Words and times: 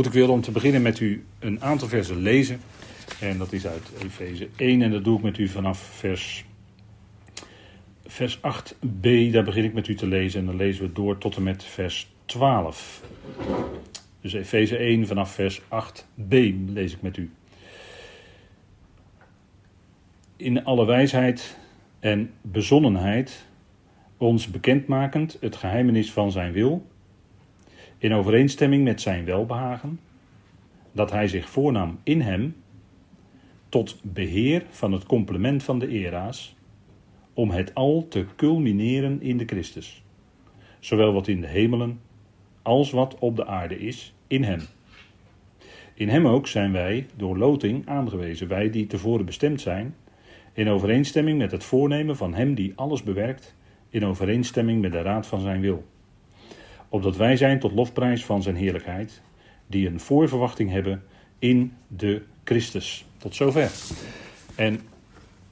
Goed, 0.00 0.08
ik 0.08 0.14
wilde 0.14 0.32
om 0.32 0.40
te 0.40 0.50
beginnen 0.50 0.82
met 0.82 1.00
u 1.00 1.24
een 1.38 1.62
aantal 1.62 1.88
versen 1.88 2.16
lezen. 2.16 2.60
En 3.20 3.38
dat 3.38 3.52
is 3.52 3.66
uit 3.66 3.90
Efeze 4.04 4.48
1 4.56 4.82
en 4.82 4.90
dat 4.90 5.04
doe 5.04 5.16
ik 5.16 5.22
met 5.22 5.38
u 5.38 5.48
vanaf 5.48 5.78
vers, 5.78 6.44
vers 8.06 8.38
8b. 8.38 9.30
Daar 9.30 9.44
begin 9.44 9.64
ik 9.64 9.72
met 9.72 9.88
u 9.88 9.94
te 9.94 10.06
lezen 10.06 10.40
en 10.40 10.46
dan 10.46 10.56
lezen 10.56 10.84
we 10.84 10.92
door 10.92 11.18
tot 11.18 11.36
en 11.36 11.42
met 11.42 11.64
vers 11.64 12.10
12. 12.24 13.02
Dus 14.20 14.32
Efeze 14.32 14.76
1 14.76 15.06
vanaf 15.06 15.34
vers 15.34 15.60
8b 15.60 16.34
lees 16.66 16.92
ik 16.92 17.02
met 17.02 17.16
u. 17.16 17.30
In 20.36 20.64
alle 20.64 20.86
wijsheid 20.86 21.56
en 21.98 22.30
bezonnenheid 22.40 23.46
ons 24.16 24.46
bekendmakend 24.46 25.36
het 25.40 25.56
geheimenis 25.56 26.12
van 26.12 26.32
zijn 26.32 26.52
wil 26.52 26.86
in 28.00 28.12
overeenstemming 28.12 28.84
met 28.84 29.00
zijn 29.00 29.24
welbehagen, 29.24 30.00
dat 30.92 31.10
hij 31.10 31.28
zich 31.28 31.48
voornam 31.48 31.98
in 32.02 32.20
hem 32.20 32.56
tot 33.68 34.00
beheer 34.02 34.66
van 34.70 34.92
het 34.92 35.04
complement 35.04 35.62
van 35.62 35.78
de 35.78 35.88
era's, 35.88 36.56
om 37.34 37.50
het 37.50 37.74
al 37.74 38.08
te 38.08 38.26
culmineren 38.36 39.22
in 39.22 39.36
de 39.36 39.44
Christus, 39.44 40.02
zowel 40.78 41.12
wat 41.12 41.28
in 41.28 41.40
de 41.40 41.46
hemelen 41.46 42.00
als 42.62 42.90
wat 42.90 43.18
op 43.18 43.36
de 43.36 43.46
aarde 43.46 43.78
is, 43.78 44.14
in 44.26 44.42
hem. 44.42 44.60
In 45.94 46.08
hem 46.08 46.26
ook 46.26 46.46
zijn 46.46 46.72
wij 46.72 47.06
door 47.16 47.38
loting 47.38 47.86
aangewezen, 47.86 48.48
wij 48.48 48.70
die 48.70 48.86
tevoren 48.86 49.24
bestemd 49.24 49.60
zijn, 49.60 49.94
in 50.52 50.68
overeenstemming 50.68 51.38
met 51.38 51.50
het 51.50 51.64
voornemen 51.64 52.16
van 52.16 52.34
hem 52.34 52.54
die 52.54 52.72
alles 52.76 53.02
bewerkt, 53.02 53.56
in 53.88 54.04
overeenstemming 54.04 54.80
met 54.80 54.92
de 54.92 55.02
raad 55.02 55.26
van 55.26 55.40
zijn 55.40 55.60
wil 55.60 55.84
opdat 56.90 57.16
wij 57.16 57.36
zijn 57.36 57.58
tot 57.58 57.72
lofprijs 57.72 58.24
van 58.24 58.42
zijn 58.42 58.56
heerlijkheid, 58.56 59.20
die 59.66 59.86
een 59.86 60.00
voorverwachting 60.00 60.70
hebben 60.70 61.02
in 61.38 61.72
de 61.88 62.22
Christus. 62.44 63.04
Tot 63.18 63.34
zover. 63.34 63.70
En 64.54 64.80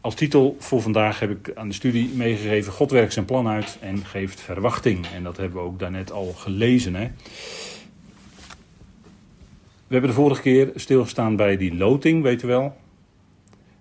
als 0.00 0.14
titel 0.14 0.56
voor 0.58 0.82
vandaag 0.82 1.20
heb 1.20 1.30
ik 1.30 1.50
aan 1.54 1.68
de 1.68 1.74
studie 1.74 2.08
meegegeven: 2.08 2.72
God 2.72 2.90
werkt 2.90 3.12
zijn 3.12 3.24
plan 3.24 3.48
uit 3.48 3.78
en 3.80 4.04
geeft 4.04 4.40
verwachting. 4.40 5.06
En 5.06 5.22
dat 5.22 5.36
hebben 5.36 5.58
we 5.58 5.68
ook 5.68 5.78
daarnet 5.78 6.12
al 6.12 6.32
gelezen. 6.32 6.94
Hè? 6.94 7.10
We 9.86 9.94
hebben 9.94 10.10
de 10.10 10.16
vorige 10.16 10.42
keer 10.42 10.70
stilgestaan 10.74 11.36
bij 11.36 11.56
die 11.56 11.74
loting, 11.74 12.22
weet 12.22 12.42
u 12.42 12.46
wel. 12.46 12.76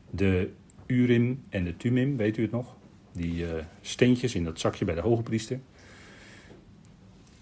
De 0.10 0.50
Urim 0.86 1.44
en 1.50 1.64
de 1.64 1.78
Tumim, 1.78 2.18
weet 2.18 2.38
u 2.38 2.42
het 2.42 2.52
nog? 2.52 2.76
Die 3.12 3.34
uh, 3.34 3.50
steentjes 3.82 4.36
in 4.36 4.44
dat 4.44 4.60
zakje 4.60 4.86
bij 4.86 4.96
de 4.96 5.02
hoge 5.02 5.24
priester 5.24 5.60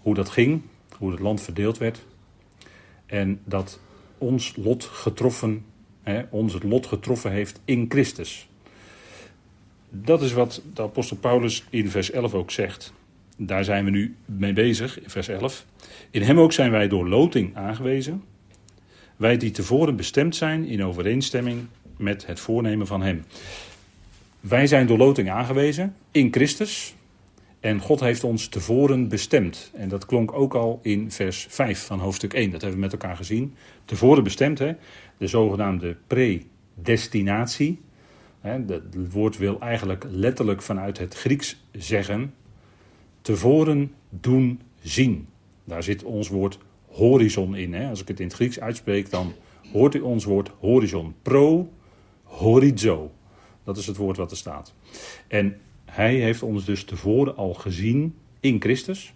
hoe 0.06 0.14
dat 0.14 0.28
ging, 0.28 0.62
hoe 0.98 1.10
het 1.10 1.20
land 1.20 1.40
verdeeld 1.40 1.78
werd. 1.78 2.06
En 3.06 3.40
dat 3.44 3.80
ons 4.18 4.56
lot 4.56 4.84
getroffen, 4.84 5.64
hè, 6.02 6.22
ons 6.30 6.52
het 6.52 6.62
lot 6.62 6.86
getroffen 6.86 7.30
heeft 7.30 7.60
in 7.64 7.86
Christus. 7.88 8.48
Dat 9.90 10.22
is 10.22 10.32
wat 10.32 10.62
de 10.74 10.82
apostel 10.82 11.16
Paulus 11.16 11.64
in 11.70 11.90
vers 11.90 12.10
11 12.10 12.34
ook 12.34 12.50
zegt. 12.50 12.92
Daar 13.36 13.64
zijn 13.64 13.84
we 13.84 13.90
nu 13.90 14.16
mee 14.24 14.52
bezig, 14.52 15.02
in 15.02 15.10
vers 15.10 15.28
11. 15.28 15.66
In 16.10 16.22
hem 16.22 16.38
ook 16.38 16.52
zijn 16.52 16.70
wij 16.70 16.88
door 16.88 17.08
loting 17.08 17.56
aangewezen. 17.56 18.22
Wij 19.16 19.36
die 19.36 19.50
tevoren 19.50 19.96
bestemd 19.96 20.36
zijn 20.36 20.64
in 20.64 20.84
overeenstemming 20.84 21.66
met 21.96 22.26
het 22.26 22.40
voornemen 22.40 22.86
van 22.86 23.02
hem. 23.02 23.24
Wij 24.40 24.66
zijn 24.66 24.86
door 24.86 24.98
loting 24.98 25.30
aangewezen 25.30 25.94
in 26.10 26.32
Christus. 26.32 26.95
En 27.60 27.80
God 27.80 28.00
heeft 28.00 28.24
ons 28.24 28.48
tevoren 28.48 29.08
bestemd. 29.08 29.70
En 29.74 29.88
dat 29.88 30.06
klonk 30.06 30.32
ook 30.32 30.54
al 30.54 30.78
in 30.82 31.10
vers 31.10 31.46
5 31.50 31.86
van 31.86 31.98
hoofdstuk 31.98 32.32
1. 32.32 32.50
Dat 32.50 32.60
hebben 32.60 32.78
we 32.78 32.84
met 32.84 32.92
elkaar 32.92 33.16
gezien. 33.16 33.54
Tevoren 33.84 34.24
bestemd, 34.24 34.58
hè? 34.58 34.72
de 35.16 35.26
zogenaamde 35.26 35.96
predestinatie. 36.06 37.80
Het 38.40 39.12
woord 39.12 39.38
wil 39.38 39.60
eigenlijk 39.60 40.04
letterlijk 40.10 40.62
vanuit 40.62 40.98
het 40.98 41.14
Grieks 41.14 41.64
zeggen: 41.72 42.34
tevoren 43.20 43.92
doen 44.10 44.60
zien. 44.82 45.28
Daar 45.64 45.82
zit 45.82 46.02
ons 46.02 46.28
woord 46.28 46.58
horizon 46.86 47.56
in. 47.56 47.74
Hè? 47.74 47.88
Als 47.88 48.00
ik 48.00 48.08
het 48.08 48.20
in 48.20 48.26
het 48.26 48.34
Grieks 48.34 48.60
uitspreek, 48.60 49.10
dan 49.10 49.32
hoort 49.72 49.94
u 49.94 50.00
ons 50.00 50.24
woord 50.24 50.50
horizon. 50.58 51.14
Pro 51.22 51.72
horizo. 52.22 53.10
Dat 53.64 53.76
is 53.76 53.86
het 53.86 53.96
woord 53.96 54.16
wat 54.16 54.30
er 54.30 54.36
staat. 54.36 54.74
En 55.28 55.56
hij 55.86 56.14
heeft 56.14 56.42
ons 56.42 56.64
dus 56.64 56.84
tevoren 56.84 57.36
al 57.36 57.54
gezien 57.54 58.14
in 58.40 58.60
Christus. 58.60 59.14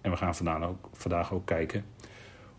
En 0.00 0.10
we 0.10 0.16
gaan 0.16 0.34
vandaag 0.34 0.62
ook, 0.62 0.88
vandaag 0.92 1.32
ook 1.32 1.46
kijken 1.46 1.84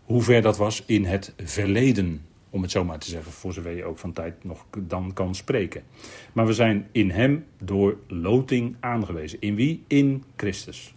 hoe 0.04 0.22
ver 0.22 0.42
dat 0.42 0.56
was 0.56 0.82
in 0.86 1.04
het 1.04 1.34
verleden. 1.36 2.22
Om 2.50 2.62
het 2.62 2.70
zo 2.70 2.84
maar 2.84 2.98
te 2.98 3.10
zeggen, 3.10 3.32
voor 3.32 3.52
zover 3.52 3.76
je 3.76 3.84
ook 3.84 3.98
van 3.98 4.12
tijd 4.12 4.44
nog 4.44 4.66
dan 4.78 5.12
kan 5.12 5.34
spreken. 5.34 5.82
Maar 6.32 6.46
we 6.46 6.52
zijn 6.52 6.88
in 6.92 7.10
hem 7.10 7.44
door 7.58 7.96
loting 8.06 8.76
aangewezen. 8.80 9.40
In 9.40 9.54
wie? 9.54 9.84
In 9.86 10.24
Christus. 10.36 10.94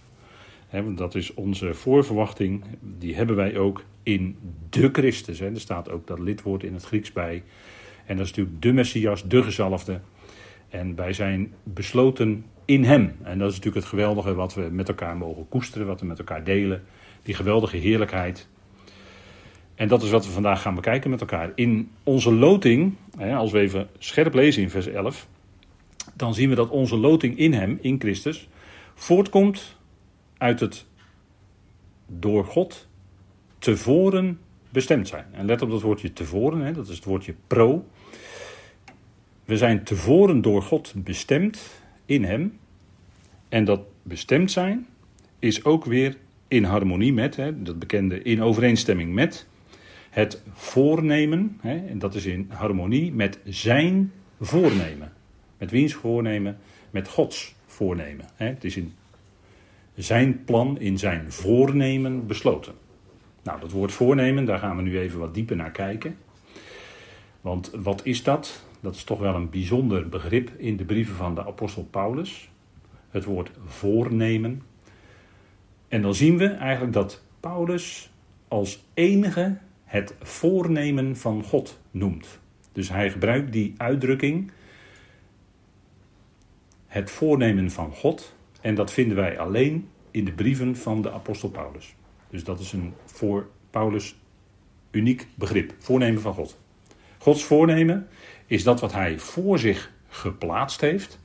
dat 0.96 1.16
is 1.16 1.34
onze 1.34 1.74
voorverwachting. 1.74 2.64
Die 2.98 3.16
hebben 3.16 3.36
wij 3.36 3.58
ook 3.58 3.84
in 4.04 4.38
de 4.70 4.90
Christus. 4.92 5.40
Er 5.40 5.60
staat 5.60 5.90
ook 5.90 6.08
dat 6.08 6.20
lidwoord 6.20 6.64
in 6.64 6.74
het 6.74 6.84
Grieks 6.84 7.12
bij. 7.12 7.44
En 8.06 8.18
dat 8.18 8.26
is 8.26 8.32
natuurlijk 8.32 8.62
de 8.62 8.74
Messias, 8.74 9.28
de 9.28 9.44
gezalfde. 9.44 10.02
En 10.70 10.96
wij 10.96 11.14
zijn 11.14 11.54
besloten 11.64 12.46
in 12.66 12.84
Hem. 12.84 13.16
En 13.24 13.38
dat 13.38 13.50
is 13.50 13.56
natuurlijk 13.56 13.86
het 13.86 13.94
geweldige 13.94 14.34
wat 14.34 14.54
we 14.54 14.62
met 14.72 14.88
elkaar 14.88 15.18
mogen 15.18 15.50
koesteren, 15.50 15.88
wat 15.88 16.00
we 16.00 16.06
met 16.06 16.20
elkaar 16.20 16.44
delen. 16.44 16.84
Die 17.24 17.36
geweldige 17.36 17.78
heerlijkheid. 17.78 18.48
En 19.76 19.88
dat 19.88 20.04
is 20.04 20.10
wat 20.10 20.26
we 20.26 20.32
vandaag 20.32 20.62
gaan 20.62 20.76
bekijken 20.76 21.10
met 21.10 21.22
elkaar. 21.22 21.52
In 21.56 21.92
onze 22.04 22.34
loting, 22.34 22.96
als 23.36 23.52
we 23.52 23.60
even 23.60 23.88
scherp 23.98 24.34
lezen 24.34 24.62
in 24.62 24.70
vers 24.70 24.88
11, 24.88 25.28
dan 26.14 26.34
zien 26.34 26.50
we 26.50 26.56
dat 26.56 26.70
onze 26.70 26.98
loting 26.98 27.38
in 27.38 27.54
Hem, 27.54 27.78
in 27.82 28.00
Christus, 28.00 28.48
voortkomt 28.96 29.76
uit 30.38 30.60
het 30.60 30.86
door 32.08 32.46
God 32.46 32.88
tevoren 33.60 34.40
bestemd 34.70 35.08
zijn. 35.08 35.26
En 35.32 35.46
let 35.46 35.62
op 35.62 35.70
dat 35.70 35.82
woordje 35.82 36.14
tevoren, 36.14 36.74
dat 36.74 36.88
is 36.88 36.96
het 36.96 37.06
woordje 37.06 37.36
pro. 37.48 37.86
We 39.48 39.58
zijn 39.58 39.84
tevoren 39.84 40.42
door 40.42 40.62
God 40.62 40.94
bestemd 40.96 41.82
in 42.06 42.24
Hem. 42.24 42.60
En 43.50 43.66
dat 43.66 43.82
bestemd 44.04 44.52
zijn 44.52 44.88
is 45.40 45.66
ook 45.66 45.86
weer 45.86 46.18
in 46.48 46.64
harmonie 46.64 47.14
met, 47.14 47.36
hè, 47.36 47.62
dat 47.62 47.80
bekende 47.80 48.22
in 48.22 48.44
overeenstemming 48.44 49.14
met, 49.14 49.48
het 50.10 50.42
voornemen. 50.54 51.58
Hè, 51.62 51.88
en 51.88 52.00
dat 52.00 52.16
is 52.16 52.26
in 52.26 52.50
harmonie 52.54 53.12
met 53.12 53.40
zijn 53.46 54.12
voornemen. 54.42 55.14
Met 55.58 55.72
wiens 55.72 55.94
voornemen? 55.94 56.58
Met 56.92 57.08
Gods 57.08 57.56
voornemen. 57.66 58.26
Hè. 58.36 58.46
Het 58.46 58.64
is 58.64 58.78
in 58.78 58.94
zijn 59.96 60.44
plan, 60.44 60.80
in 60.80 60.98
zijn 60.98 61.32
voornemen 61.32 62.28
besloten. 62.28 62.74
Nou, 63.44 63.60
dat 63.60 63.72
woord 63.72 63.92
voornemen, 63.92 64.46
daar 64.46 64.60
gaan 64.60 64.76
we 64.76 64.82
nu 64.82 65.00
even 65.00 65.20
wat 65.20 65.34
dieper 65.34 65.56
naar 65.56 65.72
kijken. 65.72 66.18
Want 67.42 67.72
wat 67.74 68.02
is 68.04 68.24
dat? 68.24 68.66
Dat 68.80 68.96
is 68.96 69.04
toch 69.04 69.20
wel 69.20 69.36
een 69.36 69.50
bijzonder 69.50 70.10
begrip 70.10 70.52
in 70.58 70.78
de 70.78 70.86
brieven 70.86 71.16
van 71.16 71.36
de 71.36 71.46
apostel 71.46 71.88
Paulus. 71.92 72.50
Het 73.10 73.24
woord 73.24 73.52
voornemen. 73.66 74.62
En 75.88 76.02
dan 76.02 76.16
zien 76.16 76.38
we 76.38 76.48
eigenlijk 76.48 76.94
dat 76.94 77.24
Paulus 77.40 78.12
als 78.48 78.86
enige 78.94 79.58
het 79.84 80.16
voornemen 80.22 81.18
van 81.18 81.44
God 81.44 81.80
noemt. 81.92 82.40
Dus 82.72 82.90
hij 82.90 83.12
gebruikt 83.12 83.52
die 83.52 83.74
uitdrukking, 83.78 84.52
het 86.88 87.12
voornemen 87.12 87.72
van 87.72 87.92
God. 87.92 88.36
En 88.62 88.76
dat 88.76 88.92
vinden 88.92 89.18
wij 89.18 89.40
alleen 89.40 89.90
in 90.12 90.26
de 90.26 90.32
brieven 90.32 90.76
van 90.76 91.02
de 91.02 91.12
apostel 91.12 91.50
Paulus. 91.50 91.96
Dus 92.30 92.44
dat 92.44 92.60
is 92.60 92.74
een 92.74 92.94
voor 93.06 93.48
Paulus 93.70 94.16
uniek 94.92 95.28
begrip, 95.36 95.74
voornemen 95.78 96.22
van 96.22 96.34
God. 96.34 96.60
Gods 97.18 97.44
voornemen 97.44 98.08
is 98.48 98.64
dat 98.64 98.80
wat 98.80 98.94
hij 98.94 99.20
voor 99.20 99.60
zich 99.60 99.92
geplaatst 100.10 100.82
heeft. 100.82 101.20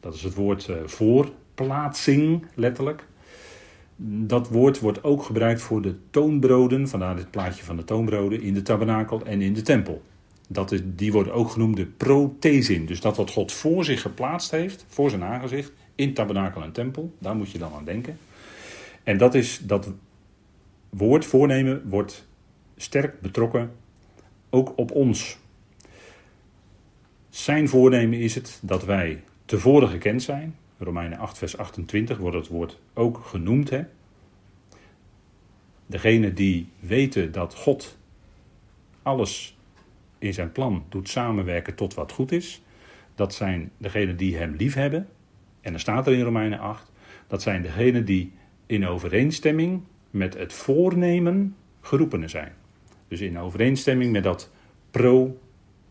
Dat 0.00 0.14
is 0.14 0.22
het 0.22 0.34
woord 0.34 0.68
uh, 0.68 0.76
voorplaatsing, 0.84 2.46
letterlijk. 2.54 3.06
Dat 4.04 4.48
woord 4.48 4.80
wordt 4.80 5.04
ook 5.04 5.22
gebruikt 5.22 5.62
voor 5.62 5.82
de 5.82 5.94
toonbroden, 6.10 6.88
vandaar 6.88 7.16
dit 7.16 7.30
plaatje 7.30 7.64
van 7.64 7.76
de 7.76 7.84
toonbroden, 7.84 8.40
in 8.40 8.54
de 8.54 8.62
tabernakel 8.62 9.24
en 9.24 9.42
in 9.42 9.52
de 9.52 9.62
tempel. 9.62 10.02
Dat 10.48 10.72
is, 10.72 10.80
die 10.84 11.12
worden 11.12 11.32
ook 11.32 11.50
genoemd 11.50 11.76
de 11.76 11.86
prothesin. 11.86 12.86
Dus 12.86 13.00
dat 13.00 13.16
wat 13.16 13.30
God 13.30 13.52
voor 13.52 13.84
zich 13.84 14.00
geplaatst 14.00 14.50
heeft, 14.50 14.84
voor 14.88 15.10
zijn 15.10 15.22
aangezicht, 15.22 15.72
in 15.94 16.14
tabernakel 16.14 16.62
en 16.62 16.72
tempel, 16.72 17.14
daar 17.18 17.36
moet 17.36 17.50
je 17.50 17.58
dan 17.58 17.72
aan 17.72 17.84
denken. 17.84 18.18
En 19.02 19.18
dat 19.18 19.34
is 19.34 19.60
dat 19.62 19.92
woord 20.88 21.24
voornemen 21.24 21.88
wordt 21.88 22.26
sterk 22.76 23.20
betrokken 23.20 23.72
ook 24.50 24.72
op 24.76 24.90
ons. 24.90 25.38
Zijn 27.32 27.68
voornemen 27.68 28.18
is 28.18 28.34
het 28.34 28.58
dat 28.62 28.84
wij 28.84 29.22
tevoren 29.44 29.88
gekend 29.88 30.22
zijn. 30.22 30.56
Romeinen 30.78 31.18
8, 31.18 31.38
vers 31.38 31.56
28 31.56 32.18
wordt 32.18 32.36
het 32.36 32.48
woord 32.48 32.78
ook 32.94 33.18
genoemd. 33.24 33.70
Hè? 33.70 33.82
Degene 35.86 36.32
die 36.32 36.68
weten 36.80 37.32
dat 37.32 37.54
God 37.54 37.98
alles 39.02 39.56
in 40.18 40.34
zijn 40.34 40.52
plan 40.52 40.84
doet 40.88 41.08
samenwerken 41.08 41.74
tot 41.74 41.94
wat 41.94 42.12
goed 42.12 42.32
is. 42.32 42.62
Dat 43.14 43.34
zijn 43.34 43.70
degenen 43.76 44.16
die 44.16 44.36
hem 44.36 44.54
lief 44.56 44.74
hebben. 44.74 45.08
En 45.60 45.70
dan 45.70 45.80
staat 45.80 46.06
er 46.06 46.12
in 46.12 46.24
Romeinen 46.24 46.58
8. 46.58 46.90
Dat 47.26 47.42
zijn 47.42 47.62
degenen 47.62 48.04
die 48.04 48.32
in 48.66 48.86
overeenstemming 48.86 49.82
met 50.10 50.34
het 50.34 50.52
voornemen 50.52 51.56
geroepenen 51.80 52.30
zijn. 52.30 52.52
Dus 53.08 53.20
in 53.20 53.38
overeenstemming 53.38 54.12
met 54.12 54.22
dat 54.22 54.50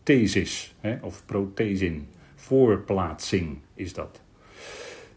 prothesis, 0.02 0.74
hè, 0.80 0.96
of 1.00 1.22
prothesin, 1.26 2.08
voorplaatsing 2.34 3.58
is 3.74 3.92
dat. 3.92 4.20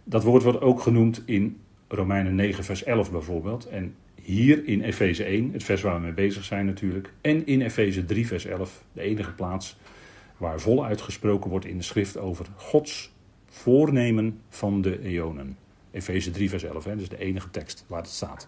Dat 0.03 0.23
woord 0.23 0.43
wordt 0.43 0.61
ook 0.61 0.81
genoemd 0.81 1.23
in 1.25 1.59
Romeinen 1.87 2.35
9, 2.35 2.63
vers 2.63 2.83
11 2.83 3.11
bijvoorbeeld. 3.11 3.65
En 3.65 3.95
hier 4.21 4.65
in 4.65 4.81
Efeze 4.81 5.23
1, 5.23 5.53
het 5.53 5.63
vers 5.63 5.81
waar 5.81 5.95
we 5.95 6.01
mee 6.01 6.13
bezig 6.13 6.43
zijn 6.43 6.65
natuurlijk. 6.65 7.13
En 7.21 7.45
in 7.45 7.61
Efeze 7.61 8.05
3, 8.05 8.27
vers 8.27 8.45
11, 8.45 8.83
de 8.93 9.01
enige 9.01 9.31
plaats 9.31 9.77
waar 10.37 10.59
voluit 10.59 11.01
gesproken 11.01 11.49
wordt 11.49 11.65
in 11.65 11.77
de 11.77 11.83
schrift 11.83 12.17
over 12.17 12.45
Gods 12.55 13.13
voornemen 13.45 14.39
van 14.49 14.81
de 14.81 15.01
eonen. 15.01 15.57
Efeze 15.91 16.31
3, 16.31 16.49
vers 16.49 16.63
11, 16.63 16.83
hè, 16.83 16.91
dat 16.91 17.01
is 17.01 17.09
de 17.09 17.19
enige 17.19 17.49
tekst 17.51 17.85
waar 17.87 18.01
het 18.01 18.09
staat. 18.09 18.47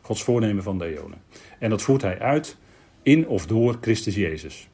Gods 0.00 0.22
voornemen 0.22 0.62
van 0.62 0.78
de 0.78 0.96
eonen. 0.96 1.18
En 1.58 1.70
dat 1.70 1.82
voert 1.82 2.02
hij 2.02 2.18
uit 2.18 2.56
in 3.02 3.28
of 3.28 3.46
door 3.46 3.78
Christus 3.80 4.14
Jezus. 4.14 4.68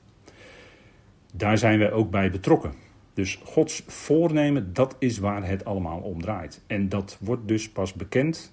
Daar 1.34 1.58
zijn 1.58 1.79
wij 1.79 1.93
ook 1.93 2.11
bij 2.11 2.31
betrokken. 2.31 2.73
Dus 3.14 3.40
Gods 3.44 3.82
voornemen, 3.87 4.73
dat 4.73 4.96
is 4.99 5.19
waar 5.19 5.49
het 5.49 5.64
allemaal 5.64 6.00
om 6.00 6.20
draait. 6.20 6.62
En 6.67 6.88
dat 6.88 7.19
wordt 7.20 7.49
dus 7.49 7.70
pas 7.70 7.93
bekend 7.93 8.52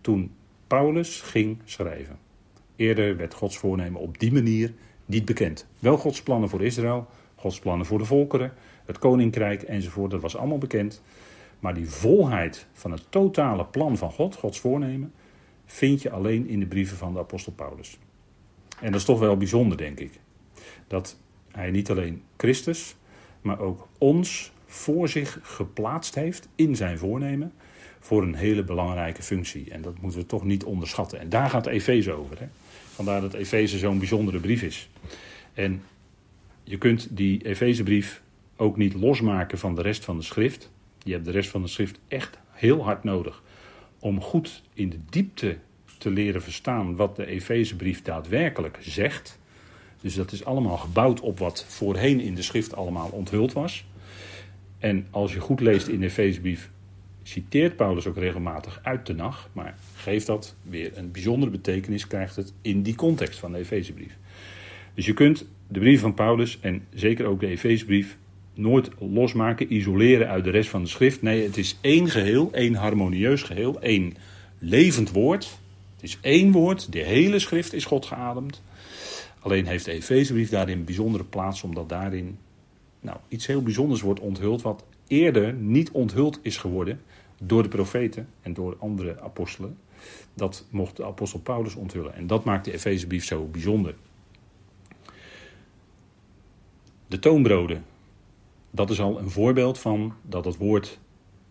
toen 0.00 0.34
Paulus 0.66 1.20
ging 1.20 1.58
schrijven. 1.64 2.18
Eerder 2.76 3.16
werd 3.16 3.34
Gods 3.34 3.58
voornemen 3.58 4.00
op 4.00 4.18
die 4.18 4.32
manier 4.32 4.72
niet 5.06 5.24
bekend. 5.24 5.66
Wel 5.78 5.96
Gods 5.96 6.22
plannen 6.22 6.48
voor 6.48 6.62
Israël, 6.62 7.06
Gods 7.34 7.58
plannen 7.58 7.86
voor 7.86 7.98
de 7.98 8.04
volkeren, 8.04 8.52
het 8.84 8.98
koninkrijk 8.98 9.62
enzovoort, 9.62 10.10
dat 10.10 10.20
was 10.20 10.36
allemaal 10.36 10.58
bekend. 10.58 11.02
Maar 11.60 11.74
die 11.74 11.90
volheid 11.90 12.66
van 12.72 12.90
het 12.90 13.06
totale 13.08 13.64
plan 13.64 13.96
van 13.96 14.10
God, 14.10 14.34
Gods 14.34 14.60
voornemen, 14.60 15.12
vind 15.64 16.02
je 16.02 16.10
alleen 16.10 16.48
in 16.48 16.60
de 16.60 16.66
brieven 16.66 16.96
van 16.96 17.12
de 17.12 17.18
apostel 17.18 17.52
Paulus. 17.52 17.98
En 18.80 18.90
dat 18.90 19.00
is 19.00 19.06
toch 19.06 19.18
wel 19.18 19.36
bijzonder, 19.36 19.76
denk 19.76 20.00
ik. 20.00 20.20
Dat 20.86 21.18
hij 21.56 21.70
niet 21.70 21.90
alleen 21.90 22.22
Christus, 22.36 22.96
maar 23.40 23.58
ook 23.60 23.88
ons 23.98 24.52
voor 24.66 25.08
zich 25.08 25.38
geplaatst 25.42 26.14
heeft 26.14 26.48
in 26.54 26.76
zijn 26.76 26.98
voornemen 26.98 27.52
voor 28.00 28.22
een 28.22 28.34
hele 28.34 28.64
belangrijke 28.64 29.22
functie. 29.22 29.70
En 29.70 29.82
dat 29.82 30.00
moeten 30.00 30.20
we 30.20 30.26
toch 30.26 30.44
niet 30.44 30.64
onderschatten. 30.64 31.20
En 31.20 31.28
daar 31.28 31.50
gaat 31.50 31.66
Efeze 31.66 32.12
over. 32.12 32.38
Hè? 32.38 32.46
Vandaar 32.94 33.20
dat 33.20 33.34
Efeze 33.34 33.78
zo'n 33.78 33.98
bijzondere 33.98 34.38
brief 34.40 34.62
is. 34.62 34.88
En 35.54 35.82
je 36.64 36.78
kunt 36.78 37.16
die 37.16 37.46
Efezebrief 37.46 38.22
ook 38.56 38.76
niet 38.76 38.94
losmaken 38.94 39.58
van 39.58 39.74
de 39.74 39.82
rest 39.82 40.04
van 40.04 40.16
de 40.16 40.22
schrift. 40.22 40.70
Je 41.02 41.12
hebt 41.12 41.24
de 41.24 41.30
rest 41.30 41.50
van 41.50 41.62
de 41.62 41.68
schrift 41.68 41.98
echt 42.08 42.38
heel 42.50 42.84
hard 42.84 43.04
nodig 43.04 43.42
om 43.98 44.20
goed 44.20 44.62
in 44.74 44.90
de 44.90 44.98
diepte 45.10 45.58
te 45.98 46.10
leren 46.10 46.42
verstaan 46.42 46.96
wat 46.96 47.16
de 47.16 47.26
Efezebrief 47.26 48.02
daadwerkelijk 48.02 48.78
zegt. 48.80 49.38
Dus 50.06 50.14
dat 50.14 50.32
is 50.32 50.44
allemaal 50.44 50.76
gebouwd 50.76 51.20
op 51.20 51.38
wat 51.38 51.64
voorheen 51.68 52.20
in 52.20 52.34
de 52.34 52.42
schrift 52.42 52.74
allemaal 52.74 53.08
onthuld 53.08 53.52
was. 53.52 53.84
En 54.78 55.06
als 55.10 55.32
je 55.32 55.40
goed 55.40 55.60
leest 55.60 55.86
in 55.86 56.00
de 56.00 56.06
Efezebrief, 56.06 56.70
citeert 57.22 57.76
Paulus 57.76 58.06
ook 58.06 58.16
regelmatig 58.16 58.80
uit 58.82 59.06
de 59.06 59.14
nacht, 59.14 59.48
maar 59.52 59.78
geeft 59.94 60.26
dat 60.26 60.54
weer 60.62 60.92
een 60.94 61.10
bijzondere 61.10 61.50
betekenis, 61.50 62.06
krijgt 62.06 62.36
het 62.36 62.52
in 62.62 62.82
die 62.82 62.94
context 62.94 63.38
van 63.38 63.52
de 63.52 63.58
Efezebrief. 63.58 64.16
Dus 64.94 65.06
je 65.06 65.12
kunt 65.12 65.46
de 65.68 65.78
brief 65.78 66.00
van 66.00 66.14
Paulus 66.14 66.58
en 66.60 66.86
zeker 66.94 67.26
ook 67.26 67.40
de 67.40 67.46
Efezebrief 67.46 68.16
nooit 68.54 68.90
losmaken, 68.98 69.74
isoleren 69.74 70.28
uit 70.28 70.44
de 70.44 70.50
rest 70.50 70.70
van 70.70 70.82
de 70.82 70.88
schrift. 70.88 71.22
Nee, 71.22 71.42
het 71.42 71.56
is 71.56 71.78
één 71.80 72.08
geheel, 72.08 72.52
één 72.52 72.74
harmonieus 72.74 73.42
geheel, 73.42 73.80
één 73.80 74.14
levend 74.58 75.10
woord. 75.10 75.58
Het 75.94 76.02
is 76.02 76.18
één 76.20 76.52
woord, 76.52 76.92
de 76.92 77.02
hele 77.02 77.38
schrift 77.38 77.72
is 77.72 77.84
God 77.84 78.06
geademd. 78.06 78.62
Alleen 79.46 79.66
heeft 79.66 79.84
de 79.84 79.92
Efezebrief 79.92 80.50
daarin 80.50 80.78
een 80.78 80.84
bijzondere 80.84 81.24
plaats, 81.24 81.62
omdat 81.62 81.88
daarin 81.88 82.38
nou, 83.00 83.18
iets 83.28 83.46
heel 83.46 83.62
bijzonders 83.62 84.00
wordt 84.00 84.20
onthuld, 84.20 84.62
wat 84.62 84.84
eerder 85.06 85.52
niet 85.52 85.90
onthuld 85.90 86.38
is 86.42 86.56
geworden 86.56 87.00
door 87.42 87.62
de 87.62 87.68
profeten 87.68 88.28
en 88.42 88.54
door 88.54 88.76
andere 88.78 89.20
apostelen. 89.20 89.78
Dat 90.34 90.66
mocht 90.70 90.96
de 90.96 91.04
apostel 91.04 91.40
Paulus 91.40 91.74
onthullen. 91.74 92.14
En 92.14 92.26
dat 92.26 92.44
maakt 92.44 92.64
de 92.64 92.72
Efezebrief 92.72 93.24
zo 93.24 93.44
bijzonder. 93.44 93.94
De 97.06 97.18
toonbroden. 97.18 97.84
Dat 98.70 98.90
is 98.90 99.00
al 99.00 99.18
een 99.18 99.30
voorbeeld 99.30 99.78
van 99.78 100.14
dat 100.22 100.44
het 100.44 100.56
woord 100.56 100.98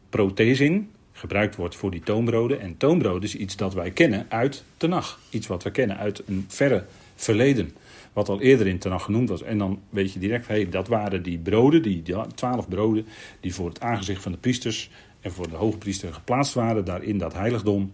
protesin 0.09 0.91
gebruikt 1.11 1.55
wordt 1.55 1.75
voor 1.75 1.91
die 1.91 2.03
toonbroden. 2.03 2.59
En 2.59 2.77
toonbroden 2.77 3.23
is 3.23 3.35
iets 3.35 3.55
dat 3.55 3.73
wij 3.73 3.91
kennen 3.91 4.25
uit 4.29 4.63
Tenach. 4.77 5.19
Iets 5.29 5.47
wat 5.47 5.63
we 5.63 5.71
kennen 5.71 5.97
uit 5.97 6.23
een 6.27 6.45
verre 6.47 6.85
verleden. 7.15 7.75
Wat 8.13 8.29
al 8.29 8.41
eerder 8.41 8.67
in 8.67 8.79
Tenach 8.79 9.03
genoemd 9.03 9.29
was. 9.29 9.41
En 9.41 9.57
dan 9.57 9.81
weet 9.89 10.13
je 10.13 10.19
direct, 10.19 10.47
hey, 10.47 10.69
dat 10.69 10.87
waren 10.87 11.23
die 11.23 11.37
broden, 11.37 11.81
die 11.81 12.03
twaalf 12.35 12.69
broden, 12.69 13.05
die 13.39 13.53
voor 13.53 13.67
het 13.67 13.81
aangezicht 13.81 14.21
van 14.21 14.31
de 14.31 14.37
priesters 14.37 14.89
en 15.21 15.31
voor 15.31 15.49
de 15.49 15.55
hoge 15.55 15.77
priester 15.77 16.13
geplaatst 16.13 16.53
waren, 16.53 16.85
daar 16.85 17.03
in 17.03 17.17
dat 17.17 17.33
heiligdom. 17.33 17.91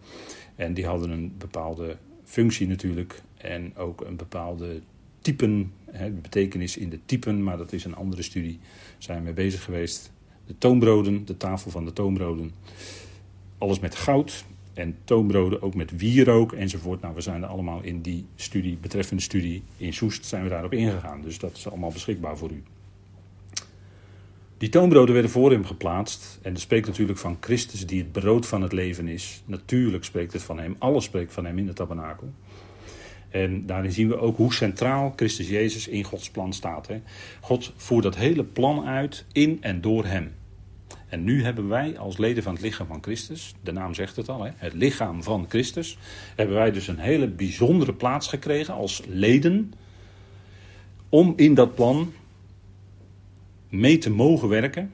En 0.55 0.73
die 0.73 0.85
hadden 0.85 1.09
een 1.09 1.33
bepaalde 1.37 1.97
functie 2.23 2.67
natuurlijk. 2.67 3.21
En 3.37 3.75
ook 3.75 4.01
een 4.01 4.15
bepaalde 4.15 4.81
typen, 5.21 5.73
hè, 5.91 6.09
betekenis 6.09 6.77
in 6.77 6.89
de 6.89 6.99
typen, 7.05 7.43
maar 7.43 7.57
dat 7.57 7.73
is 7.73 7.85
een 7.85 7.95
andere 7.95 8.21
studie. 8.21 8.59
Zijn 8.97 9.17
we 9.17 9.23
mee 9.23 9.33
bezig 9.33 9.63
geweest. 9.63 10.11
De 10.45 10.57
toonbroden, 10.57 11.25
de 11.25 11.37
tafel 11.37 11.71
van 11.71 11.85
de 11.85 11.93
toonbroden. 11.93 12.51
Alles 13.57 13.79
met 13.79 13.95
goud, 13.95 14.45
en 14.81 14.97
toonbroden 15.03 15.61
ook 15.61 15.75
met 15.75 15.97
wierook 15.97 16.53
enzovoort. 16.53 17.01
Nou, 17.01 17.15
we 17.15 17.21
zijn 17.21 17.43
er 17.43 17.49
allemaal 17.49 17.81
in 17.81 18.01
die 18.01 18.25
studie, 18.35 18.77
betreffende 18.81 19.21
studie 19.21 19.63
in 19.77 19.93
Soest, 19.93 20.25
zijn 20.25 20.43
we 20.43 20.49
daarop 20.49 20.73
ingegaan. 20.73 21.21
Dus 21.21 21.39
dat 21.39 21.57
is 21.57 21.67
allemaal 21.67 21.91
beschikbaar 21.91 22.37
voor 22.37 22.51
u. 22.51 22.63
Die 24.57 24.69
toonbroden 24.69 25.13
werden 25.13 25.31
voor 25.31 25.51
hem 25.51 25.65
geplaatst. 25.65 26.39
En 26.41 26.53
dat 26.53 26.61
spreekt 26.61 26.87
natuurlijk 26.87 27.19
van 27.19 27.37
Christus, 27.39 27.85
die 27.85 27.99
het 27.99 28.11
brood 28.11 28.47
van 28.47 28.61
het 28.61 28.71
leven 28.71 29.07
is. 29.07 29.43
Natuurlijk 29.45 30.03
spreekt 30.03 30.33
het 30.33 30.43
van 30.43 30.59
hem. 30.59 30.75
Alles 30.77 31.03
spreekt 31.03 31.33
van 31.33 31.45
hem 31.45 31.57
in 31.57 31.65
de 31.65 31.73
tabernakel. 31.73 32.33
En 33.29 33.65
daarin 33.65 33.91
zien 33.91 34.07
we 34.07 34.17
ook 34.17 34.37
hoe 34.37 34.53
centraal 34.53 35.13
Christus 35.15 35.49
Jezus 35.49 35.87
in 35.87 36.03
Gods 36.03 36.29
plan 36.29 36.53
staat. 36.53 36.87
Hè. 36.87 37.01
God 37.39 37.73
voert 37.75 38.03
dat 38.03 38.15
hele 38.15 38.43
plan 38.43 38.85
uit 38.85 39.25
in 39.31 39.57
en 39.61 39.81
door 39.81 40.05
hem. 40.05 40.31
En 41.11 41.23
nu 41.23 41.43
hebben 41.43 41.67
wij 41.67 41.97
als 41.97 42.17
leden 42.17 42.43
van 42.43 42.53
het 42.53 42.61
lichaam 42.61 42.87
van 42.87 43.03
Christus, 43.03 43.53
de 43.63 43.71
naam 43.71 43.93
zegt 43.93 44.15
het 44.15 44.29
al, 44.29 44.43
hè, 44.43 44.51
het 44.55 44.73
lichaam 44.73 45.23
van 45.23 45.45
Christus, 45.49 45.97
hebben 46.35 46.55
wij 46.55 46.71
dus 46.71 46.87
een 46.87 46.99
hele 46.99 47.27
bijzondere 47.27 47.93
plaats 47.93 48.27
gekregen 48.27 48.73
als 48.73 49.03
leden 49.07 49.73
om 51.09 51.33
in 51.35 51.53
dat 51.53 51.75
plan 51.75 52.13
mee 53.69 53.97
te 53.97 54.09
mogen 54.09 54.47
werken. 54.47 54.91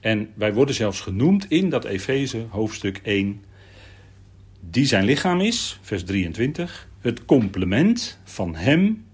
En 0.00 0.30
wij 0.34 0.54
worden 0.54 0.74
zelfs 0.74 1.00
genoemd 1.00 1.50
in 1.50 1.68
dat 1.70 1.84
Efeze 1.84 2.46
hoofdstuk 2.48 3.00
1, 3.02 3.44
die 4.60 4.86
zijn 4.86 5.04
lichaam 5.04 5.40
is, 5.40 5.78
vers 5.82 6.04
23, 6.04 6.88
het 7.00 7.24
complement 7.24 8.18
van 8.24 8.54
Hem, 8.54 9.04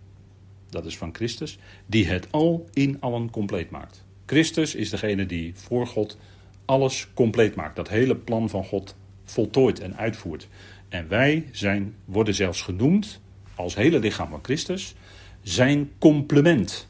dat 0.70 0.86
is 0.86 0.96
van 0.96 1.14
Christus, 1.14 1.58
die 1.86 2.06
het 2.06 2.26
al 2.30 2.68
in 2.72 3.00
allen 3.00 3.30
compleet 3.30 3.70
maakt. 3.70 4.03
Christus 4.26 4.74
is 4.74 4.90
degene 4.90 5.26
die 5.26 5.52
voor 5.54 5.86
God 5.86 6.18
alles 6.64 7.08
compleet 7.14 7.54
maakt. 7.54 7.76
Dat 7.76 7.88
hele 7.88 8.16
plan 8.16 8.48
van 8.48 8.64
God 8.64 8.96
voltooid 9.24 9.80
en 9.80 9.96
uitvoert. 9.96 10.48
En 10.88 11.08
wij 11.08 11.48
zijn, 11.52 11.94
worden 12.04 12.34
zelfs 12.34 12.62
genoemd 12.62 13.20
als 13.54 13.74
hele 13.74 13.98
lichaam 13.98 14.28
van 14.28 14.38
Christus 14.42 14.94
zijn 15.42 15.90
complement. 15.98 16.88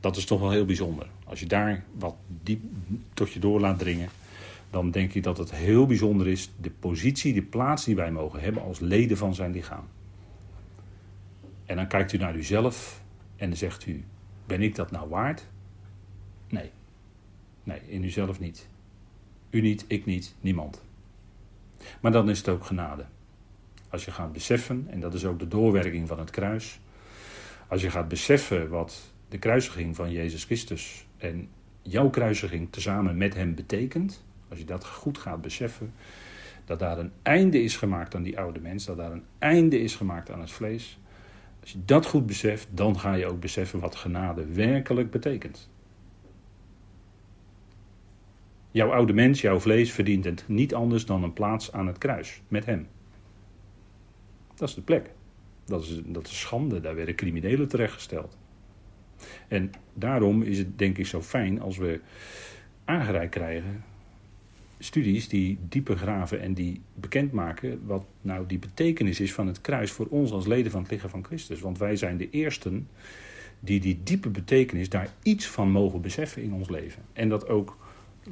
Dat 0.00 0.16
is 0.16 0.24
toch 0.24 0.40
wel 0.40 0.50
heel 0.50 0.64
bijzonder. 0.64 1.06
Als 1.24 1.40
je 1.40 1.46
daar 1.46 1.84
wat 1.98 2.14
diep 2.42 2.62
tot 3.14 3.32
je 3.32 3.38
door 3.38 3.60
laat 3.60 3.78
dringen, 3.78 4.08
dan 4.70 4.90
denk 4.90 5.14
ik 5.14 5.22
dat 5.22 5.38
het 5.38 5.54
heel 5.54 5.86
bijzonder 5.86 6.28
is 6.28 6.50
de 6.60 6.70
positie, 6.70 7.32
de 7.32 7.42
plaats 7.42 7.84
die 7.84 7.96
wij 7.96 8.10
mogen 8.10 8.40
hebben 8.40 8.62
als 8.62 8.80
leden 8.80 9.16
van 9.16 9.34
zijn 9.34 9.52
lichaam. 9.52 9.84
En 11.66 11.76
dan 11.76 11.86
kijkt 11.86 12.12
u 12.12 12.18
naar 12.18 12.36
uzelf 12.36 13.02
en 13.36 13.56
zegt 13.56 13.86
u: 13.86 14.04
ben 14.46 14.62
ik 14.62 14.74
dat 14.74 14.90
nou 14.90 15.08
waard? 15.08 15.46
Nee. 16.48 16.70
Nee, 17.62 17.80
in 17.86 18.04
uzelf 18.04 18.40
niet. 18.40 18.68
U 19.50 19.60
niet, 19.60 19.84
ik 19.88 20.04
niet, 20.04 20.34
niemand. 20.40 20.82
Maar 22.00 22.12
dan 22.12 22.30
is 22.30 22.38
het 22.38 22.48
ook 22.48 22.64
genade. 22.64 23.04
Als 23.88 24.04
je 24.04 24.10
gaat 24.10 24.32
beseffen, 24.32 24.86
en 24.90 25.00
dat 25.00 25.14
is 25.14 25.24
ook 25.24 25.38
de 25.38 25.48
doorwerking 25.48 26.08
van 26.08 26.18
het 26.18 26.30
kruis. 26.30 26.80
Als 27.68 27.82
je 27.82 27.90
gaat 27.90 28.08
beseffen 28.08 28.68
wat 28.68 29.12
de 29.28 29.38
kruisiging 29.38 29.96
van 29.96 30.10
Jezus 30.10 30.44
Christus 30.44 31.06
en 31.16 31.48
jouw 31.82 32.10
kruisiging 32.10 32.68
tezamen 32.70 33.16
met 33.16 33.34
hem 33.34 33.54
betekent. 33.54 34.24
Als 34.48 34.58
je 34.58 34.64
dat 34.64 34.86
goed 34.86 35.18
gaat 35.18 35.40
beseffen, 35.40 35.92
Dat 36.64 36.78
daar 36.78 36.98
een 36.98 37.12
einde 37.22 37.62
is 37.62 37.76
gemaakt 37.76 38.14
aan 38.14 38.22
die 38.22 38.38
oude 38.38 38.60
mens. 38.60 38.84
Dat 38.84 38.96
daar 38.96 39.12
een 39.12 39.24
einde 39.38 39.80
is 39.80 39.94
gemaakt 39.94 40.30
aan 40.30 40.40
het 40.40 40.50
vlees. 40.50 40.98
Als 41.64 41.72
je 41.72 41.84
dat 41.84 42.06
goed 42.06 42.26
beseft, 42.26 42.68
dan 42.70 42.98
ga 42.98 43.14
je 43.14 43.26
ook 43.26 43.40
beseffen 43.40 43.80
wat 43.80 43.94
genade 43.94 44.46
werkelijk 44.46 45.10
betekent. 45.10 45.70
Jouw 48.70 48.92
oude 48.92 49.12
mens, 49.12 49.40
jouw 49.40 49.60
vlees 49.60 49.92
verdient 49.92 50.24
het 50.24 50.44
niet 50.48 50.74
anders 50.74 51.06
dan 51.06 51.22
een 51.22 51.32
plaats 51.32 51.72
aan 51.72 51.86
het 51.86 51.98
kruis 51.98 52.42
met 52.48 52.66
hem. 52.66 52.88
Dat 54.54 54.68
is 54.68 54.74
de 54.74 54.82
plek. 54.82 55.10
Dat 55.64 55.82
is, 55.82 56.00
dat 56.04 56.26
is 56.26 56.40
schande, 56.40 56.80
daar 56.80 56.94
werden 56.94 57.14
criminelen 57.14 57.68
terechtgesteld. 57.68 58.38
En 59.48 59.70
daarom 59.94 60.42
is 60.42 60.58
het 60.58 60.78
denk 60.78 60.98
ik 60.98 61.06
zo 61.06 61.22
fijn 61.22 61.60
als 61.60 61.76
we 61.76 62.00
aangereikt 62.84 63.34
krijgen 63.34 63.84
studies 64.78 65.28
die 65.28 65.58
dieper 65.68 65.96
graven 65.96 66.40
en 66.40 66.54
die 66.54 66.80
bekendmaken 66.94 67.86
wat 67.86 68.04
nou 68.20 68.46
die 68.46 68.58
betekenis 68.58 69.20
is 69.20 69.32
van 69.34 69.46
het 69.46 69.60
kruis 69.60 69.90
voor 69.90 70.06
ons 70.10 70.30
als 70.30 70.46
leden 70.46 70.70
van 70.70 70.82
het 70.82 70.90
lichaam 70.90 71.10
van 71.10 71.24
Christus. 71.24 71.60
Want 71.60 71.78
wij 71.78 71.96
zijn 71.96 72.16
de 72.16 72.30
eersten 72.30 72.88
die 73.60 73.80
die 73.80 74.00
diepe 74.04 74.28
betekenis 74.28 74.88
daar 74.88 75.08
iets 75.22 75.46
van 75.46 75.70
mogen 75.70 76.00
beseffen 76.00 76.42
in 76.42 76.52
ons 76.52 76.68
leven. 76.68 77.02
En 77.12 77.28
dat 77.28 77.48
ook 77.48 77.76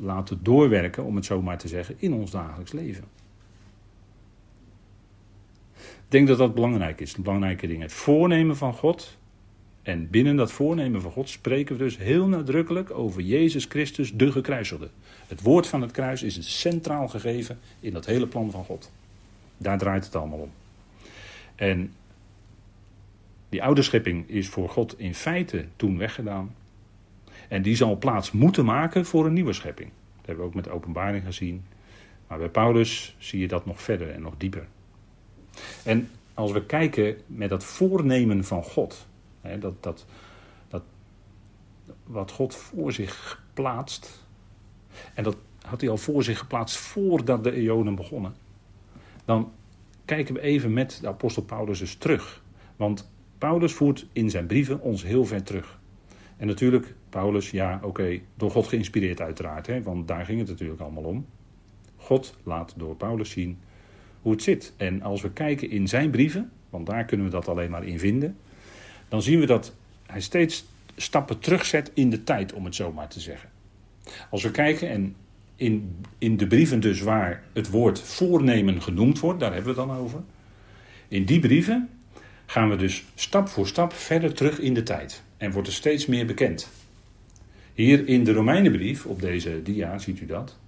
laten 0.01 0.39
doorwerken, 0.43 1.05
om 1.05 1.17
het 1.17 1.25
zo 1.25 1.43
maar 1.43 1.59
te 1.59 1.69
zeggen, 1.69 1.95
in 1.99 2.13
ons 2.13 2.31
dagelijks 2.31 2.73
leven. 2.73 3.05
Ik 5.77 6.19
denk 6.19 6.29
dat 6.29 6.39
dat 6.39 6.55
belangrijk 6.55 7.01
is. 7.01 7.17
Een 7.17 7.23
belangrijke 7.23 7.67
ding. 7.67 7.83
Het 7.83 7.93
voornemen 7.93 8.57
van 8.57 8.73
God. 8.73 9.19
En 9.83 10.11
binnen 10.11 10.37
dat 10.37 10.53
voornemen 10.53 11.03
van 11.03 11.11
God 11.11 11.29
spreken 11.29 11.77
we 11.77 11.83
dus 11.83 11.99
heel 11.99 12.29
nadrukkelijk 12.29 12.91
over 12.91 13.23
Jezus 13.23 13.65
Christus, 13.65 14.13
de 14.13 14.33
gekruisigde. 14.33 14.89
Het 15.27 15.41
woord 15.41 15.67
van 15.67 15.83
het 15.83 15.91
kruis 15.91 16.23
is 16.23 16.37
het 16.37 16.45
centraal 16.45 17.09
gegeven 17.09 17.59
in 17.81 17.93
dat 17.93 18.07
hele 18.07 18.27
plan 18.27 18.51
van 18.51 18.65
God. 18.65 18.93
Daar 19.57 19.79
draait 19.79 20.05
het 20.05 20.17
allemaal 20.17 20.39
om. 20.39 20.51
En 21.55 21.93
die 23.49 23.63
oude 23.63 23.83
schepping 23.83 24.29
is 24.29 24.49
voor 24.49 24.69
God 24.69 24.99
in 24.99 25.15
feite 25.15 25.65
toen 25.77 25.99
weggedaan. 25.99 26.55
En 27.49 27.63
die 27.63 27.77
zal 27.77 27.97
plaats 27.97 28.31
moeten 28.31 28.65
maken 28.65 29.07
voor 29.07 29.27
een 29.27 29.33
nieuwe 29.33 29.53
schepping. 29.53 29.91
Dat 30.17 30.27
hebben 30.27 30.45
we 30.45 30.51
ook 30.51 30.57
met 30.57 30.65
de 30.65 30.71
openbaring 30.71 31.25
gezien. 31.25 31.65
Maar 32.27 32.39
bij 32.39 32.49
Paulus 32.49 33.17
zie 33.19 33.41
je 33.41 33.49
dat 33.49 33.67
nog 33.67 33.83
verder 33.83 34.11
en 34.11 34.23
nog 34.23 34.35
dieper. 34.37 34.67
En 35.85 36.11
als 36.35 36.53
we 36.53 36.67
kijken 36.67 37.17
met 37.27 37.49
dat 37.49 37.65
voornemen 37.65 38.45
van 38.45 38.63
God, 38.63 39.07
dat, 39.61 39.83
dat, 39.83 40.07
dat, 40.69 40.83
wat 42.05 42.31
God 42.31 42.55
voor 42.55 42.93
zich 42.93 43.43
plaatst, 43.55 44.27
en 45.15 45.25
dat 45.25 45.37
had 45.67 45.81
hij 45.81 45.91
al 45.91 45.97
voor 45.97 46.23
zich 46.23 46.39
geplaatst 46.39 46.77
voordat 46.77 47.45
de 47.45 47.53
eonen 47.53 47.95
begonnen, 47.95 48.35
dan 49.25 49.53
kijken 50.05 50.35
we 50.35 50.41
even 50.41 50.73
met 50.73 50.99
de 51.01 51.09
apostel 51.09 51.43
Paulus 51.43 51.79
dus 51.79 51.95
terug. 51.97 52.43
Want 52.77 53.11
Paulus 53.39 53.73
voert 53.73 54.07
in 54.13 54.31
zijn 54.31 54.47
brieven 54.47 54.81
ons 54.81 55.03
heel 55.03 55.25
ver 55.25 55.43
terug. 55.43 55.81
En 56.37 56.47
natuurlijk, 56.47 56.95
Paulus, 57.09 57.51
ja, 57.51 57.81
oké, 57.83 58.21
door 58.35 58.51
God 58.51 58.67
geïnspireerd 58.67 59.21
uiteraard, 59.21 59.67
hè, 59.67 59.83
want 59.83 60.09
daar 60.09 60.25
ging 60.25 60.39
het 60.39 60.49
natuurlijk 60.49 60.81
allemaal 60.81 61.03
om. 61.03 61.27
God 61.97 62.37
laat 62.43 62.75
door 62.77 62.97
Paulus 62.97 63.31
zien 63.31 63.59
hoe 64.23 64.33
het 64.33 64.43
zit. 64.43 64.73
En 64.77 65.03
als 65.03 65.23
we 65.23 65.31
kijken 65.31 65.71
in 65.71 65.89
zijn 65.89 66.11
brieven, 66.11 66.51
want 66.71 66.87
daar 66.87 67.05
kunnen 67.05 67.27
we 67.27 67.33
dat 67.33 67.49
alleen 67.49 67.71
maar 67.71 67.85
in 67.85 67.99
vinden, 67.99 68.37
dan 69.13 69.23
zien 69.23 69.41
we 69.41 69.47
dat 69.47 69.75
hij 70.07 70.21
steeds 70.21 70.65
stappen 70.97 71.39
terugzet 71.39 71.91
in 71.95 72.11
de 72.11 72.25
tijd, 72.25 72.53
om 72.53 72.65
het 72.65 72.75
zo 72.75 72.93
maar 72.93 73.09
te 73.09 73.21
zeggen. 73.21 73.49
Als 74.31 74.43
we 74.43 74.51
kijken, 74.51 74.89
en 74.91 75.17
in, 75.57 75.97
in 76.19 76.37
de 76.37 76.47
brieven 76.47 76.81
dus 76.81 77.01
waar 77.01 77.43
het 77.53 77.71
woord 77.71 78.01
voornemen 78.01 78.83
genoemd 78.83 79.21
wordt, 79.21 79.41
daar 79.41 79.53
hebben 79.53 79.75
we 79.75 79.81
het 79.81 79.89
dan 79.89 79.99
over. 79.99 80.23
In 81.09 81.25
die 81.25 81.41
brieven 81.41 81.89
gaan 82.47 82.71
we 82.71 82.77
dus 82.77 83.05
stap 83.15 83.49
voor 83.49 83.67
stap 83.67 83.93
verder 83.93 84.35
terug 84.35 84.59
in 84.59 84.75
de 84.75 84.83
tijd. 84.83 85.23
En 85.37 85.51
wordt 85.51 85.69
er 85.69 85.75
steeds 85.75 86.07
meer 86.07 86.27
bekend. 86.27 86.71
Hier 87.75 88.09
in 88.09 88.25
de 88.25 88.33
Romeinenbrief, 88.33 89.07
op 89.07 89.21
deze 89.21 89.63
dia 89.63 89.99
ziet 89.99 90.21
u 90.21 90.27
dat. 90.27 90.59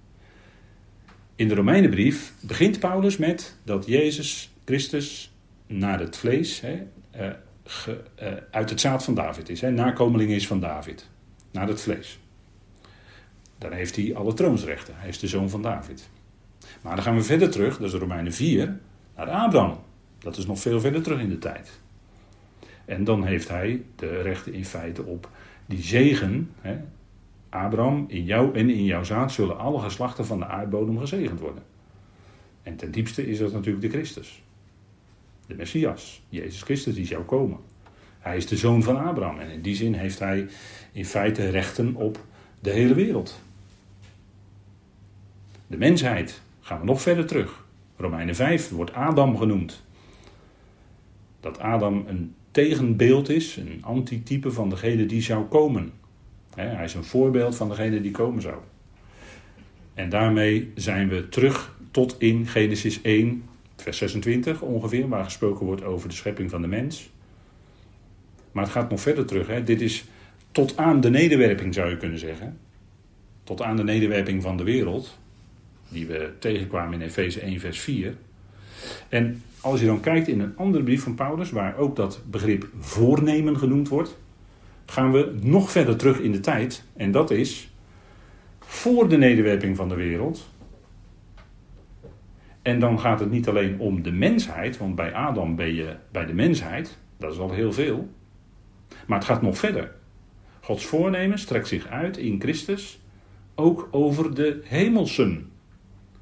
In 1.35 1.47
de 1.47 1.55
Romeinenbrief 1.55 2.33
begint 2.39 2.79
Paulus 2.79 3.17
met 3.17 3.55
dat 3.63 3.85
Jezus 3.85 4.53
Christus 4.65 5.31
naar 5.67 5.99
het 5.99 6.17
vlees 6.17 6.61
hè, 6.61 6.83
uh, 7.15 7.31
ge, 7.65 8.03
uh, 8.21 8.27
uit 8.51 8.69
het 8.69 8.79
zaad 8.79 9.03
van 9.03 9.13
David 9.13 9.49
is. 9.49 9.61
Hè, 9.61 9.71
nakomeling 9.71 10.31
is 10.31 10.47
van 10.47 10.59
David. 10.59 11.09
Naar 11.51 11.67
het 11.67 11.81
vlees. 11.81 12.19
Dan 13.57 13.71
heeft 13.71 13.95
hij 13.95 14.15
alle 14.15 14.33
troonsrechten. 14.33 14.93
Hij 14.97 15.09
is 15.09 15.19
de 15.19 15.27
zoon 15.27 15.49
van 15.49 15.61
David. 15.61 16.09
Maar 16.81 16.95
dan 16.95 17.03
gaan 17.03 17.15
we 17.15 17.23
verder 17.23 17.49
terug, 17.49 17.77
dat 17.77 17.93
is 17.93 17.99
Romeinen 17.99 18.33
4, 18.33 18.79
naar 19.15 19.29
Abraham. 19.29 19.79
Dat 20.19 20.37
is 20.37 20.45
nog 20.45 20.59
veel 20.59 20.79
verder 20.79 21.01
terug 21.01 21.19
in 21.19 21.29
de 21.29 21.37
tijd. 21.37 21.79
En 22.85 23.03
dan 23.03 23.23
heeft 23.23 23.47
hij 23.47 23.83
de 23.95 24.21
rechten 24.21 24.53
in 24.53 24.65
feite 24.65 25.03
op 25.03 25.29
die 25.65 25.81
zegen. 25.81 26.51
Hè, 26.61 26.77
Abraham, 27.49 28.05
in 28.07 28.23
jou 28.23 28.55
en 28.55 28.69
in 28.69 28.83
jouw 28.83 29.03
zaad 29.03 29.31
zullen 29.31 29.57
alle 29.57 29.79
geslachten 29.79 30.25
van 30.25 30.39
de 30.39 30.45
aardbodem 30.45 30.99
gezegend 30.99 31.39
worden. 31.39 31.63
En 32.63 32.75
ten 32.75 32.91
diepste 32.91 33.27
is 33.27 33.37
dat 33.37 33.51
natuurlijk 33.51 33.81
de 33.81 33.89
Christus. 33.89 34.43
De 35.47 35.55
Messias, 35.55 36.21
Jezus 36.29 36.61
Christus, 36.61 36.95
die 36.95 37.05
zou 37.05 37.23
komen. 37.23 37.57
Hij 38.19 38.37
is 38.37 38.47
de 38.47 38.57
zoon 38.57 38.83
van 38.83 38.97
Abraham 38.97 39.39
en 39.39 39.49
in 39.49 39.61
die 39.61 39.75
zin 39.75 39.93
heeft 39.93 40.19
hij 40.19 40.47
in 40.91 41.05
feite 41.05 41.49
rechten 41.49 41.95
op 41.95 42.25
de 42.59 42.71
hele 42.71 42.93
wereld. 42.93 43.41
De 45.67 45.77
mensheid, 45.77 46.41
gaan 46.61 46.79
we 46.79 46.85
nog 46.85 47.01
verder 47.01 47.25
terug. 47.25 47.65
Romeinen 47.97 48.35
5 48.35 48.69
wordt 48.69 48.93
Adam 48.93 49.37
genoemd. 49.37 49.83
Dat 51.39 51.59
Adam 51.59 52.03
een 52.07 52.35
tegenbeeld 52.51 53.29
is, 53.29 53.57
een 53.57 53.79
antitype 53.83 54.51
van 54.51 54.69
degene 54.69 55.05
die 55.05 55.21
zou 55.21 55.45
komen. 55.45 55.91
Hij 56.55 56.83
is 56.83 56.93
een 56.93 57.03
voorbeeld 57.03 57.55
van 57.55 57.69
degene 57.69 58.01
die 58.01 58.11
komen 58.11 58.41
zou. 58.41 58.55
En 59.93 60.09
daarmee 60.09 60.71
zijn 60.75 61.09
we 61.09 61.29
terug 61.29 61.77
tot 61.91 62.15
in 62.19 62.47
Genesis 62.47 63.01
1, 63.01 63.43
vers 63.75 63.97
26 63.97 64.61
ongeveer, 64.61 65.07
waar 65.07 65.23
gesproken 65.23 65.65
wordt 65.65 65.83
over 65.83 66.09
de 66.09 66.15
schepping 66.15 66.49
van 66.49 66.61
de 66.61 66.67
mens. 66.67 67.09
Maar 68.51 68.63
het 68.63 68.73
gaat 68.73 68.89
nog 68.89 69.01
verder 69.01 69.25
terug. 69.25 69.47
Hè. 69.47 69.63
Dit 69.63 69.81
is 69.81 70.05
tot 70.51 70.77
aan 70.77 71.01
de 71.01 71.09
nederwerping, 71.09 71.73
zou 71.73 71.89
je 71.89 71.97
kunnen 71.97 72.19
zeggen. 72.19 72.59
Tot 73.43 73.61
aan 73.61 73.75
de 73.75 73.83
nederwerping 73.83 74.41
van 74.41 74.57
de 74.57 74.63
wereld, 74.63 75.17
die 75.89 76.05
we 76.05 76.31
tegenkwamen 76.39 76.93
in 76.93 77.05
Efeze 77.05 77.39
1, 77.39 77.59
vers 77.59 77.79
4. 77.79 78.15
En 79.09 79.43
als 79.61 79.79
je 79.79 79.85
dan 79.85 79.99
kijkt 79.99 80.27
in 80.27 80.39
een 80.39 80.57
andere 80.57 80.83
brief 80.83 81.03
van 81.03 81.15
Paulus, 81.15 81.51
waar 81.51 81.77
ook 81.77 81.95
dat 81.95 82.21
begrip 82.29 82.67
voornemen 82.79 83.57
genoemd 83.57 83.87
wordt, 83.87 84.17
gaan 84.85 85.11
we 85.11 85.35
nog 85.41 85.71
verder 85.71 85.95
terug 85.95 86.19
in 86.19 86.31
de 86.31 86.39
tijd. 86.39 86.83
En 86.93 87.11
dat 87.11 87.31
is 87.31 87.69
voor 88.59 89.09
de 89.09 89.17
nederwerping 89.17 89.75
van 89.75 89.89
de 89.89 89.95
wereld. 89.95 90.49
En 92.65 92.79
dan 92.79 92.99
gaat 92.99 93.19
het 93.19 93.31
niet 93.31 93.47
alleen 93.47 93.79
om 93.79 94.03
de 94.03 94.11
mensheid, 94.11 94.77
want 94.77 94.95
bij 94.95 95.13
Adam 95.13 95.55
ben 95.55 95.73
je 95.73 95.95
bij 96.11 96.25
de 96.25 96.33
mensheid, 96.33 96.97
dat 97.17 97.33
is 97.33 97.39
al 97.39 97.51
heel 97.51 97.73
veel. 97.73 98.09
Maar 99.07 99.17
het 99.17 99.27
gaat 99.27 99.41
nog 99.41 99.57
verder. 99.57 99.91
Gods 100.59 100.85
voornemen 100.85 101.39
strekt 101.39 101.67
zich 101.67 101.87
uit 101.87 102.17
in 102.17 102.41
Christus 102.41 102.99
ook 103.55 103.87
over 103.91 104.35
de 104.35 104.61
hemelsen. 104.63 105.51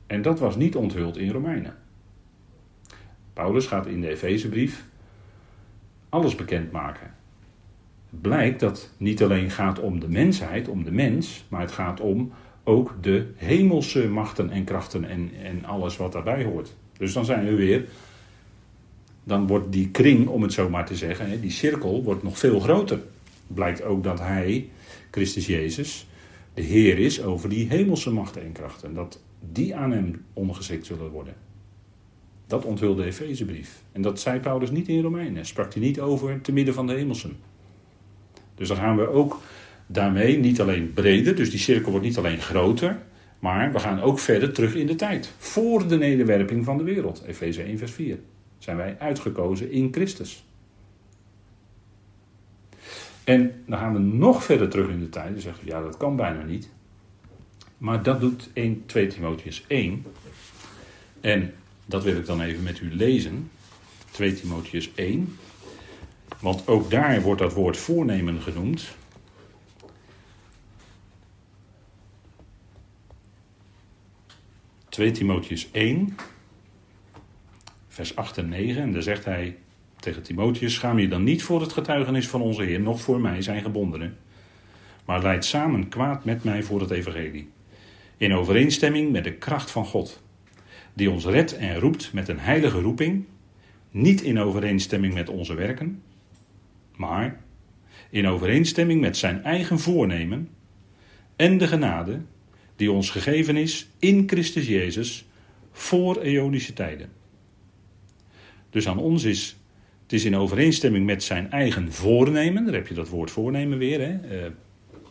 En 0.08 0.22
dat 0.22 0.40
was 0.40 0.56
niet 0.56 0.76
onthuld 0.76 1.18
in 1.18 1.32
Romeinen. 1.32 1.76
Paulus 3.34 3.66
gaat 3.66 3.88
in 3.88 4.02
de 4.02 4.10
Efezebrief 4.10 4.86
alles 6.10 6.36
bekendmaken. 6.36 7.16
Het 8.10 8.22
blijkt 8.22 8.60
dat 8.60 8.82
het 8.82 8.92
niet 8.98 9.24
alleen 9.24 9.50
gaat 9.50 9.80
om 9.80 10.00
de 10.00 10.10
mensheid, 10.10 10.68
om 10.68 10.84
de 10.84 10.92
mens, 10.92 11.46
maar 11.50 11.62
het 11.62 11.72
gaat 11.72 12.00
om 12.00 12.32
ook 12.64 12.96
de 13.02 13.28
hemelse 13.36 14.08
machten 14.08 14.50
en 14.50 14.64
krachten 14.64 15.04
en, 15.06 15.32
en 15.44 15.66
alles 15.66 15.98
wat 15.98 16.12
daarbij 16.12 16.44
hoort. 16.44 16.76
Dus 16.98 17.14
dan 17.14 17.26
zijn 17.26 17.46
we 17.46 17.56
weer, 17.56 17.86
dan 19.24 19.48
wordt 19.48 19.72
die 19.72 19.90
kring, 19.90 20.28
om 20.28 20.42
het 20.42 20.54
zo 20.54 20.70
maar 20.70 20.86
te 20.86 20.96
zeggen, 20.96 21.42
die 21.42 21.52
cirkel 21.52 22.04
wordt 22.04 22.24
nog 22.24 22.38
veel 22.38 22.60
groter. 22.60 23.00
Blijkt 23.48 23.84
ook 23.84 24.04
dat 24.04 24.20
hij, 24.20 24.70
Christus 25.12 25.46
Jezus, 25.46 26.08
de 26.54 26.62
Heer 26.62 27.00
is 27.00 27.22
over 27.22 27.50
die 27.50 27.68
hemelse 27.68 28.12
machten 28.12 28.44
en 28.44 28.52
krachten. 28.52 28.94
Dat 28.94 29.20
die 29.52 29.76
aan 29.76 29.92
hem 29.92 30.26
ondergeschikt 30.34 30.86
zullen 30.86 31.10
worden. 31.10 31.34
Dat 32.48 32.66
onthulde 32.66 33.02
de 33.02 33.08
Efezebrief. 33.08 33.82
En 33.92 34.02
dat 34.02 34.20
zei 34.20 34.40
Paulus 34.40 34.72
niet 34.72 34.88
in 34.88 35.02
Romeinen. 35.02 35.46
Sprak 35.46 35.74
hij 35.74 35.82
niet 35.82 36.00
over 36.00 36.42
te 36.42 36.52
midden 36.52 36.74
van 36.74 36.88
de 36.88 36.94
hemelsen. 36.94 37.38
Dus 38.56 38.68
dan 38.68 38.78
gaan 38.78 38.98
we 38.98 39.08
ook 39.08 39.40
daarmee 39.88 40.38
niet 40.38 40.62
alleen 40.62 40.94
breder, 40.94 41.36
dus 41.36 41.50
die 41.50 41.60
cirkel 41.60 41.92
wordt 41.92 42.06
niet 42.06 42.18
alleen 42.18 42.42
groter, 42.42 42.98
maar 43.40 43.72
we 43.72 43.80
gaan 43.80 44.02
ook 44.02 44.20
verder 44.20 44.52
terug 44.52 44.76
in 44.76 44.88
de 44.88 44.96
tijd. 44.96 45.32
Voor 45.38 45.88
de 45.88 45.98
nederwerping 45.98 46.66
van 46.66 46.78
de 46.78 46.84
wereld. 46.84 47.24
Efeze 47.28 47.64
1, 47.64 47.78
vers 47.78 47.92
4. 47.92 48.20
Zijn 48.58 48.78
wij 48.78 48.96
uitgekozen 49.00 49.72
in 49.72 49.90
Christus. 49.92 50.46
En 53.24 53.52
dan 53.66 53.80
gaan 53.80 53.94
we 53.94 54.00
nog 54.00 54.44
verder 54.44 54.70
terug 54.70 54.90
in 54.90 55.00
de 55.00 55.10
tijd. 55.10 55.32
Dan 55.32 55.42
zegt 55.42 55.64
u, 55.64 55.68
ja, 55.68 55.82
dat 55.82 55.98
kan 55.98 56.16
bijna 56.16 56.44
niet. 56.44 56.70
Maar 57.78 58.04
dat 58.04 58.20
doet 58.20 58.50
1, 58.54 58.84
2 58.86 59.08
Timotheus 59.08 59.66
1. 59.68 60.06
En 61.22 61.54
dat 61.86 62.04
wil 62.04 62.16
ik 62.16 62.26
dan 62.26 62.42
even 62.42 62.64
met 62.64 62.80
u 62.80 62.96
lezen. 62.96 63.50
2 64.12 64.34
Timotheus 64.34 64.92
1. 64.96 65.38
Want 66.40 66.68
ook 66.68 66.92
daar 66.92 67.22
wordt 67.22 67.42
dat 67.42 67.54
woord 67.54 67.78
voornemen 67.78 68.42
genoemd. 68.42 68.96
...2 75.00 75.12
Timotheus 75.12 75.72
1, 75.72 76.16
vers 77.88 78.16
8 78.16 78.38
en 78.38 78.50
9. 78.50 78.82
En 78.82 78.92
daar 78.92 79.02
zegt 79.02 79.26
hij 79.26 79.58
tegen 80.00 80.24
Timotheus: 80.24 80.74
Schaam 80.74 81.00
je 81.00 81.08
dan 81.08 81.24
niet 81.24 81.44
voor 81.44 81.62
het 81.62 81.74
getuigenis 81.74 82.28
van 82.28 82.42
onze 82.42 82.64
Heer, 82.64 82.80
nog 82.80 83.02
voor 83.02 83.22
mij 83.22 83.42
zijn 83.42 83.62
gebondenen. 83.62 84.18
Maar 85.06 85.22
leid 85.22 85.46
samen 85.46 85.90
kwaad 85.90 86.26
met 86.26 86.44
mij 86.44 86.64
voor 86.64 86.80
het 86.80 86.92
Evangelie. 86.92 87.50
In 88.18 88.34
overeenstemming 88.34 89.12
met 89.12 89.24
de 89.24 89.34
kracht 89.34 89.72
van 89.72 89.86
God, 89.86 90.24
die 90.94 91.12
ons 91.12 91.26
redt 91.26 91.56
en 91.56 91.80
roept 91.80 92.14
met 92.14 92.28
een 92.28 92.40
heilige 92.40 92.82
roeping, 92.82 93.26
niet 93.92 94.22
in 94.22 94.40
overeenstemming 94.40 95.14
met 95.14 95.30
onze 95.30 95.54
werken, 95.54 96.02
maar 96.96 97.42
in 98.10 98.28
overeenstemming 98.28 99.02
met 99.02 99.18
zijn 99.18 99.44
eigen 99.44 99.80
voornemen 99.80 100.50
en 101.36 101.58
de 101.58 101.68
genade 101.68 102.22
die 102.84 102.92
ons 102.92 103.10
gegeven 103.10 103.56
is 103.56 103.88
in 104.00 104.24
Christus 104.28 104.68
Jezus 104.68 105.26
voor 105.72 106.22
eonische 106.22 106.74
tijden. 106.74 107.10
Dus 108.70 108.88
aan 108.88 108.98
ons 108.98 109.24
is 109.24 109.58
het 110.04 110.14
is 110.14 110.26
in 110.26 110.36
overeenstemming 110.38 111.06
met 111.06 111.24
zijn 111.24 111.52
eigen 111.52 111.92
voornemen. 111.92 112.66
Daar 112.66 112.74
heb 112.74 112.88
je 112.88 112.94
dat 112.94 113.10
woord 113.10 113.32
voornemen 113.32 113.78
weer, 113.78 114.00
hè? 114.00 114.12
Uh, 114.12 114.52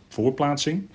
voorplaatsing. 0.08 0.88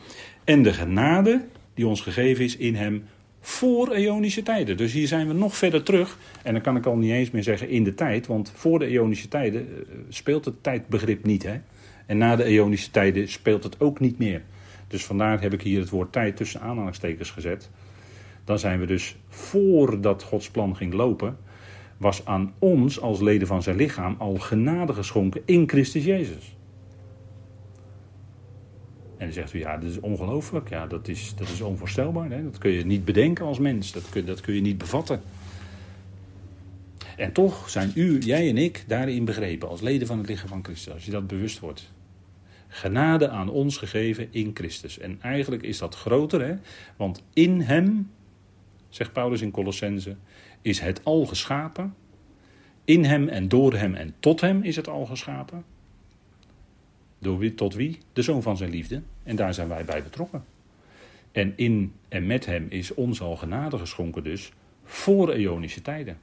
En 0.43 0.63
de 0.63 0.73
genade 0.73 1.45
die 1.73 1.87
ons 1.87 2.01
gegeven 2.01 2.43
is 2.43 2.57
in 2.57 2.75
hem 2.75 3.03
voor 3.41 3.91
eonische 3.91 4.43
tijden. 4.43 4.77
Dus 4.77 4.93
hier 4.93 5.07
zijn 5.07 5.27
we 5.27 5.33
nog 5.33 5.57
verder 5.57 5.83
terug. 5.83 6.17
En 6.43 6.53
dan 6.53 6.61
kan 6.61 6.75
ik 6.75 6.85
al 6.85 6.97
niet 6.97 7.11
eens 7.11 7.31
meer 7.31 7.43
zeggen 7.43 7.69
in 7.69 7.83
de 7.83 7.93
tijd, 7.93 8.27
want 8.27 8.51
voor 8.55 8.79
de 8.79 8.85
eonische 8.85 9.27
tijden 9.27 9.67
uh, 9.69 9.95
speelt 10.09 10.45
het 10.45 10.63
tijdbegrip 10.63 11.25
niet. 11.25 11.43
Hè? 11.43 11.59
En 12.05 12.17
na 12.17 12.35
de 12.35 12.43
eonische 12.43 12.91
tijden 12.91 13.29
speelt 13.29 13.63
het 13.63 13.79
ook 13.79 13.99
niet 13.99 14.17
meer. 14.17 14.41
Dus 14.87 15.05
vandaar 15.05 15.41
heb 15.41 15.53
ik 15.53 15.61
hier 15.61 15.79
het 15.79 15.89
woord 15.89 16.11
tijd 16.11 16.35
tussen 16.35 16.61
aanhalingstekens 16.61 17.31
gezet. 17.31 17.69
Dan 18.43 18.59
zijn 18.59 18.79
we 18.79 18.85
dus 18.85 19.15
voordat 19.27 20.23
Gods 20.23 20.49
plan 20.49 20.75
ging 20.75 20.93
lopen, 20.93 21.37
was 21.97 22.25
aan 22.25 22.53
ons 22.59 23.01
als 23.01 23.19
leden 23.19 23.47
van 23.47 23.63
zijn 23.63 23.75
lichaam 23.75 24.15
al 24.17 24.35
genade 24.35 24.93
geschonken 24.93 25.41
in 25.45 25.69
Christus 25.69 26.03
Jezus. 26.03 26.55
En 29.17 29.25
dan 29.25 29.33
zegt 29.33 29.53
u, 29.53 29.59
ja, 29.59 29.77
dat 29.77 29.89
is 29.89 29.99
ongelooflijk. 29.99 30.69
Ja, 30.69 30.87
dat 30.87 31.07
is, 31.07 31.33
dat 31.35 31.49
is 31.49 31.61
onvoorstelbaar. 31.61 32.29
Hè? 32.29 32.43
Dat 32.43 32.57
kun 32.57 32.71
je 32.71 32.85
niet 32.85 33.05
bedenken 33.05 33.45
als 33.45 33.59
mens. 33.59 33.91
Dat 33.91 34.09
kun, 34.09 34.25
dat 34.25 34.41
kun 34.41 34.53
je 34.53 34.61
niet 34.61 34.77
bevatten. 34.77 35.21
En 37.17 37.31
toch 37.31 37.69
zijn 37.69 37.91
u, 37.95 38.19
jij 38.19 38.49
en 38.49 38.57
ik 38.57 38.83
daarin 38.87 39.25
begrepen 39.25 39.69
als 39.69 39.81
leden 39.81 40.07
van 40.07 40.17
het 40.17 40.27
lichaam 40.27 40.47
van 40.47 40.63
Christus. 40.63 40.93
Als 40.93 41.05
je 41.05 41.11
dat 41.11 41.27
bewust 41.27 41.59
wordt. 41.59 41.91
Genade 42.77 43.29
aan 43.29 43.49
ons 43.49 43.77
gegeven 43.77 44.27
in 44.31 44.51
Christus. 44.53 44.99
En 44.99 45.21
eigenlijk 45.21 45.63
is 45.63 45.77
dat 45.77 45.95
groter, 45.95 46.41
hè? 46.41 46.55
want 46.95 47.23
in 47.33 47.61
hem, 47.61 48.11
zegt 48.89 49.13
Paulus 49.13 49.41
in 49.41 49.51
Colossense, 49.51 50.15
is 50.61 50.79
het 50.79 51.03
al 51.03 51.25
geschapen. 51.25 51.95
In 52.85 53.03
hem 53.03 53.27
en 53.27 53.47
door 53.47 53.73
hem 53.73 53.95
en 53.95 54.15
tot 54.19 54.41
hem 54.41 54.63
is 54.63 54.75
het 54.75 54.87
al 54.87 55.05
geschapen. 55.05 55.63
Door 57.19 57.37
wie, 57.37 57.53
tot 57.53 57.73
wie? 57.73 57.97
De 58.13 58.21
zoon 58.21 58.41
van 58.41 58.57
zijn 58.57 58.69
liefde. 58.69 59.01
En 59.23 59.35
daar 59.35 59.53
zijn 59.53 59.67
wij 59.67 59.85
bij 59.85 60.03
betrokken. 60.03 60.45
En 61.31 61.53
in 61.55 61.93
en 62.07 62.25
met 62.25 62.45
hem 62.45 62.65
is 62.69 62.93
ons 62.93 63.21
al 63.21 63.35
genade 63.35 63.77
geschonken 63.77 64.23
dus 64.23 64.51
voor 64.83 65.31
eonische 65.31 65.81
tijden. 65.81 66.17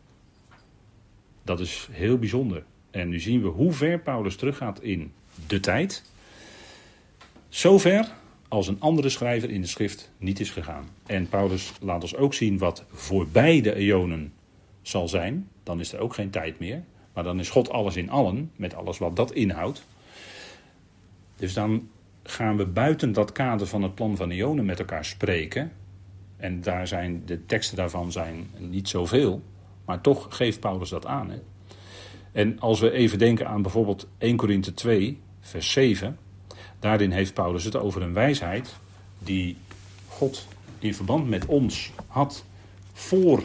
Dat 1.42 1.60
is 1.60 1.88
heel 1.90 2.18
bijzonder. 2.18 2.64
En 2.90 3.08
nu 3.08 3.20
zien 3.20 3.42
we 3.42 3.48
hoe 3.48 3.72
ver 3.72 3.98
Paulus 3.98 4.36
teruggaat 4.36 4.82
in 4.82 5.12
de 5.46 5.60
tijd. 5.60 6.12
Zover 7.54 8.12
als 8.48 8.66
een 8.66 8.80
andere 8.80 9.08
schrijver 9.08 9.50
in 9.50 9.60
de 9.60 9.66
schrift 9.66 10.10
niet 10.18 10.40
is 10.40 10.50
gegaan. 10.50 10.88
En 11.06 11.28
Paulus 11.28 11.72
laat 11.80 12.02
ons 12.02 12.16
ook 12.16 12.34
zien 12.34 12.58
wat 12.58 12.84
voorbij 12.92 13.60
de 13.60 13.74
eonen 13.74 14.32
zal 14.82 15.08
zijn. 15.08 15.48
Dan 15.62 15.80
is 15.80 15.92
er 15.92 16.00
ook 16.00 16.14
geen 16.14 16.30
tijd 16.30 16.58
meer. 16.58 16.84
Maar 17.12 17.24
dan 17.24 17.38
is 17.38 17.50
God 17.50 17.70
alles 17.70 17.96
in 17.96 18.10
allen, 18.10 18.50
met 18.56 18.74
alles 18.74 18.98
wat 18.98 19.16
dat 19.16 19.32
inhoudt. 19.32 19.86
Dus 21.36 21.54
dan 21.54 21.88
gaan 22.22 22.56
we 22.56 22.66
buiten 22.66 23.12
dat 23.12 23.32
kader 23.32 23.66
van 23.66 23.82
het 23.82 23.94
plan 23.94 24.16
van 24.16 24.30
eonen 24.30 24.64
met 24.64 24.78
elkaar 24.78 25.04
spreken. 25.04 25.72
En 26.36 26.60
daar 26.60 26.86
zijn, 26.86 27.22
de 27.26 27.46
teksten 27.46 27.76
daarvan 27.76 28.12
zijn 28.12 28.50
niet 28.58 28.88
zoveel. 28.88 29.42
Maar 29.84 30.00
toch 30.00 30.36
geeft 30.36 30.60
Paulus 30.60 30.88
dat 30.88 31.06
aan. 31.06 31.30
Hè? 31.30 31.38
En 32.32 32.60
als 32.60 32.80
we 32.80 32.90
even 32.90 33.18
denken 33.18 33.48
aan 33.48 33.62
bijvoorbeeld 33.62 34.08
1 34.18 34.36
Korinthe 34.36 34.74
2, 34.74 35.20
vers 35.40 35.72
7. 35.72 36.18
Daarin 36.84 37.10
heeft 37.10 37.34
Paulus 37.34 37.64
het 37.64 37.76
over 37.76 38.02
een 38.02 38.12
wijsheid 38.12 38.74
die 39.18 39.56
God 40.08 40.46
in 40.78 40.94
verband 40.94 41.28
met 41.28 41.46
ons 41.46 41.90
had 42.06 42.44
voor 42.92 43.42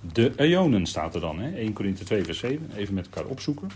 de 0.00 0.32
eonen, 0.36 0.86
staat 0.86 1.14
er 1.14 1.20
dan. 1.20 1.38
Hè? 1.38 1.56
1 1.56 1.72
Korinthe 1.72 2.04
2 2.04 2.24
vers 2.24 2.38
7, 2.38 2.70
even 2.76 2.94
met 2.94 3.04
elkaar 3.04 3.30
opzoeken. 3.30 3.70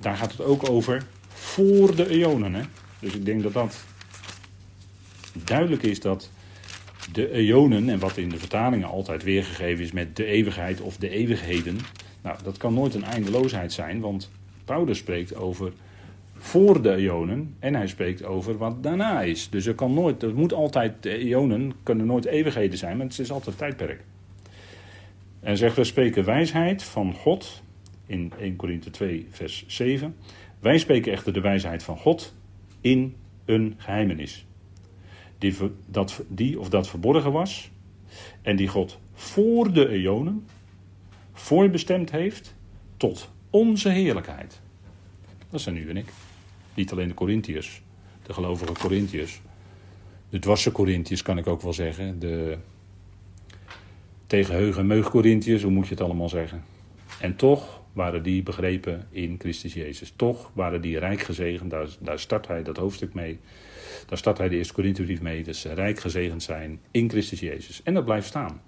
Daar 0.00 0.16
gaat 0.16 0.30
het 0.30 0.40
ook 0.40 0.70
over 0.70 1.06
voor 1.28 1.96
de 1.96 2.08
eonen. 2.08 2.54
Hè? 2.54 2.62
Dus 2.98 3.14
ik 3.14 3.24
denk 3.24 3.42
dat 3.42 3.52
dat 3.52 3.84
duidelijk 5.32 5.82
is 5.82 6.00
dat 6.00 6.30
de 7.12 7.30
eonen, 7.30 7.88
en 7.88 7.98
wat 7.98 8.16
in 8.16 8.28
de 8.28 8.38
vertalingen 8.38 8.88
altijd 8.88 9.22
weergegeven 9.22 9.84
is 9.84 9.92
met 9.92 10.16
de 10.16 10.24
eeuwigheid 10.24 10.80
of 10.80 10.96
de 10.96 11.08
eeuwigheden. 11.08 11.78
Nou, 12.22 12.36
dat 12.42 12.56
kan 12.56 12.74
nooit 12.74 12.94
een 12.94 13.04
eindeloosheid 13.04 13.72
zijn, 13.72 14.00
want 14.00 14.30
Paulus 14.64 14.98
spreekt 14.98 15.34
over 15.34 15.72
voor 16.44 16.82
de 16.82 16.94
eonen 16.94 17.54
en 17.58 17.74
hij 17.74 17.86
spreekt 17.86 18.24
over 18.24 18.58
wat 18.58 18.82
daarna 18.82 19.22
is. 19.22 19.50
Dus 19.50 19.66
er 19.66 19.74
kan 19.74 19.94
nooit, 19.94 20.22
er 20.22 20.34
moet 20.34 20.52
altijd, 20.52 21.02
de 21.02 21.16
eonen 21.16 21.72
kunnen 21.82 22.06
nooit 22.06 22.24
eeuwigheden 22.24 22.78
zijn, 22.78 22.96
maar 22.96 23.06
het 23.06 23.18
is 23.18 23.30
altijd 23.30 23.58
tijdperk. 23.58 24.04
En 25.40 25.56
zegt, 25.56 25.76
we 25.76 25.84
spreken 25.84 26.24
wijsheid 26.24 26.82
van 26.82 27.14
God 27.14 27.62
in 28.06 28.32
1 28.38 28.56
Korinthe 28.56 28.90
2 28.90 29.26
vers 29.30 29.64
7. 29.66 30.16
Wij 30.60 30.78
spreken 30.78 31.12
echter 31.12 31.32
de 31.32 31.40
wijsheid 31.40 31.82
van 31.82 31.96
God 31.96 32.34
in 32.80 33.14
een 33.44 33.74
geheimenis. 33.76 34.46
Die, 35.38 35.54
dat, 35.86 36.24
die 36.28 36.60
of 36.60 36.68
dat 36.68 36.88
verborgen 36.88 37.32
was 37.32 37.70
en 38.42 38.56
die 38.56 38.68
God 38.68 38.98
voor 39.12 39.72
de 39.72 39.88
eonen 39.88 40.46
voorbestemd 41.32 42.10
heeft 42.10 42.54
tot 42.96 43.30
onze 43.50 43.88
heerlijkheid. 43.88 44.60
Dat 45.50 45.60
zijn 45.60 45.76
u 45.76 45.88
en 45.88 45.96
ik. 45.96 46.08
Niet 46.74 46.92
alleen 46.92 47.08
de 47.08 47.14
Corinthiërs, 47.14 47.82
de 48.22 48.32
gelovige 48.32 48.72
Corinthiërs. 48.72 49.40
De 50.30 50.38
dwarse 50.38 50.72
Corinthiërs 50.72 51.22
kan 51.22 51.38
ik 51.38 51.46
ook 51.46 51.62
wel 51.62 51.72
zeggen. 51.72 52.18
De 52.18 52.58
tegen 54.26 54.54
heug 54.54 54.76
en 54.76 54.86
meug 54.86 55.10
Corinthiërs, 55.10 55.62
hoe 55.62 55.70
moet 55.70 55.84
je 55.84 55.94
het 55.94 56.02
allemaal 56.02 56.28
zeggen. 56.28 56.64
En 57.20 57.36
toch 57.36 57.82
waren 57.92 58.22
die 58.22 58.42
begrepen 58.42 59.06
in 59.10 59.36
Christus 59.38 59.74
Jezus. 59.74 60.12
Toch 60.16 60.50
waren 60.54 60.80
die 60.80 60.98
rijk 60.98 61.20
gezegend, 61.20 61.74
daar, 62.00 62.18
start 62.18 62.46
hij 62.46 62.62
dat 62.62 62.76
hoofdstuk 62.76 63.14
mee. 63.14 63.38
Daar 64.06 64.18
start 64.18 64.38
hij 64.38 64.48
de 64.48 64.56
eerste 64.56 64.74
Korinthebrief 64.74 65.20
mee, 65.20 65.52
ze 65.52 65.72
rijk 65.72 66.00
gezegend 66.00 66.42
zijn 66.42 66.80
in 66.90 67.10
Christus 67.10 67.40
Jezus. 67.40 67.82
En 67.82 67.94
dat 67.94 68.04
blijft 68.04 68.26
staan. 68.26 68.60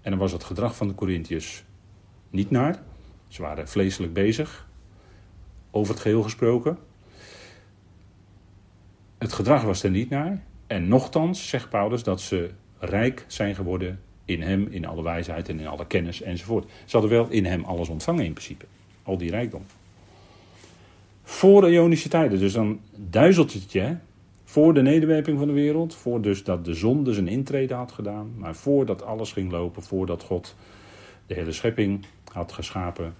En 0.00 0.10
dan 0.10 0.18
was 0.18 0.32
het 0.32 0.44
gedrag 0.44 0.76
van 0.76 0.88
de 0.88 0.94
Corinthiërs 0.94 1.64
niet 2.30 2.50
naar. 2.50 2.82
Ze 3.28 3.42
waren 3.42 3.68
vleeselijk 3.68 4.12
bezig, 4.12 4.68
over 5.72 5.92
het 5.92 6.02
geheel 6.02 6.22
gesproken. 6.22 6.78
Het 9.18 9.32
gedrag 9.32 9.62
was 9.62 9.82
er 9.82 9.90
niet 9.90 10.10
naar. 10.10 10.42
En 10.66 10.88
nochtans 10.88 11.48
zegt 11.48 11.68
Paulus 11.68 12.02
dat 12.02 12.20
ze 12.20 12.50
rijk 12.78 13.24
zijn 13.26 13.54
geworden 13.54 14.00
in 14.24 14.42
hem, 14.42 14.66
in 14.70 14.86
alle 14.86 15.02
wijsheid 15.02 15.48
en 15.48 15.60
in 15.60 15.66
alle 15.66 15.86
kennis 15.86 16.22
enzovoort. 16.22 16.70
Ze 16.84 16.96
hadden 16.96 17.10
wel 17.10 17.30
in 17.30 17.44
hem 17.44 17.64
alles 17.64 17.88
ontvangen 17.88 18.24
in 18.24 18.32
principe. 18.32 18.64
Al 19.02 19.18
die 19.18 19.30
rijkdom. 19.30 19.62
Voor 21.22 21.60
de 21.60 21.70
Ionische 21.70 22.08
tijden, 22.08 22.38
dus 22.38 22.52
dan 22.52 22.80
duizelt 22.96 23.52
het 23.52 23.72
je. 23.72 23.96
Voor 24.44 24.74
de 24.74 24.82
nederwerping 24.82 25.38
van 25.38 25.46
de 25.46 25.52
wereld, 25.52 25.94
voor 25.94 26.20
dus 26.20 26.44
dat 26.44 26.64
de 26.64 26.74
zon 26.74 27.04
dus 27.04 27.16
een 27.16 27.28
intrede 27.28 27.74
had 27.74 27.92
gedaan, 27.92 28.32
maar 28.36 28.54
voordat 28.54 29.02
alles 29.02 29.32
ging 29.32 29.50
lopen, 29.50 29.82
voordat 29.82 30.22
God 30.22 30.56
de 31.26 31.34
hele 31.34 31.52
schepping 31.52 32.04
had 32.32 32.52
geschapen, 32.52 33.14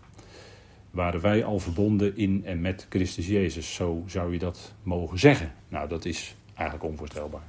waren 0.93 1.21
wij 1.21 1.45
al 1.45 1.59
verbonden 1.59 2.17
in 2.17 2.43
en 2.45 2.61
met 2.61 2.87
Christus 2.89 3.27
Jezus. 3.27 3.75
Zo 3.75 4.03
zou 4.07 4.33
je 4.33 4.39
dat 4.39 4.75
mogen 4.83 5.19
zeggen. 5.19 5.53
Nou, 5.69 5.89
dat 5.89 6.05
is 6.05 6.37
eigenlijk 6.55 6.91
onvoorstelbaar. 6.91 7.43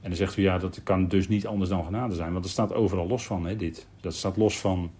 En 0.00 0.08
dan 0.08 0.16
zegt 0.16 0.36
u, 0.36 0.42
ja, 0.42 0.58
dat 0.58 0.82
kan 0.82 1.08
dus 1.08 1.28
niet 1.28 1.46
anders 1.46 1.70
dan 1.70 1.84
genade 1.84 2.14
zijn. 2.14 2.30
Want 2.30 2.42
dat 2.42 2.52
staat 2.52 2.72
overal 2.72 3.06
los 3.06 3.26
van, 3.26 3.46
hè, 3.46 3.56
dit. 3.56 3.86
Dat 4.00 4.14
staat 4.14 4.36
los 4.36 4.58
van 4.58 4.90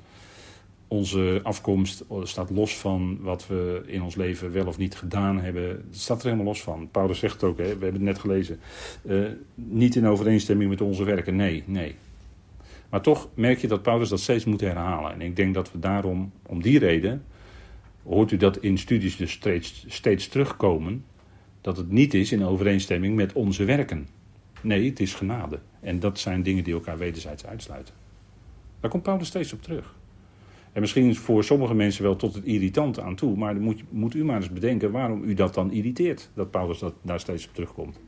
onze 0.88 1.40
afkomst. 1.42 2.04
Staat 2.22 2.50
los 2.50 2.76
van 2.76 3.18
wat 3.20 3.46
we 3.46 3.82
in 3.86 4.02
ons 4.02 4.14
leven 4.14 4.52
wel 4.52 4.66
of 4.66 4.78
niet 4.78 4.96
gedaan 4.96 5.40
hebben. 5.40 5.84
Dat 5.90 6.00
staat 6.00 6.18
er 6.18 6.24
helemaal 6.24 6.46
los 6.46 6.62
van. 6.62 6.88
Paulus 6.90 7.18
zegt 7.18 7.34
het 7.34 7.42
ook, 7.42 7.58
hè, 7.58 7.64
we 7.64 7.70
hebben 7.70 7.92
het 7.92 8.00
net 8.00 8.18
gelezen. 8.18 8.60
Uh, 9.02 9.28
niet 9.54 9.96
in 9.96 10.06
overeenstemming 10.06 10.70
met 10.70 10.80
onze 10.80 11.04
werken. 11.04 11.36
Nee, 11.36 11.62
nee. 11.66 11.94
Maar 12.90 13.00
toch 13.00 13.28
merk 13.34 13.58
je 13.58 13.66
dat 13.66 13.82
Paulus 13.82 14.08
dat 14.08 14.20
steeds 14.20 14.44
moet 14.44 14.60
herhalen. 14.60 15.12
En 15.12 15.20
ik 15.20 15.36
denk 15.36 15.54
dat 15.54 15.72
we 15.72 15.78
daarom, 15.78 16.32
om 16.46 16.62
die 16.62 16.78
reden, 16.78 17.24
hoort 18.02 18.30
u 18.30 18.36
dat 18.36 18.56
in 18.56 18.78
studies 18.78 19.16
dus 19.16 19.32
steeds, 19.32 19.84
steeds 19.88 20.28
terugkomen, 20.28 21.04
dat 21.60 21.76
het 21.76 21.90
niet 21.90 22.14
is 22.14 22.32
in 22.32 22.44
overeenstemming 22.44 23.16
met 23.16 23.32
onze 23.32 23.64
werken. 23.64 24.08
Nee, 24.60 24.88
het 24.88 25.00
is 25.00 25.14
genade. 25.14 25.58
En 25.80 26.00
dat 26.00 26.18
zijn 26.18 26.42
dingen 26.42 26.64
die 26.64 26.74
elkaar 26.74 26.98
wederzijds 26.98 27.46
uitsluiten. 27.46 27.94
Daar 28.80 28.90
komt 28.90 29.02
Paulus 29.02 29.26
steeds 29.26 29.52
op 29.52 29.62
terug. 29.62 29.94
En 30.72 30.80
misschien 30.80 31.16
voor 31.16 31.44
sommige 31.44 31.74
mensen 31.74 32.02
wel 32.02 32.16
tot 32.16 32.34
het 32.34 32.44
irritant 32.44 33.00
aan 33.00 33.14
toe, 33.14 33.36
maar 33.36 33.54
dan 33.54 33.62
moet, 33.62 33.82
moet 33.88 34.14
u 34.14 34.24
maar 34.24 34.36
eens 34.36 34.52
bedenken 34.52 34.90
waarom 34.90 35.22
u 35.24 35.34
dat 35.34 35.54
dan 35.54 35.72
irriteert, 35.72 36.30
dat 36.34 36.50
Paulus 36.50 36.78
dat, 36.78 36.94
daar 37.02 37.20
steeds 37.20 37.48
op 37.48 37.54
terugkomt. 37.54 38.00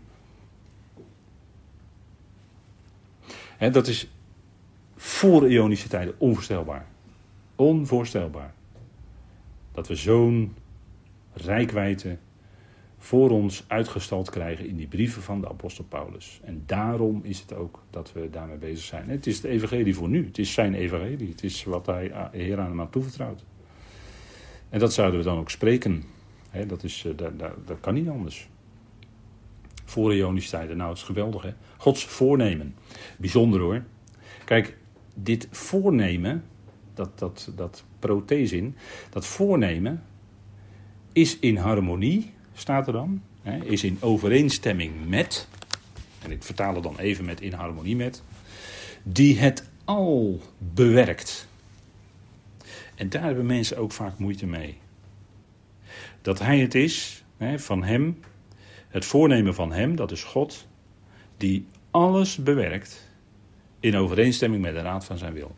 En 3.58 3.72
dat 3.72 3.86
is 3.86 4.10
voor 5.02 5.50
Ionische 5.50 5.88
tijden 5.88 6.14
onvoorstelbaar. 6.18 6.86
Onvoorstelbaar. 7.56 8.54
Dat 9.72 9.88
we 9.88 9.94
zo'n 9.94 10.54
rijkwijde 11.32 12.16
voor 12.98 13.30
ons 13.30 13.64
uitgestald 13.66 14.30
krijgen 14.30 14.66
in 14.66 14.76
die 14.76 14.86
brieven 14.86 15.22
van 15.22 15.40
de 15.40 15.48
apostel 15.48 15.84
Paulus. 15.84 16.40
En 16.44 16.62
daarom 16.66 17.20
is 17.24 17.40
het 17.40 17.54
ook 17.54 17.82
dat 17.90 18.12
we 18.12 18.30
daarmee 18.30 18.56
bezig 18.56 18.84
zijn. 18.84 19.08
Het 19.08 19.26
is 19.26 19.36
het 19.36 19.44
evangelie 19.44 19.94
voor 19.94 20.08
nu. 20.08 20.26
Het 20.26 20.38
is 20.38 20.52
zijn 20.52 20.74
evangelie. 20.74 21.28
Het 21.28 21.44
is 21.44 21.64
wat 21.64 21.86
hij 21.86 22.12
Heer 22.32 22.58
aan 22.58 22.68
hem 22.68 22.78
had 22.78 22.92
toevertrouwd. 22.92 23.44
En 24.68 24.78
dat 24.78 24.92
zouden 24.92 25.18
we 25.18 25.24
dan 25.24 25.38
ook 25.38 25.50
spreken. 25.50 26.04
dat, 26.66 26.84
is, 26.84 27.04
eh, 27.04 27.16
dat, 27.16 27.38
dat, 27.38 27.66
dat 27.66 27.80
kan 27.80 27.94
niet 27.94 28.08
anders. 28.08 28.48
Voor 29.84 30.14
Ionische 30.14 30.50
tijden. 30.50 30.76
Nou, 30.76 30.88
het 30.88 30.98
is 30.98 31.04
geweldig 31.04 31.42
hè. 31.42 31.52
Gods 31.76 32.04
voornemen. 32.04 32.74
Bijzonder 33.18 33.60
hoor. 33.60 33.82
Kijk, 34.44 34.80
dit 35.14 35.48
voornemen, 35.50 36.44
dat, 36.94 37.18
dat, 37.18 37.52
dat 37.56 37.84
prothesin, 37.98 38.76
dat 39.10 39.26
voornemen 39.26 40.02
is 41.12 41.38
in 41.38 41.56
harmonie 41.56 42.30
staat 42.54 42.86
er 42.86 42.92
dan. 42.92 43.22
Hè, 43.42 43.64
is 43.64 43.84
in 43.84 43.98
overeenstemming 44.00 45.08
met, 45.08 45.48
en 46.22 46.30
ik 46.30 46.42
vertaal 46.42 46.74
het 46.74 46.82
dan 46.82 46.98
even 46.98 47.24
met 47.24 47.40
in 47.40 47.52
harmonie 47.52 47.96
met, 47.96 48.22
die 49.02 49.38
het 49.38 49.70
al 49.84 50.40
bewerkt. 50.58 51.48
En 52.94 53.08
daar 53.08 53.22
hebben 53.22 53.46
mensen 53.46 53.76
ook 53.76 53.92
vaak 53.92 54.18
moeite 54.18 54.46
mee. 54.46 54.76
Dat 56.22 56.38
hij 56.38 56.58
het 56.58 56.74
is, 56.74 57.24
hè, 57.36 57.58
van 57.58 57.84
hem, 57.84 58.18
het 58.88 59.04
voornemen 59.04 59.54
van 59.54 59.72
hem, 59.72 59.96
dat 59.96 60.10
is 60.10 60.24
God, 60.24 60.66
die 61.36 61.66
alles 61.90 62.36
bewerkt 62.36 63.10
in 63.82 63.96
overeenstemming 63.96 64.62
met 64.62 64.74
de 64.74 64.80
raad 64.80 65.04
van 65.04 65.18
zijn 65.18 65.32
wil. 65.32 65.54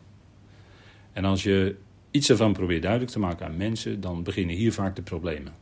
En 1.13 1.25
als 1.25 1.43
je 1.43 1.75
iets 2.11 2.29
ervan 2.29 2.53
probeert 2.53 2.81
duidelijk 2.81 3.11
te 3.11 3.19
maken 3.19 3.45
aan 3.45 3.57
mensen, 3.57 4.01
dan 4.01 4.23
beginnen 4.23 4.55
hier 4.55 4.73
vaak 4.73 4.95
de 4.95 5.01
problemen. 5.01 5.53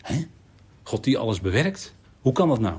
Hè? 0.00 0.22
God 0.82 1.04
die 1.04 1.18
alles 1.18 1.40
bewerkt? 1.40 1.94
Hoe 2.20 2.32
kan 2.32 2.48
dat 2.48 2.60
nou? 2.60 2.76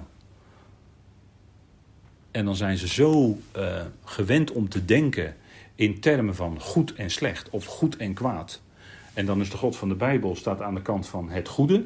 En 2.31 2.45
dan 2.45 2.55
zijn 2.55 2.77
ze 2.77 2.87
zo 2.87 3.39
uh, 3.57 3.81
gewend 4.03 4.51
om 4.51 4.69
te 4.69 4.85
denken 4.85 5.35
in 5.75 5.99
termen 5.99 6.35
van 6.35 6.59
goed 6.59 6.93
en 6.93 7.09
slecht 7.09 7.49
of 7.49 7.65
goed 7.65 7.97
en 7.97 8.13
kwaad. 8.13 8.61
En 9.13 9.25
dan 9.25 9.41
is 9.41 9.49
de 9.49 9.57
God 9.57 9.75
van 9.75 9.89
de 9.89 9.95
Bijbel 9.95 10.35
staat 10.35 10.61
aan 10.61 10.75
de 10.75 10.81
kant 10.81 11.07
van 11.07 11.29
het 11.29 11.47
goede. 11.47 11.85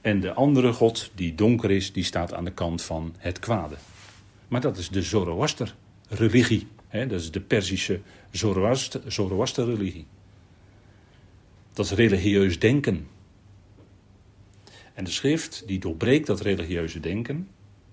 En 0.00 0.20
de 0.20 0.32
andere 0.32 0.72
God 0.72 1.10
die 1.14 1.34
donker 1.34 1.70
is, 1.70 1.92
die 1.92 2.04
staat 2.04 2.34
aan 2.34 2.44
de 2.44 2.52
kant 2.52 2.82
van 2.82 3.14
het 3.18 3.38
kwade. 3.38 3.74
Maar 4.48 4.60
dat 4.60 4.78
is 4.78 4.88
de 4.88 5.02
Zoroaster-religie. 6.08 6.66
Dat 6.90 7.20
is 7.20 7.30
de 7.30 7.40
Perzische 7.40 8.00
Zoroaster-religie. 9.06 10.06
Dat 11.72 11.84
is 11.84 11.92
religieus 11.92 12.58
denken. 12.58 13.06
En 14.94 15.04
de 15.04 15.10
schrift 15.10 15.62
die 15.66 15.78
doorbreekt 15.78 16.26
dat 16.26 16.40
religieuze 16.40 17.00
denken, 17.00 17.48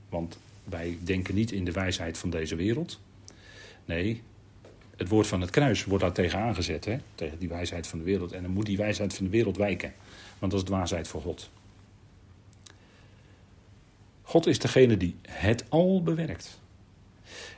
want 0.09 0.37
wij 0.63 0.97
denken 1.03 1.35
niet 1.35 1.51
in 1.51 1.65
de 1.65 1.71
wijsheid 1.71 2.17
van 2.17 2.29
deze 2.29 2.55
wereld. 2.55 2.99
Nee, 3.85 4.21
het 4.97 5.07
woord 5.07 5.27
van 5.27 5.41
het 5.41 5.49
kruis 5.49 5.85
wordt 5.85 6.03
daar 6.03 6.13
tegen 6.13 6.39
aangezet, 6.39 6.85
hè? 6.85 6.97
tegen 7.15 7.39
die 7.39 7.49
wijsheid 7.49 7.87
van 7.87 7.99
de 7.99 8.05
wereld. 8.05 8.31
En 8.31 8.41
dan 8.41 8.51
moet 8.51 8.65
die 8.65 8.77
wijsheid 8.77 9.13
van 9.13 9.25
de 9.25 9.31
wereld 9.31 9.57
wijken, 9.57 9.93
want 10.39 10.51
dat 10.51 10.61
is 10.61 10.67
dwaasheid 10.67 11.07
voor 11.07 11.21
God. 11.21 11.49
God 14.21 14.47
is 14.47 14.59
degene 14.59 14.97
die 14.97 15.15
het 15.27 15.65
al 15.69 16.03
bewerkt. 16.03 16.60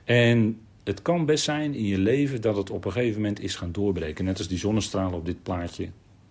En 0.03 0.61
het 0.83 1.01
kan 1.01 1.25
best 1.25 1.43
zijn 1.43 1.73
in 1.73 1.85
je 1.85 1.97
leven 1.97 2.41
dat 2.41 2.57
het 2.57 2.69
op 2.69 2.85
een 2.85 2.91
gegeven 2.91 3.21
moment 3.21 3.39
is 3.39 3.55
gaan 3.55 3.71
doorbreken. 3.71 4.25
Net 4.25 4.37
als 4.37 4.47
die 4.47 4.57
zonnestralen 4.57 5.13
op 5.13 5.25
dit 5.25 5.43
plaatje. 5.43 5.89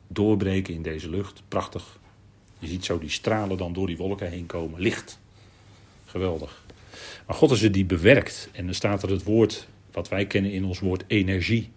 Doorbreken 0.08 0.74
in 0.74 0.82
deze 0.82 1.10
lucht. 1.10 1.42
Prachtig. 1.48 2.00
Je 2.58 2.66
ziet 2.66 2.84
zo 2.84 2.98
die 2.98 3.10
stralen 3.10 3.56
dan 3.56 3.72
door 3.72 3.86
die 3.86 3.96
wolken 3.96 4.30
heen 4.30 4.46
komen. 4.46 4.80
Licht. 4.80 5.20
Geweldig. 6.04 6.64
Maar 7.26 7.36
God 7.36 7.50
is 7.50 7.62
het 7.62 7.74
die 7.74 7.84
bewerkt. 7.84 8.48
En 8.52 8.64
dan 8.64 8.74
staat 8.74 9.02
er 9.02 9.10
het 9.10 9.22
woord, 9.22 9.68
wat 9.92 10.08
wij 10.08 10.26
kennen 10.26 10.52
in 10.52 10.64
ons 10.64 10.80
woord 10.80 11.04
energie. 11.06 11.70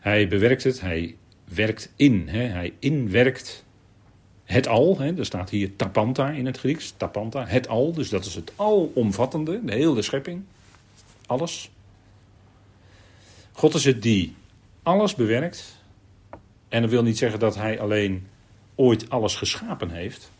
Hij 0.00 0.28
bewerkt 0.28 0.64
het, 0.64 0.80
hij 0.80 1.16
werkt 1.44 1.92
in. 1.96 2.28
Hè? 2.28 2.42
Hij 2.42 2.72
inwerkt 2.78 3.64
het 4.50 4.68
al. 4.68 4.98
Hè? 4.98 5.16
Er 5.16 5.24
staat 5.24 5.50
hier 5.50 5.76
tapanta 5.76 6.30
in 6.30 6.46
het 6.46 6.58
Grieks. 6.58 6.94
Tapanta, 6.96 7.46
het 7.46 7.68
al. 7.68 7.92
Dus 7.92 8.08
dat 8.08 8.24
is 8.24 8.34
het 8.34 8.52
alomvattende, 8.56 9.60
de 9.64 9.72
hele 9.72 10.02
schepping. 10.02 10.42
Alles. 11.26 11.70
God 13.52 13.74
is 13.74 13.84
het 13.84 14.02
die 14.02 14.34
alles 14.82 15.14
bewerkt. 15.14 15.76
En 16.68 16.80
dat 16.80 16.90
wil 16.90 17.02
niet 17.02 17.18
zeggen 17.18 17.38
dat 17.38 17.56
hij 17.56 17.80
alleen 17.80 18.26
ooit 18.74 19.10
alles 19.10 19.34
geschapen 19.34 19.90
heeft. 19.90 20.30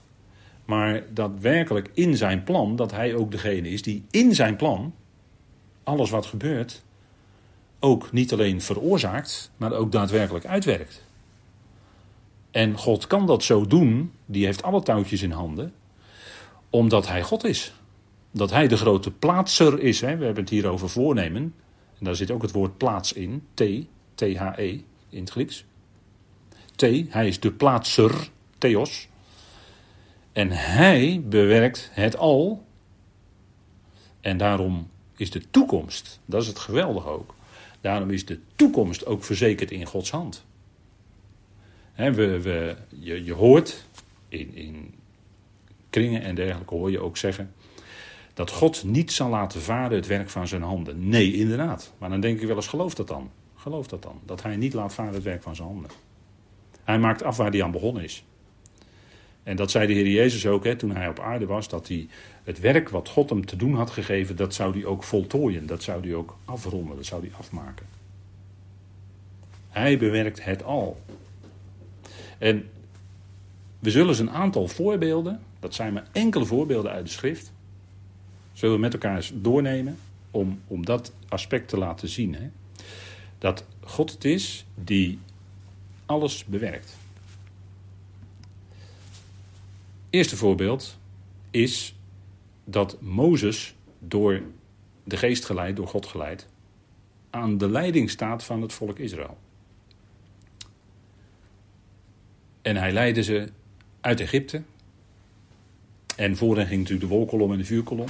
Maar 0.65 1.03
dat 1.11 1.31
werkelijk 1.41 1.91
in 1.95 2.17
zijn 2.17 2.45
plan, 2.45 2.77
dat 2.77 2.91
hij 2.91 3.15
ook 3.15 3.31
degene 3.31 3.69
is 3.71 3.83
die 3.83 4.05
in 4.11 4.35
zijn 4.35 4.57
plan 4.57 4.95
alles 5.83 6.11
wat 6.11 6.27
gebeurt 6.27 6.83
ook 7.81 8.13
niet 8.13 8.33
alleen 8.33 8.61
veroorzaakt, 8.61 9.51
maar 9.57 9.73
ook 9.73 9.93
daadwerkelijk 9.93 10.47
uitwerkt. 10.47 11.03
En 12.51 12.77
God 12.77 13.07
kan 13.07 13.27
dat 13.27 13.43
zo 13.43 13.67
doen, 13.67 14.13
die 14.27 14.45
heeft 14.45 14.63
alle 14.63 14.83
touwtjes 14.83 15.23
in 15.23 15.31
handen, 15.31 15.73
omdat 16.71 17.09
hij 17.09 17.23
God 17.23 17.45
is. 17.45 17.73
Dat 18.31 18.51
hij 18.51 18.69
de 18.69 18.77
grote 18.77 19.11
plaatser 19.11 19.81
is. 19.81 20.01
Hè? 20.01 20.17
We 20.17 20.25
hebben 20.25 20.43
het 20.43 20.53
hier 20.53 20.67
over 20.67 20.89
voornemen. 20.89 21.55
En 21.99 22.05
daar 22.05 22.17
zit 22.17 22.31
ook 22.31 22.43
het 22.43 22.53
woord 22.53 22.77
plaats 22.77 23.13
in, 23.13 23.43
T, 23.55 23.63
T-H-E 24.15 24.81
in 25.09 25.21
het 25.21 25.31
Grieks. 25.31 25.65
T, 26.77 26.83
hij 27.09 27.29
is 27.29 27.41
de 27.41 27.53
plaatser, 27.53 28.31
Theos. 28.59 29.09
En 30.33 30.51
hij 30.51 31.23
bewerkt 31.25 31.91
het 31.93 32.17
al. 32.17 32.65
En 34.21 34.37
daarom 34.37 34.89
is 35.17 35.31
de 35.31 35.51
toekomst, 35.51 36.21
dat 36.25 36.43
is 36.43 36.49
het 36.49 36.59
geweldige 36.59 37.09
ook. 37.09 37.35
Daarom 37.81 38.11
is 38.11 38.27
de 38.27 38.39
toekomst 38.57 39.07
ook 39.07 39.25
verzekerd 39.25 39.71
in 39.71 39.87
Gods 39.87 40.11
hand. 40.11 40.45
We, 42.01 42.41
we, 42.41 42.77
je, 42.89 43.25
je 43.25 43.33
hoort 43.33 43.85
in, 44.29 44.55
in 44.55 44.95
kringen 45.91 46.23
en 46.23 46.35
dergelijke 46.35 46.75
hoor 46.75 46.91
je 46.91 47.01
ook 47.01 47.17
zeggen 47.17 47.53
dat 48.35 48.51
God 48.51 48.85
niet 48.85 49.13
zal 49.13 49.29
laten 49.29 49.61
varen 49.61 49.97
het 49.97 50.07
werk 50.07 50.31
van 50.31 50.49
zijn 50.49 50.63
handen. 50.63 51.09
Nee, 51.09 51.35
inderdaad. 51.35 51.93
Maar 51.99 52.11
dan 52.11 52.21
denk 52.21 52.41
ik 52.41 52.47
wel 52.47 52.57
eens, 52.57 52.67
geloof 52.67 52.95
dat 52.95 53.09
dan? 53.09 53.31
Geloof 53.57 53.87
dat 53.87 54.03
dan? 54.03 54.21
Dat 54.25 54.43
hij 54.43 54.57
niet 54.57 54.73
laat 54.73 54.95
varen 54.95 55.15
het 55.15 55.23
werk 55.23 55.43
van 55.43 55.57
zijn 55.57 55.69
handen. 55.69 55.91
Hij 56.85 56.99
maakt 56.99 57.23
af 57.23 57.37
waar 57.37 57.51
hij 57.51 57.63
aan 57.63 57.71
begonnen 57.71 58.03
is. 58.03 58.25
En 59.43 59.57
dat 59.57 59.71
zei 59.71 59.87
de 59.87 59.93
Heer 59.93 60.09
Jezus 60.09 60.47
ook 60.47 60.65
hè, 60.65 60.77
toen 60.77 60.97
hij 60.97 61.09
op 61.09 61.21
aarde 61.21 61.47
was, 61.47 61.69
dat 61.69 61.89
hij 61.89 62.09
het 62.45 62.61
werk 62.61 62.89
wat 62.89 63.09
God 63.09 63.31
hem 63.31 63.47
te 63.47 63.57
doen 63.57 63.75
had 63.75 63.91
gegeven, 63.91 64.37
dat 64.37 64.55
zou 64.55 64.73
hij 64.73 64.85
ook 64.85 65.03
voltooien, 65.03 65.67
dat 65.67 65.83
zou 65.83 66.03
hij 66.03 66.15
ook 66.15 66.37
afronden, 66.45 66.97
dat 66.97 67.07
zou 67.07 67.21
hij 67.21 67.31
afmaken. 67.39 67.87
Hij 69.69 69.99
bewerkt 69.99 70.45
het 70.45 70.65
al. 70.65 71.01
En 72.41 72.71
we 73.79 73.91
zullen 73.91 74.09
eens 74.09 74.19
een 74.19 74.31
aantal 74.31 74.69
voorbeelden, 74.69 75.41
dat 75.59 75.75
zijn 75.75 75.93
maar 75.93 76.09
enkele 76.13 76.45
voorbeelden 76.45 76.93
uit 76.93 77.05
de 77.05 77.13
schrift, 77.13 77.53
zullen 78.53 78.75
we 78.75 78.81
met 78.81 78.93
elkaar 78.93 79.17
eens 79.17 79.33
doornemen 79.35 79.99
om, 80.31 80.61
om 80.67 80.85
dat 80.85 81.13
aspect 81.29 81.69
te 81.69 81.79
laten 81.79 82.09
zien. 82.09 82.35
Hè? 82.35 82.51
Dat 83.39 83.65
God 83.81 84.11
het 84.11 84.25
is 84.25 84.65
die 84.75 85.19
alles 86.07 86.45
bewerkt. 86.45 86.97
Eerste 90.11 90.37
voorbeeld 90.37 90.99
is 91.51 91.95
dat 92.65 93.01
Mozes 93.01 93.75
door 93.99 94.43
de 95.05 95.17
geest 95.17 95.45
geleid, 95.45 95.77
door 95.77 95.89
God 95.89 96.07
geleid, 96.07 96.47
aan 97.31 97.59
de 97.59 97.69
leiding 97.71 98.11
staat 98.11 98.45
van 98.45 98.63
het 98.63 98.73
volk 98.73 98.99
Israël. 98.99 99.37
En 102.63 102.77
hij 102.77 102.93
leidde 102.93 103.23
ze 103.23 103.49
uit 104.01 104.21
Egypte. 104.21 104.63
En 106.17 106.37
voor 106.37 106.57
hen 106.57 106.67
ging 106.67 106.81
natuurlijk 106.81 107.11
de 107.11 107.17
wolkolom 107.17 107.53
en 107.53 107.59
de 107.59 107.65
vuurkolom. 107.65 108.09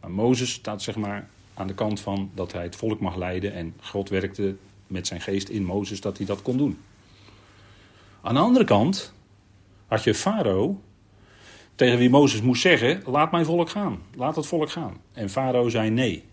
Maar 0.00 0.10
Mozes 0.10 0.52
staat 0.52 0.82
zeg 0.82 0.96
maar 0.96 1.28
aan 1.54 1.66
de 1.66 1.74
kant 1.74 2.00
van 2.00 2.30
dat 2.34 2.52
hij 2.52 2.62
het 2.62 2.76
volk 2.76 3.00
mag 3.00 3.16
leiden. 3.16 3.52
En 3.52 3.74
God 3.80 4.08
werkte 4.08 4.56
met 4.86 5.06
zijn 5.06 5.20
geest 5.20 5.48
in 5.48 5.64
Mozes 5.64 6.00
dat 6.00 6.16
hij 6.16 6.26
dat 6.26 6.42
kon 6.42 6.56
doen. 6.56 6.78
Aan 8.20 8.34
de 8.34 8.40
andere 8.40 8.64
kant 8.64 9.12
had 9.86 10.04
je 10.04 10.14
Farao, 10.14 10.82
tegen 11.74 11.98
wie 11.98 12.10
Mozes 12.10 12.42
moest 12.42 12.62
zeggen: 12.62 13.02
Laat 13.06 13.30
mijn 13.30 13.44
volk 13.44 13.70
gaan, 13.70 14.02
laat 14.16 14.36
het 14.36 14.46
volk 14.46 14.70
gaan. 14.70 14.96
En 15.12 15.30
Farao 15.30 15.68
zei 15.68 15.90
nee. 15.90 16.24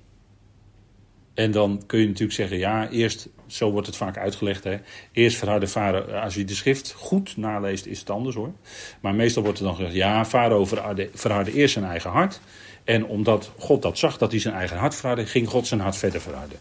En 1.35 1.51
dan 1.51 1.83
kun 1.85 1.99
je 1.99 2.05
natuurlijk 2.05 2.33
zeggen: 2.33 2.57
Ja, 2.57 2.89
eerst, 2.89 3.29
zo 3.47 3.71
wordt 3.71 3.87
het 3.87 3.95
vaak 3.95 4.17
uitgelegd. 4.17 4.63
Hè, 4.63 4.77
eerst 5.11 5.37
verharde 5.37 5.67
Farao, 5.67 6.01
als 6.01 6.35
je 6.35 6.45
de 6.45 6.55
schrift 6.55 6.91
goed 6.91 7.37
naleest, 7.37 7.85
is 7.85 7.99
het 7.99 8.09
anders 8.09 8.35
hoor. 8.35 8.51
Maar 8.99 9.15
meestal 9.15 9.43
wordt 9.43 9.59
er 9.59 9.65
dan 9.65 9.75
gezegd: 9.75 9.95
Ja, 9.95 10.25
Farao 10.25 10.65
verharde 11.13 11.53
eerst 11.53 11.73
zijn 11.73 11.85
eigen 11.85 12.09
hart. 12.09 12.39
En 12.83 13.05
omdat 13.05 13.51
God 13.57 13.81
dat 13.81 13.97
zag, 13.97 14.17
dat 14.17 14.31
hij 14.31 14.39
zijn 14.39 14.55
eigen 14.55 14.77
hart 14.77 14.95
verharde, 14.95 15.25
ging 15.25 15.47
God 15.47 15.67
zijn 15.67 15.79
hart 15.79 15.95
verder 15.95 16.21
verharden. 16.21 16.57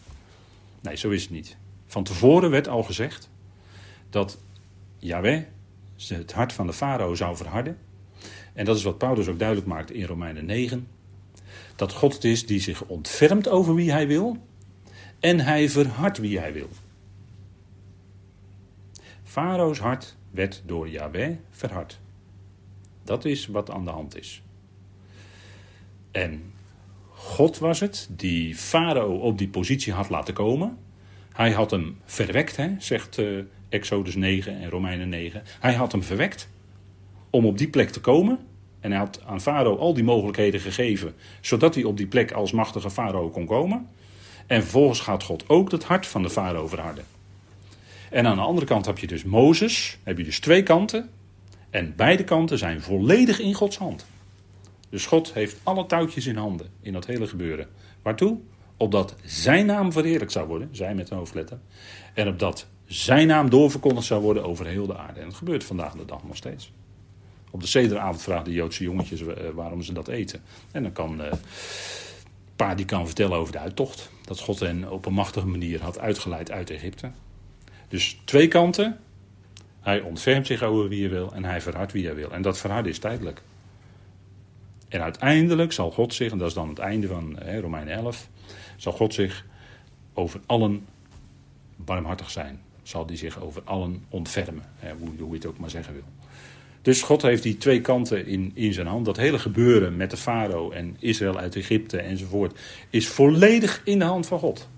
Nee, 0.80 0.96
zo 0.96 1.10
is 1.10 1.22
het 1.22 1.30
niet. 1.30 1.56
Van 1.86 2.04
tevoren 2.04 2.50
werd 2.50 2.68
al 2.68 2.82
gezegd 2.82 3.30
dat 4.10 4.38
Yahweh 4.98 5.42
het 6.08 6.32
hart 6.32 6.52
van 6.52 6.66
de 6.66 6.72
farao 6.72 7.14
zou 7.14 7.36
verharden. 7.36 7.78
En 8.52 8.64
dat 8.64 8.76
is 8.76 8.82
wat 8.82 8.98
Paulus 8.98 9.28
ook 9.28 9.38
duidelijk 9.38 9.68
maakt 9.68 9.90
in 9.90 10.04
Romeinen 10.04 10.44
9. 10.44 10.88
Dat 11.76 11.92
God 11.92 12.12
het 12.12 12.24
is 12.24 12.46
die 12.46 12.60
zich 12.60 12.84
ontfermt 12.84 13.48
over 13.48 13.74
wie 13.74 13.92
hij 13.92 14.06
wil. 14.06 14.38
En 15.24 15.40
hij 15.40 15.68
verhardt 15.68 16.18
wie 16.18 16.38
hij 16.38 16.52
wil. 16.52 16.68
Farao's 19.22 19.78
hart 19.78 20.16
werd 20.30 20.62
door 20.66 20.88
Yahweh 20.88 21.36
verhard. 21.50 22.00
Dat 23.04 23.24
is 23.24 23.46
wat 23.46 23.70
aan 23.70 23.84
de 23.84 23.90
hand 23.90 24.16
is. 24.18 24.42
En 26.10 26.52
God 27.08 27.58
was 27.58 27.80
het 27.80 28.08
die 28.10 28.54
Farao 28.56 29.14
op 29.14 29.38
die 29.38 29.48
positie 29.48 29.92
had 29.92 30.08
laten 30.08 30.34
komen. 30.34 30.78
Hij 31.32 31.52
had 31.52 31.70
hem 31.70 31.98
verwekt, 32.04 32.56
hè, 32.56 32.74
zegt 32.78 33.18
uh, 33.18 33.42
Exodus 33.68 34.14
9 34.14 34.60
en 34.60 34.70
Romeinen 34.70 35.08
9. 35.08 35.42
Hij 35.60 35.74
had 35.74 35.92
hem 35.92 36.02
verwekt 36.02 36.48
om 37.30 37.46
op 37.46 37.58
die 37.58 37.68
plek 37.68 37.90
te 37.90 38.00
komen. 38.00 38.38
En 38.80 38.90
hij 38.90 39.00
had 39.00 39.22
aan 39.26 39.40
Farao 39.40 39.76
al 39.76 39.94
die 39.94 40.04
mogelijkheden 40.04 40.60
gegeven, 40.60 41.14
zodat 41.40 41.74
hij 41.74 41.84
op 41.84 41.96
die 41.96 42.06
plek 42.06 42.32
als 42.32 42.52
machtige 42.52 42.90
Farao 42.90 43.30
kon 43.30 43.46
komen. 43.46 43.88
En 44.46 44.62
vervolgens 44.62 45.00
gaat 45.00 45.22
God 45.22 45.48
ook 45.48 45.70
het 45.70 45.84
hart 45.84 46.06
van 46.06 46.22
de 46.22 46.30
Farao 46.30 46.66
verharden. 46.66 47.04
En 48.10 48.26
aan 48.26 48.36
de 48.36 48.42
andere 48.42 48.66
kant 48.66 48.86
heb 48.86 48.98
je 48.98 49.06
dus 49.06 49.24
Mozes, 49.24 49.98
heb 50.02 50.18
je 50.18 50.24
dus 50.24 50.40
twee 50.40 50.62
kanten. 50.62 51.10
En 51.70 51.92
beide 51.96 52.24
kanten 52.24 52.58
zijn 52.58 52.82
volledig 52.82 53.38
in 53.38 53.54
Gods 53.54 53.78
hand. 53.78 54.06
Dus 54.90 55.06
God 55.06 55.32
heeft 55.32 55.60
alle 55.62 55.86
touwtjes 55.86 56.26
in 56.26 56.36
handen 56.36 56.66
in 56.80 56.92
dat 56.92 57.06
hele 57.06 57.26
gebeuren. 57.26 57.68
Waartoe? 58.02 58.38
Opdat 58.76 59.14
zijn 59.24 59.66
naam 59.66 59.92
verheerlijk 59.92 60.30
zou 60.30 60.46
worden, 60.46 60.68
zij 60.72 60.94
met 60.94 61.10
een 61.10 61.16
hoofdletter. 61.16 61.58
En 62.14 62.28
opdat 62.28 62.66
zijn 62.86 63.26
naam 63.26 63.50
doorverkondigd 63.50 64.06
zou 64.06 64.22
worden 64.22 64.44
over 64.44 64.66
heel 64.66 64.86
de 64.86 64.96
aarde. 64.96 65.20
En 65.20 65.26
dat 65.26 65.34
gebeurt 65.34 65.64
vandaag 65.64 65.92
de 65.92 66.04
dag 66.04 66.24
nog 66.24 66.36
steeds. 66.36 66.72
Op 67.50 67.60
de 67.60 67.66
zederavond 67.66 68.22
vragen 68.22 68.44
de 68.44 68.52
Joodse 68.52 68.82
jongetjes 68.82 69.20
eh, 69.20 69.48
waarom 69.54 69.82
ze 69.82 69.92
dat 69.92 70.08
eten. 70.08 70.42
En 70.72 70.82
dan 70.82 70.92
kan 70.92 71.20
uh, 71.20 71.32
pa 72.56 72.74
die 72.74 72.86
kan 72.86 73.06
vertellen 73.06 73.38
over 73.38 73.52
de 73.52 73.58
uittocht. 73.58 74.10
Dat 74.24 74.40
God 74.40 74.60
hen 74.60 74.90
op 74.90 75.06
een 75.06 75.12
machtige 75.12 75.46
manier 75.46 75.82
had 75.82 75.98
uitgeleid 75.98 76.50
uit 76.50 76.70
Egypte. 76.70 77.10
Dus 77.88 78.20
twee 78.24 78.48
kanten. 78.48 78.98
Hij 79.80 80.00
ontfermt 80.00 80.46
zich 80.46 80.62
over 80.62 80.88
wie 80.88 81.00
hij 81.00 81.10
wil 81.10 81.32
en 81.32 81.44
hij 81.44 81.60
verhardt 81.60 81.92
wie 81.92 82.04
hij 82.06 82.14
wil. 82.14 82.32
En 82.32 82.42
dat 82.42 82.58
verharden 82.58 82.90
is 82.90 82.98
tijdelijk. 82.98 83.42
En 84.88 85.02
uiteindelijk 85.02 85.72
zal 85.72 85.90
God 85.90 86.14
zich, 86.14 86.32
en 86.32 86.38
dat 86.38 86.48
is 86.48 86.54
dan 86.54 86.68
het 86.68 86.78
einde 86.78 87.06
van 87.06 87.36
hè, 87.38 87.60
Romein 87.60 87.88
11, 87.88 88.28
zal 88.76 88.92
God 88.92 89.14
zich 89.14 89.44
over 90.12 90.40
allen 90.46 90.86
barmhartig 91.76 92.30
zijn. 92.30 92.60
Zal 92.82 93.06
hij 93.06 93.16
zich 93.16 93.40
over 93.40 93.62
allen 93.64 94.04
ontfermen, 94.08 94.64
hè, 94.76 94.92
hoe, 94.94 95.08
hoe 95.18 95.28
je 95.28 95.34
het 95.34 95.46
ook 95.46 95.58
maar 95.58 95.70
zeggen 95.70 95.94
wil. 95.94 96.04
Dus 96.84 97.02
God 97.02 97.22
heeft 97.22 97.42
die 97.42 97.56
twee 97.56 97.80
kanten 97.80 98.26
in, 98.26 98.50
in 98.54 98.72
zijn 98.72 98.86
hand. 98.86 99.04
Dat 99.04 99.16
hele 99.16 99.38
gebeuren 99.38 99.96
met 99.96 100.10
de 100.10 100.16
farao 100.16 100.70
en 100.70 100.96
Israël 100.98 101.38
uit 101.38 101.56
Egypte 101.56 101.98
enzovoort 101.98 102.58
is 102.90 103.08
volledig 103.08 103.80
in 103.84 103.98
de 103.98 104.04
hand 104.04 104.26
van 104.26 104.38
God. 104.38 104.68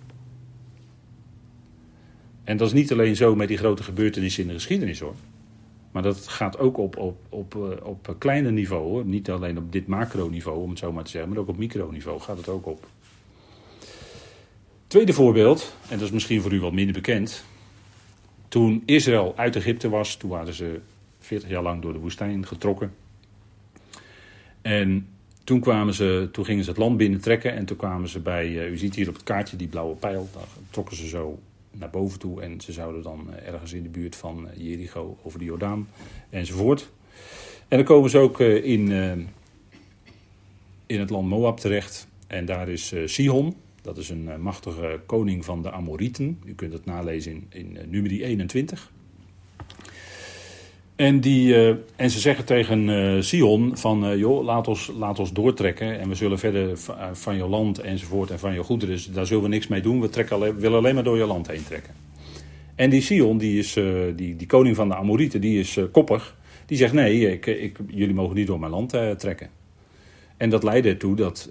En 2.45 2.57
dat 2.57 2.67
is 2.67 2.73
niet 2.73 2.93
alleen 2.93 3.17
zo 3.17 3.35
met 3.35 3.49
die 3.49 3.57
grote 3.57 3.83
gebeurtenissen 3.83 4.43
in 4.43 4.49
de 4.49 4.55
geschiedenis 4.55 5.01
hoor. 5.01 5.15
Maar 5.91 6.03
dat 6.03 6.29
gaat 6.29 6.59
ook 6.59 6.79
op, 6.79 6.97
op, 6.97 7.17
op, 7.29 7.55
eh, 7.55 7.87
op 7.87 8.17
kleiner 8.19 8.53
niveau. 8.53 8.89
Hoor. 8.89 9.05
Niet 9.05 9.31
alleen 9.31 9.59
op 9.59 9.73
dit 9.73 9.87
macroniveau, 9.87 10.59
om 10.59 10.71
het 10.71 10.79
zo 10.79 10.93
maar 10.93 11.05
te 11.05 11.11
zeggen, 11.11 11.31
maar 11.31 11.39
ook 11.39 11.49
op 11.49 11.57
microniveau 11.57 12.21
gaat 12.21 12.37
het 12.37 12.49
ook 12.49 12.67
op. 12.67 12.87
Tweede 14.87 15.13
voorbeeld, 15.13 15.77
en 15.89 15.99
dat 15.99 16.07
is 16.07 16.13
misschien 16.13 16.41
voor 16.41 16.53
u 16.53 16.61
wat 16.61 16.73
minder 16.73 16.95
bekend. 16.95 17.45
Toen 18.49 18.83
Israël 18.85 19.33
uit 19.37 19.57
Egypte 19.57 19.89
was, 19.89 20.17
toen 20.17 20.31
waren 20.31 20.55
ze 20.55 20.81
40 21.27 21.49
jaar 21.49 21.63
lang 21.63 21.83
door 21.83 21.93
de 21.93 21.99
woestijn 21.99 22.47
getrokken. 22.47 22.95
En 24.63 25.09
toen, 25.45 25.61
kwamen 25.61 25.95
ze, 25.95 26.29
toen 26.33 26.45
gingen 26.45 26.65
ze 26.65 26.71
het 26.71 26.79
land 26.79 26.97
binnentrekken 26.97 27.53
en 27.53 27.65
toen 27.65 27.77
kwamen 27.77 28.09
ze 28.09 28.21
bij, 28.21 28.49
uh, 28.49 28.71
u 28.71 28.77
ziet 28.77 28.95
hier 28.95 29.09
op 29.09 29.15
het 29.15 29.23
kaartje 29.23 29.57
die 29.57 29.69
blauwe 29.69 29.95
pijl, 29.95 30.29
daar 30.33 30.47
trokken 30.71 30.97
ze 30.97 31.09
zo 31.09 31.39
naar 31.71 31.91
boven 31.91 32.19
toe 32.19 32.43
en 32.43 32.61
ze 32.61 32.73
zouden 32.73 33.03
dan 33.03 33.35
eh, 33.35 33.53
ergens 33.53 33.73
in 33.73 33.83
de 33.83 33.89
buurt 33.89 34.17
van 34.17 34.49
eh, 34.49 34.57
Jericho 34.57 35.19
over 35.23 35.39
de 35.39 35.45
Jordaan 35.45 35.89
enzovoort. 36.31 36.91
En 37.69 37.77
dan 37.77 37.87
komen 37.87 38.11
ze 38.11 38.19
ook 38.19 38.41
in, 38.41 38.91
in 40.87 41.01
het 41.01 41.11
land 41.11 41.29
Moab 41.29 41.61
terecht 41.61 42.09
en 42.27 42.45
daar 42.45 42.69
is 42.69 42.95
Sihon, 43.05 43.55
dat 43.83 43.99
is 43.99 44.09
een 44.09 44.41
machtige 44.41 45.01
koning 45.07 45.45
van 45.45 45.63
de 45.63 45.71
Amorieten. 45.71 46.41
U 46.45 46.55
kunt 46.55 46.73
het 46.73 46.85
nalezen 46.85 47.33
in, 47.33 47.47
in 47.51 47.91
nummer 47.91 48.11
21. 48.11 48.93
En, 50.97 51.21
die, 51.21 51.49
uh, 51.49 51.75
en 51.97 52.11
ze 52.11 52.21
zeggen 52.21 52.45
tegen 52.45 52.89
uh, 52.89 53.23
Sion 53.23 53.77
van, 53.77 54.11
uh, 54.11 54.19
joh, 54.19 54.45
laat 54.45 54.69
ons, 54.69 54.93
laat 54.99 55.19
ons 55.19 55.33
doortrekken 55.33 55.99
en 55.99 56.09
we 56.09 56.15
zullen 56.15 56.39
verder 56.39 56.79
van 57.13 57.37
je 57.37 57.47
land 57.47 57.79
enzovoort 57.79 58.31
en 58.31 58.39
van 58.39 58.55
je 58.55 58.63
goederen, 58.63 58.95
dus 58.95 59.07
daar 59.07 59.27
zullen 59.27 59.43
we 59.43 59.49
niks 59.49 59.67
mee 59.67 59.81
doen, 59.81 60.01
we 60.01 60.09
trekken 60.09 60.37
alleen, 60.37 60.59
willen 60.59 60.79
alleen 60.79 60.95
maar 60.95 61.05
door 61.05 61.17
je 61.17 61.27
land 61.27 61.47
heen 61.47 61.65
trekken. 61.65 61.95
En 62.75 62.91
die 62.91 63.01
Sion, 63.01 63.39
die, 63.39 63.59
is, 63.59 63.73
die, 64.17 64.37
die 64.37 64.47
koning 64.47 64.77
van 64.77 64.89
de 64.89 64.95
Amorieten, 64.95 65.41
die 65.41 65.59
is 65.59 65.79
koppig, 65.93 66.37
die 66.67 66.77
zegt 66.77 66.93
nee, 66.93 67.33
ik, 67.33 67.47
ik, 67.47 67.79
jullie 67.89 68.15
mogen 68.15 68.37
niet 68.37 68.47
door 68.47 68.61
mijn 68.61 68.73
land 68.73 68.91
trekken. 69.19 69.49
En 70.37 70.51
dat 70.51 70.63
leidde 70.63 70.89
ertoe 70.89 71.17
dat 71.17 71.51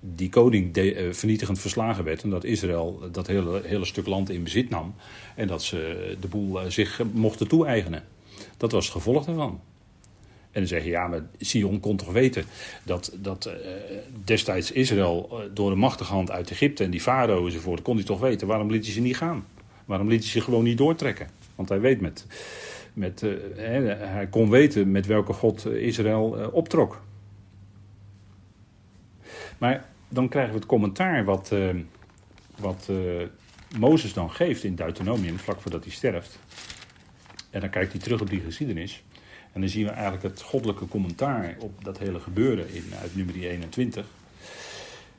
die 0.00 0.28
koning 0.28 0.94
vernietigend 1.10 1.58
verslagen 1.58 2.04
werd 2.04 2.22
en 2.22 2.30
dat 2.30 2.44
Israël 2.44 3.00
dat 3.12 3.26
hele, 3.26 3.60
hele 3.64 3.84
stuk 3.84 4.06
land 4.06 4.30
in 4.30 4.42
bezit 4.42 4.70
nam 4.70 4.94
en 5.34 5.46
dat 5.46 5.62
ze 5.62 6.16
de 6.20 6.28
boel 6.28 6.58
zich 6.68 7.00
mochten 7.12 7.48
toe-eigenen. 7.48 8.02
Dat 8.56 8.72
was 8.72 8.84
het 8.84 8.94
gevolg 8.94 9.24
daarvan. 9.24 9.60
En 10.50 10.60
dan 10.60 10.66
zeg 10.66 10.84
je, 10.84 10.90
ja, 10.90 11.06
maar 11.06 11.22
Sion 11.38 11.80
kon 11.80 11.96
toch 11.96 12.12
weten 12.12 12.44
dat, 12.84 13.16
dat 13.20 13.46
uh, 13.46 13.54
destijds 14.24 14.72
Israël 14.72 15.28
uh, 15.32 15.38
door 15.54 15.70
de 15.70 15.76
machtige 15.76 16.12
hand 16.12 16.30
uit 16.30 16.50
Egypte 16.50 16.84
en 16.84 16.90
die 16.90 17.00
farao 17.00 17.46
enzovoort, 17.46 17.82
kon 17.82 17.96
hij 17.96 18.04
toch 18.04 18.20
weten, 18.20 18.46
waarom 18.46 18.70
liet 18.70 18.84
hij 18.84 18.92
ze 18.94 19.00
niet 19.00 19.16
gaan? 19.16 19.46
Waarom 19.84 20.08
liet 20.08 20.22
hij 20.22 20.30
ze 20.30 20.40
gewoon 20.40 20.64
niet 20.64 20.78
doortrekken? 20.78 21.28
Want 21.54 21.68
hij 21.68 21.80
weet 21.80 22.00
met, 22.00 22.26
met 22.92 23.22
uh, 23.22 23.32
hij 23.98 24.26
kon 24.30 24.50
weten 24.50 24.90
met 24.90 25.06
welke 25.06 25.32
God 25.32 25.66
Israël 25.66 26.50
optrok. 26.52 27.00
Maar 29.58 29.88
dan 30.08 30.28
krijgen 30.28 30.52
we 30.52 30.58
het 30.58 30.68
commentaar 30.68 31.24
wat, 31.24 31.52
wat 32.58 32.90
Mozes 33.78 34.12
dan 34.12 34.30
geeft 34.30 34.64
in 34.64 34.74
Deuteronomium, 34.74 35.38
vlak 35.38 35.60
voordat 35.60 35.84
hij 35.84 35.92
sterft. 35.92 36.38
En 37.50 37.60
dan 37.60 37.70
kijkt 37.70 37.92
hij 37.92 38.00
terug 38.00 38.20
op 38.20 38.30
die 38.30 38.40
geschiedenis. 38.40 39.02
En 39.52 39.60
dan 39.60 39.70
zien 39.70 39.84
we 39.84 39.90
eigenlijk 39.90 40.22
het 40.22 40.42
goddelijke 40.42 40.88
commentaar 40.88 41.56
op 41.58 41.84
dat 41.84 41.98
hele 41.98 42.20
gebeuren 42.20 42.74
in, 42.74 42.84
uit 43.00 43.16
nummer 43.16 43.34
21. 43.34 44.06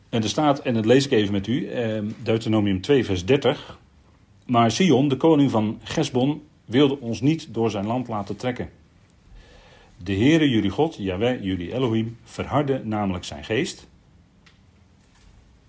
En 0.09 0.23
er 0.23 0.29
staat, 0.29 0.59
en 0.59 0.73
dat 0.73 0.85
lees 0.85 1.05
ik 1.05 1.11
even 1.11 1.31
met 1.31 1.47
u, 1.47 1.67
eh, 1.67 2.01
Deuteronomium 2.23 2.81
2, 2.81 3.05
vers 3.05 3.25
30. 3.25 3.79
Maar 4.45 4.71
Sion, 4.71 5.07
de 5.07 5.17
koning 5.17 5.51
van 5.51 5.79
Gesbon, 5.83 6.43
wilde 6.65 6.99
ons 6.99 7.21
niet 7.21 7.53
door 7.53 7.71
zijn 7.71 7.85
land 7.85 8.07
laten 8.07 8.35
trekken. 8.35 8.69
De 10.03 10.13
Heere 10.13 10.49
jullie 10.49 10.69
God, 10.69 10.95
Yahweh 10.95 11.43
jullie 11.43 11.73
Elohim, 11.73 12.17
verhardde 12.23 12.81
namelijk 12.83 13.23
zijn 13.23 13.43
geest 13.43 13.87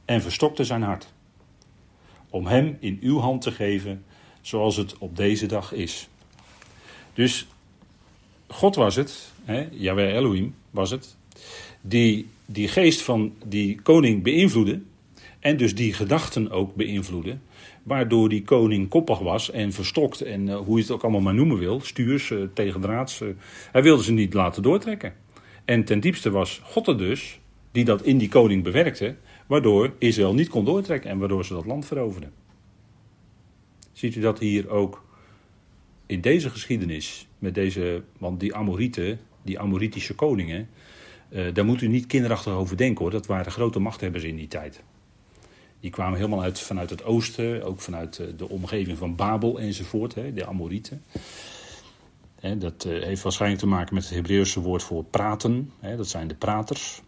en 0.05 0.23
verstokte 0.23 0.64
zijn 0.64 0.83
hart. 0.83 1.12
Om 2.31 2.46
hem 2.46 2.77
in 2.81 2.99
uw 3.01 3.18
hand 3.18 3.42
te 3.42 3.53
geven, 3.53 4.05
zoals 4.40 4.77
het 4.77 4.99
op 4.99 5.16
deze 5.16 5.46
dag 5.46 5.73
is. 5.73 6.09
Dus 7.21 7.47
God 8.47 8.75
was 8.75 8.97
het, 8.97 9.33
hè, 9.45 9.69
Elohim 9.71 10.55
was 10.71 10.91
het, 10.91 11.17
die 11.81 12.27
die 12.47 12.69
geest 12.69 13.03
van 13.03 13.33
die 13.45 13.81
koning 13.83 14.23
beïnvloedde. 14.23 14.81
En 15.39 15.57
dus 15.57 15.75
die 15.75 15.93
gedachten 15.93 16.51
ook 16.51 16.75
beïnvloedde. 16.75 17.39
Waardoor 17.83 18.29
die 18.29 18.43
koning 18.43 18.89
koppig 18.89 19.19
was 19.19 19.51
en 19.51 19.73
verstokt. 19.73 20.21
En 20.21 20.47
uh, 20.47 20.57
hoe 20.57 20.77
je 20.77 20.83
het 20.83 20.91
ook 20.91 21.03
allemaal 21.03 21.21
maar 21.21 21.35
noemen 21.35 21.59
wil. 21.59 21.81
Stuurs, 21.81 22.31
uh, 22.31 22.45
tegendraads. 22.55 23.21
Uh, 23.21 23.29
hij 23.73 23.83
wilde 23.83 24.03
ze 24.03 24.13
niet 24.13 24.35
laten 24.35 24.63
doortrekken. 24.63 25.15
En 25.65 25.85
ten 25.85 26.01
diepste 26.01 26.31
was 26.31 26.61
God 26.65 26.87
er 26.89 26.99
dus. 26.99 27.41
Die 27.73 27.85
dat 27.85 28.03
in 28.03 28.19
die 28.19 28.29
koning 28.29 28.63
bewerkte. 28.63 29.17
waardoor 29.47 29.93
Israël 29.99 30.35
niet 30.35 30.49
kon 30.49 30.65
doortrekken 30.65 31.11
en 31.11 31.19
waardoor 31.19 31.45
ze 31.45 31.53
dat 31.53 31.67
land 31.67 31.87
veroverden. 31.87 32.33
Ziet 33.93 34.17
u 34.17 34.21
dat 34.21 34.39
hier 34.39 34.71
ook 34.71 35.09
in 36.11 36.20
deze 36.20 36.51
geschiedenis, 36.51 37.27
met 37.38 37.55
deze, 37.55 38.03
want 38.18 38.40
die 38.40 38.55
Amorieten, 38.55 39.20
die 39.42 39.59
Amoritische 39.59 40.14
koningen, 40.14 40.68
uh, 41.29 41.55
daar 41.55 41.64
moet 41.64 41.81
u 41.81 41.88
niet 41.88 42.07
kinderachtig 42.07 42.53
over 42.53 42.77
denken 42.77 43.03
hoor. 43.03 43.11
Dat 43.11 43.27
waren 43.27 43.53
grote 43.53 43.79
machthebbers 43.79 44.25
in 44.25 44.37
die 44.37 44.49
tijd. 44.49 44.83
Die 45.81 45.90
kwamen 45.90 46.16
helemaal 46.18 46.42
uit, 46.42 46.61
vanuit 46.61 46.90
het 46.90 47.05
oosten, 47.05 47.62
ook 47.62 47.81
vanuit 47.81 48.18
eh, 48.18 48.27
de 48.37 48.49
omgeving 48.49 48.99
van 48.99 49.16
Babel 49.16 49.61
enzovoort, 49.61 50.14
hè, 50.14 50.33
de 50.33 50.46
Amorieten. 50.46 51.05
Dat 52.59 52.85
uh, 52.85 53.03
heeft 53.03 53.23
waarschijnlijk 53.23 53.61
te 53.61 53.68
maken 53.68 53.94
met 53.94 54.05
het 54.05 54.14
Hebreeuwse 54.14 54.61
woord 54.61 54.83
voor 54.83 55.05
praten. 55.05 55.73
Hè, 55.81 55.96
dat 55.96 56.09
zijn 56.09 56.29
de 56.29 56.35
praters. 56.35 57.03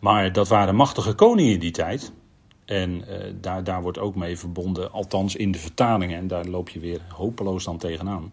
Maar 0.00 0.32
dat 0.32 0.48
waren 0.48 0.74
machtige 0.74 1.14
koningen 1.14 1.52
in 1.52 1.60
die 1.60 1.70
tijd. 1.70 2.12
En 2.64 2.90
uh, 2.90 3.16
daar, 3.40 3.64
daar 3.64 3.82
wordt 3.82 3.98
ook 3.98 4.14
mee 4.14 4.38
verbonden, 4.38 4.92
althans 4.92 5.36
in 5.36 5.52
de 5.52 5.58
vertalingen, 5.58 6.18
en 6.18 6.26
daar 6.26 6.46
loop 6.46 6.68
je 6.68 6.80
weer 6.80 7.00
hopeloos 7.08 7.64
dan 7.64 7.78
tegenaan. 7.78 8.32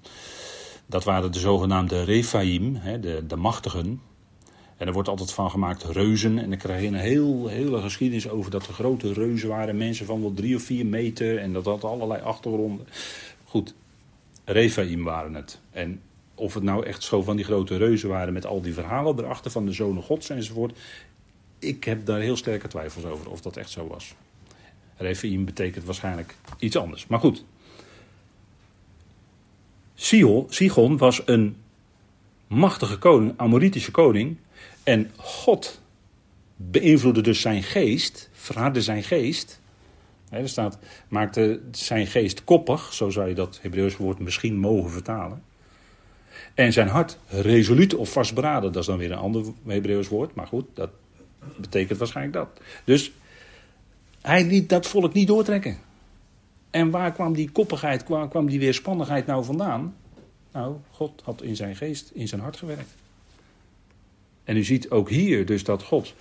Dat 0.86 1.04
waren 1.04 1.32
de 1.32 1.40
zogenaamde 1.40 2.04
Rephaim, 2.04 2.76
hè, 2.76 3.00
de, 3.00 3.24
de 3.28 3.36
machtigen. 3.36 4.02
En 4.78 4.88
er 4.88 4.94
wordt 4.94 5.10
altijd 5.10 5.34
van 5.34 5.52
gemaakt 5.52 5.84
reuzen. 5.84 6.40
En 6.40 6.50
dan 6.50 6.58
krijg 6.58 6.82
je 6.82 6.88
een 6.88 6.94
heel, 6.94 7.48
hele 7.48 7.82
geschiedenis 7.82 8.30
over 8.30 8.52
dat 8.52 8.68
er 8.68 8.74
grote 8.74 9.14
reuzen 9.14 9.50
waren. 9.50 9.78
Mensen 9.78 10.06
van 10.06 10.22
wel 10.22 10.34
drie 10.34 10.56
of 10.56 10.62
vier 10.62 10.86
meter. 10.86 11.38
En 11.38 11.54
dat 11.54 11.66
had 11.66 11.84
allerlei 11.84 12.22
achtergronden. 12.22 12.88
Goed, 13.44 13.74
Rephaim 14.46 15.04
waren 15.04 15.34
het. 15.34 15.60
En 15.72 16.02
of 16.36 16.54
het 16.54 16.64
nou 16.64 16.86
echt 16.86 17.04
zo 17.04 17.22
van 17.22 17.36
die 17.36 17.46
grote 17.46 17.78
reuzen 17.78 18.10
waren 18.10 18.34
met 18.34 18.46
al 18.46 18.62
die 18.62 18.74
verhalen 18.74 19.20
erachter 19.20 19.52
van 19.52 19.66
de 19.66 19.72
zonen 19.72 20.04
gods 20.04 20.30
enzovoort. 20.30 20.78
Ik 21.60 21.84
heb 21.84 22.06
daar 22.06 22.20
heel 22.20 22.38
sterke 22.38 22.68
twijfels 22.68 23.06
over 23.06 23.30
of 23.30 23.42
dat 23.42 23.58
echt 23.58 23.70
zo 23.70 23.88
was. 23.88 24.16
Rephaim 24.98 25.46
betekent 25.46 25.86
waarschijnlijk 25.86 26.36
iets 26.58 26.76
anders. 26.76 27.08
Maar 27.08 27.20
goed. 27.20 27.46
Sigon 30.50 30.98
was 30.98 31.22
een 31.26 31.56
machtige 32.48 32.98
koning, 32.98 33.34
Amoritische 33.38 33.92
koning. 33.92 34.38
En 34.84 35.12
God 35.16 35.82
beïnvloedde 36.56 37.22
dus 37.22 37.42
zijn 37.42 37.64
geest, 37.64 38.30
verhardde 38.34 38.82
zijn 38.82 39.04
geest. 39.04 39.60
er 40.30 40.50
staat, 40.50 40.78
maakte 41.08 41.62
zijn 41.72 42.08
geest 42.08 42.44
koppig, 42.44 42.94
zo 42.94 43.10
zou 43.10 43.30
je 43.30 43.36
dat 43.36 43.60
Hebreeuws 43.62 43.98
woord 43.98 44.20
misschien 44.20 44.58
mogen 44.58 44.92
vertalen. 44.92 45.44
En 46.54 46.74
zijn 46.74 46.88
hart 46.88 47.18
resoluut 47.28 47.96
of 47.96 48.12
vastberaden, 48.12 48.72
dat 48.72 48.82
is 48.82 48.88
dan 48.88 48.98
weer 48.98 49.12
een 49.12 49.18
ander 49.18 49.46
Hebreeuws 49.66 50.08
woord, 50.08 50.36
maar 50.36 50.48
goed, 50.48 50.66
dat 50.74 50.90
betekent 51.58 52.00
waarschijnlijk 52.00 52.38
dat. 52.38 52.62
Dus 52.84 53.12
hij 54.22 54.46
liet 54.46 54.70
dat 54.70 54.88
volk 54.88 55.14
niet 55.14 55.28
doortrekken. 55.28 55.78
En 56.70 56.90
waar 56.90 57.12
kwam 57.12 57.34
die 57.34 57.50
koppigheid, 57.52 58.08
waar 58.08 58.28
kwam 58.28 58.48
die 58.48 58.60
weerspannigheid 58.60 59.26
nou 59.26 59.44
vandaan? 59.46 59.96
Nou, 60.52 60.76
God 60.92 61.22
had 61.24 61.42
in 61.42 61.56
zijn 61.56 61.76
geest, 61.76 62.12
in 62.14 62.28
zijn 62.28 62.42
hart 62.42 62.58
gewerkt. 62.58 62.96
En 64.44 64.58
u 64.58 64.64
ziet 64.64 64.90
ook 64.90 65.10
hier 65.10 65.46
dus 65.46 65.64
dat 65.64 65.84
God 65.84 66.14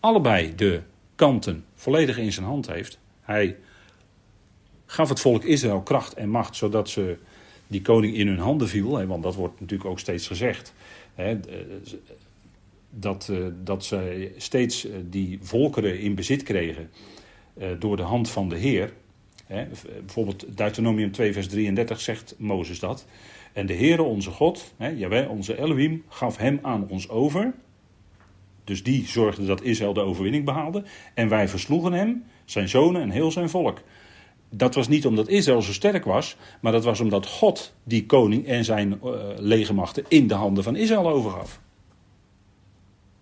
allebei 0.00 0.54
de 0.54 0.80
kanten 1.14 1.64
volledig 1.74 2.18
in 2.18 2.32
zijn 2.32 2.46
hand 2.46 2.66
heeft. 2.66 2.98
Hij 3.20 3.56
gaf 4.86 5.08
het 5.08 5.20
volk 5.20 5.44
Israël 5.44 5.82
kracht 5.82 6.14
en 6.14 6.28
macht, 6.28 6.56
zodat 6.56 6.88
ze 6.88 7.16
die 7.66 7.82
koning 7.82 8.16
in 8.16 8.26
hun 8.26 8.38
handen 8.38 8.68
viel. 8.68 9.06
Want 9.06 9.22
dat 9.22 9.34
wordt 9.34 9.60
natuurlijk 9.60 9.90
ook 9.90 9.98
steeds 9.98 10.26
gezegd. 10.26 10.72
Dat, 12.94 13.28
eh, 13.30 13.38
dat 13.64 13.84
ze 13.84 14.32
steeds 14.36 14.86
eh, 14.86 14.96
die 15.04 15.38
volkeren 15.42 16.00
in 16.00 16.14
bezit 16.14 16.42
kregen 16.42 16.90
eh, 17.54 17.68
door 17.78 17.96
de 17.96 18.02
hand 18.02 18.30
van 18.30 18.48
de 18.48 18.56
Heer. 18.56 18.92
Bijvoorbeeld 20.00 20.56
Deuteronomium 20.56 21.12
2 21.12 21.32
vers 21.32 21.48
33 21.48 22.00
zegt 22.00 22.34
Mozes 22.38 22.78
dat. 22.78 23.06
En 23.52 23.66
de 23.66 23.74
Heere 23.74 24.02
onze 24.02 24.30
God, 24.30 24.74
hè, 24.76 25.26
onze 25.26 25.58
Elohim, 25.58 26.04
gaf 26.08 26.36
hem 26.36 26.58
aan 26.62 26.88
ons 26.88 27.08
over. 27.08 27.52
Dus 28.64 28.82
die 28.82 29.06
zorgde 29.06 29.46
dat 29.46 29.62
Israël 29.62 29.92
de 29.92 30.00
overwinning 30.00 30.44
behaalde. 30.44 30.82
En 31.14 31.28
wij 31.28 31.48
versloegen 31.48 31.92
hem, 31.92 32.24
zijn 32.44 32.68
zonen 32.68 33.02
en 33.02 33.10
heel 33.10 33.30
zijn 33.30 33.50
volk. 33.50 33.82
Dat 34.50 34.74
was 34.74 34.88
niet 34.88 35.06
omdat 35.06 35.28
Israël 35.28 35.62
zo 35.62 35.72
sterk 35.72 36.04
was, 36.04 36.36
maar 36.60 36.72
dat 36.72 36.84
was 36.84 37.00
omdat 37.00 37.26
God 37.26 37.74
die 37.84 38.06
koning 38.06 38.46
en 38.46 38.64
zijn 38.64 39.00
uh, 39.04 39.12
legermachten 39.36 40.04
in 40.08 40.26
de 40.26 40.34
handen 40.34 40.64
van 40.64 40.76
Israël 40.76 41.08
overgaf. 41.08 41.60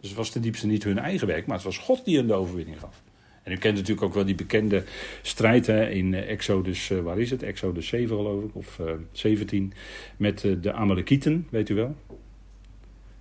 Dus 0.01 0.09
het 0.09 0.19
was 0.19 0.31
ten 0.31 0.43
diepste 0.43 0.67
niet 0.67 0.85
hun 0.85 0.99
eigen 0.99 1.27
werk, 1.27 1.47
maar 1.47 1.57
het 1.57 1.65
was 1.65 1.79
God 1.79 2.05
die 2.05 2.17
hen 2.17 2.27
de 2.27 2.35
overwinning 2.35 2.81
gaf. 2.81 3.03
En 3.43 3.53
u 3.53 3.57
kent 3.57 3.75
natuurlijk 3.75 4.07
ook 4.07 4.15
wel 4.15 4.25
die 4.25 4.35
bekende 4.35 4.85
strijd 5.23 5.67
hè, 5.67 5.91
in 5.91 6.15
eh, 6.15 6.31
Exodus, 6.31 6.91
uh, 6.91 7.01
waar 7.01 7.19
is 7.19 7.31
het? 7.31 7.43
Exodus 7.43 7.87
7 7.87 8.17
geloof 8.17 8.45
ik, 8.45 8.55
of 8.55 8.79
uh, 8.79 8.93
17, 9.13 9.73
met 10.17 10.41
de 10.61 10.73
Amalekieten, 10.73 11.47
weet 11.51 11.69
u 11.69 11.75
wel? 11.75 11.97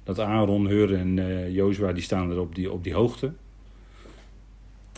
dat 0.04 0.20
Aaron, 0.20 0.68
Hur 0.68 0.94
en 0.94 1.52
Jozua, 1.52 1.94
die 1.94 2.04
staan 2.04 2.32
er 2.32 2.40
op 2.40 2.56
die, 2.56 2.72
op 2.72 2.84
die 2.84 2.94
hoogte. 2.94 3.34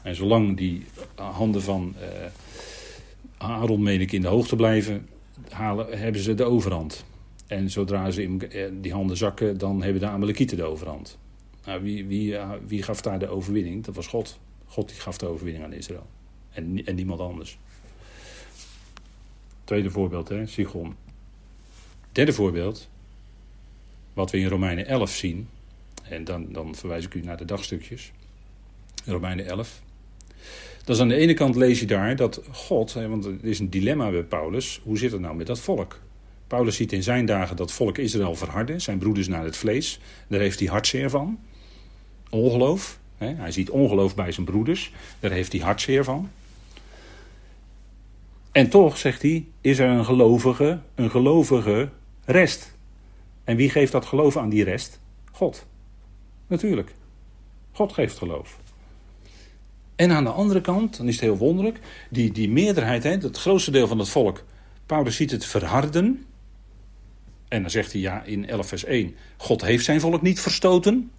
En 0.04 0.16
zolang 0.16 0.58
die 0.58 0.86
handen 1.16 1.62
van 1.62 1.96
Aaron, 3.38 3.84
meen 3.84 4.02
ik, 4.02 4.12
in 4.12 4.22
de 4.22 4.28
hoogte 4.28 4.56
blijven, 4.56 5.08
halen, 5.50 6.00
hebben 6.00 6.22
ze 6.22 6.34
de 6.34 6.44
overhand. 6.44 7.06
En 7.48 7.70
zodra 7.70 8.12
ze 8.12 8.24
in 8.24 8.50
eh, 8.50 8.64
die 8.74 8.94
handen 8.94 9.18
zakken, 9.18 9.58
dan 9.58 9.84
hebben 9.84 10.02
de 10.02 10.08
Amalekieten 10.08 10.58
de 10.58 10.64
overhand. 10.64 11.18
Nou, 11.66 11.82
wie, 11.82 12.06
wie, 12.06 12.38
wie 12.68 12.84
gaf 12.84 13.02
daar 13.02 13.20
de 13.20 13.28
overwinning? 13.28 13.84
Dat 13.84 13.96
was 13.96 14.08
God. 14.08 14.40
God 14.66 14.90
die 14.90 15.00
gaf 15.00 15.18
de 15.18 15.26
overwinning 15.26 15.64
aan 15.64 15.74
Israël. 15.74 16.08
En, 16.52 16.86
en 16.86 16.96
niemand 16.96 17.20
anders. 17.20 17.58
Tweede 19.64 19.90
voorbeeld, 19.90 20.30
hè, 20.30 20.46
Sigon. 20.46 20.96
Derde 22.12 22.34
voorbeeld, 22.34 22.90
wat 24.14 24.32
we 24.32 24.38
in 24.38 24.48
Romeinen 24.48 24.86
11 24.86 25.12
zien, 25.12 25.48
en 26.04 26.24
dan, 26.24 26.48
dan 26.52 26.76
verwijs 26.76 27.06
ik 27.06 27.14
u 27.14 27.22
naar 27.22 27.38
de 27.38 27.46
dagstukjes, 27.46 28.12
Romeinen 29.06 29.46
11. 29.46 29.82
Dat 30.84 30.96
is 30.96 31.02
aan 31.02 31.08
de 31.08 31.16
ene 31.16 31.34
kant 31.34 31.56
lees 31.56 31.80
je 31.80 31.86
daar 31.86 32.16
dat 32.16 32.42
God, 32.52 32.94
want 32.94 33.24
het 33.24 33.44
is 33.44 33.60
een 33.60 33.70
dilemma 33.70 34.12
bij 34.12 34.24
Paulus, 34.24 34.82
hoe 34.84 34.98
zit 34.98 35.12
het 35.12 35.22
nou 35.22 35.36
met 35.36 35.48
dat 35.48 35.60
volk? 35.60 36.00
Paulus 36.48 36.76
ziet 36.76 36.92
in 36.92 37.04
zijn 37.04 37.26
dagen 37.26 37.56
dat 37.56 37.72
volk 37.72 37.98
Israël 37.98 38.36
verharden, 38.36 38.82
zijn 38.82 38.98
broeders 38.98 39.28
naar 39.28 39.44
het 39.44 39.58
vlees. 39.58 40.00
Daar 40.28 40.40
heeft 40.40 40.60
hij 40.60 40.68
hartzeer 40.68 41.10
van. 41.10 41.40
Ongeloof. 42.32 43.00
Hij 43.18 43.52
ziet 43.52 43.70
ongeloof 43.70 44.16
bij 44.16 44.32
zijn 44.32 44.46
broeders. 44.46 44.92
Daar 45.20 45.32
heeft 45.32 45.52
hij 45.52 45.62
hartzeer 45.62 46.04
van. 46.04 46.30
En 48.52 48.70
toch, 48.70 48.98
zegt 48.98 49.22
hij, 49.22 49.46
is 49.62 49.80
er 49.80 49.90
een 49.90 50.06
gelovige, 50.06 50.80
een 50.96 51.10
gelovige 51.10 51.90
rest. 52.26 52.74
En 53.44 53.56
wie 53.56 53.70
geeft 53.70 53.92
dat 53.92 54.06
geloof 54.06 54.38
aan 54.38 54.50
die 54.50 54.64
rest? 54.64 55.00
God. 55.32 55.66
Natuurlijk. 56.48 56.94
God 57.72 57.94
geeft 57.94 58.18
geloof. 58.18 58.60
En 59.96 60.12
aan 60.12 60.24
de 60.24 60.30
andere 60.30 60.62
kant, 60.62 60.98
dan 60.98 61.08
is 61.08 61.14
het 61.14 61.24
heel 61.24 61.38
wonderlijk, 61.38 61.80
die, 62.10 62.32
die 62.32 62.50
meerderheid, 62.50 63.04
hè, 63.04 63.10
het 63.10 63.38
grootste 63.38 63.72
deel 63.72 63.88
van 63.88 64.00
het 64.00 64.10
volk, 64.10 64.44
Paulus 64.86 65.16
ziet 65.16 65.32
het 65.32 65.46
verharden. 65.46 66.26
En 67.48 67.62
dan 67.62 67.72
zegt 67.72 67.92
hij 67.92 68.02
ja 68.02 68.24
in 68.24 68.48
11 68.48 68.68
vers 68.68 68.84
1, 68.84 69.16
God 69.38 69.62
heeft 69.62 69.86
zijn 69.86 70.00
volk 70.00 70.22
niet 70.22 70.40
verstoten. 70.40 71.12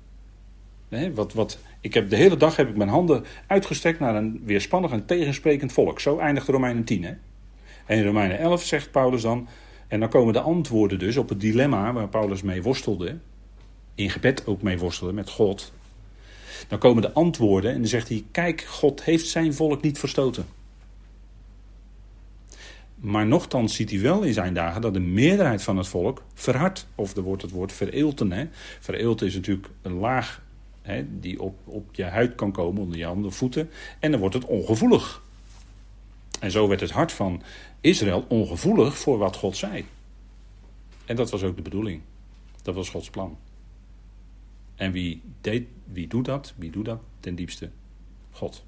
Wat, 1.15 1.33
wat, 1.33 1.59
ik 1.81 1.95
heb, 1.95 2.11
de 2.11 2.17
hele 2.17 2.37
dag 2.37 2.57
heb 2.57 2.69
ik 2.69 2.77
mijn 2.77 2.89
handen 2.89 3.25
uitgestrekt 3.47 4.01
naar 4.01 4.15
een 4.15 4.43
weerspannig 4.45 4.91
en 4.91 5.07
tegensprekend 5.07 5.73
volk. 5.73 6.01
Zo 6.01 6.19
eindigt 6.19 6.49
Romeinen 6.49 6.85
10. 6.85 7.05
Hè? 7.05 7.13
En 7.87 7.99
in 7.99 8.05
Romeinen 8.05 8.39
11 8.39 8.65
zegt 8.65 8.91
Paulus 8.91 9.23
dan, 9.23 9.49
en 9.89 10.01
dan 10.01 10.09
komen 10.09 10.33
de 10.33 10.41
antwoorden 10.41 10.99
dus 10.99 11.17
op 11.17 11.29
het 11.29 11.41
dilemma 11.41 11.93
waar 11.93 12.09
Paulus 12.09 12.43
mee 12.43 12.63
worstelde. 12.63 13.19
In 13.95 14.11
gebed 14.11 14.47
ook 14.47 14.63
mee 14.63 14.79
worstelde 14.79 15.13
met 15.13 15.31
God. 15.31 15.73
Dan 16.69 16.79
komen 16.79 17.03
de 17.03 17.13
antwoorden 17.13 17.71
en 17.73 17.79
dan 17.79 17.89
zegt 17.89 18.09
hij: 18.09 18.25
Kijk, 18.31 18.63
God 18.63 19.05
heeft 19.05 19.27
zijn 19.27 19.55
volk 19.55 19.83
niet 19.83 19.99
verstoten. 19.99 20.47
Maar 22.95 23.27
nochtans 23.27 23.75
ziet 23.75 23.91
hij 23.91 24.01
wel 24.01 24.23
in 24.23 24.33
zijn 24.33 24.55
dagen 24.55 24.81
dat 24.81 24.95
de 24.95 25.01
meerderheid 25.01 25.63
van 25.63 25.77
het 25.77 25.89
volk 25.89 26.23
verhardt. 26.35 26.87
Of 26.95 27.17
er 27.17 27.23
wordt 27.23 27.43
het 27.43 27.51
woord 27.51 27.73
vereelten. 27.73 28.33
Hè. 28.33 28.47
Vereelten 28.81 29.27
is 29.27 29.35
natuurlijk 29.35 29.69
een 29.83 29.95
laag 29.95 30.43
hè, 30.83 31.21
die 31.21 31.41
op, 31.41 31.59
op 31.65 31.95
je 31.95 32.05
huid 32.05 32.35
kan 32.35 32.53
komen, 32.53 32.83
onder 32.83 32.99
je 32.99 33.05
handen 33.05 33.33
voeten. 33.33 33.71
En 33.99 34.11
dan 34.11 34.21
wordt 34.21 34.35
het 34.35 34.45
ongevoelig. 34.45 35.23
En 36.41 36.51
zo 36.51 36.69
werd 36.69 36.81
het 36.81 36.91
hart 36.91 37.13
van 37.13 37.43
Israël 37.81 38.25
ongevoelig 38.29 38.99
voor 38.99 39.19
wat 39.19 39.37
God 39.37 39.57
zei. 39.57 39.85
En 41.05 41.17
dat 41.17 41.31
was 41.31 41.43
ook 41.43 41.57
de 41.57 41.63
bedoeling. 41.63 42.01
Dat 42.63 42.75
was 42.75 42.89
Gods 42.89 43.11
plan. 43.11 43.39
En 44.75 44.93
wie, 44.93 45.23
deed, 45.41 45.67
wie 45.85 46.09
doet 46.09 46.25
dat? 46.25 46.55
Wie 46.57 46.71
doet 46.71 46.85
dat 46.85 47.01
ten 47.21 47.35
diepste? 47.35 47.71
God. 48.31 48.65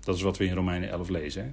Dat 0.00 0.16
is 0.16 0.22
wat 0.22 0.36
we 0.36 0.44
in 0.44 0.54
Romeinen 0.54 0.88
11 0.88 1.08
lezen. 1.08 1.44
Hè? 1.44 1.50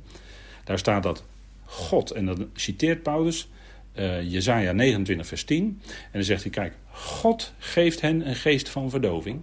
Daar 0.63 0.79
staat 0.79 1.03
dat 1.03 1.23
God, 1.65 2.11
en 2.11 2.25
dan 2.25 2.49
citeert 2.53 3.03
Paulus 3.03 3.49
uh, 3.95 4.31
Jezaja 4.31 4.71
29 4.71 5.27
vers 5.27 5.43
10. 5.43 5.81
En 5.85 6.09
dan 6.11 6.23
zegt 6.23 6.41
hij, 6.41 6.51
kijk, 6.51 6.73
God 6.91 7.53
geeft 7.57 8.01
hen 8.01 8.27
een 8.27 8.35
geest 8.35 8.69
van 8.69 8.89
verdoving. 8.89 9.41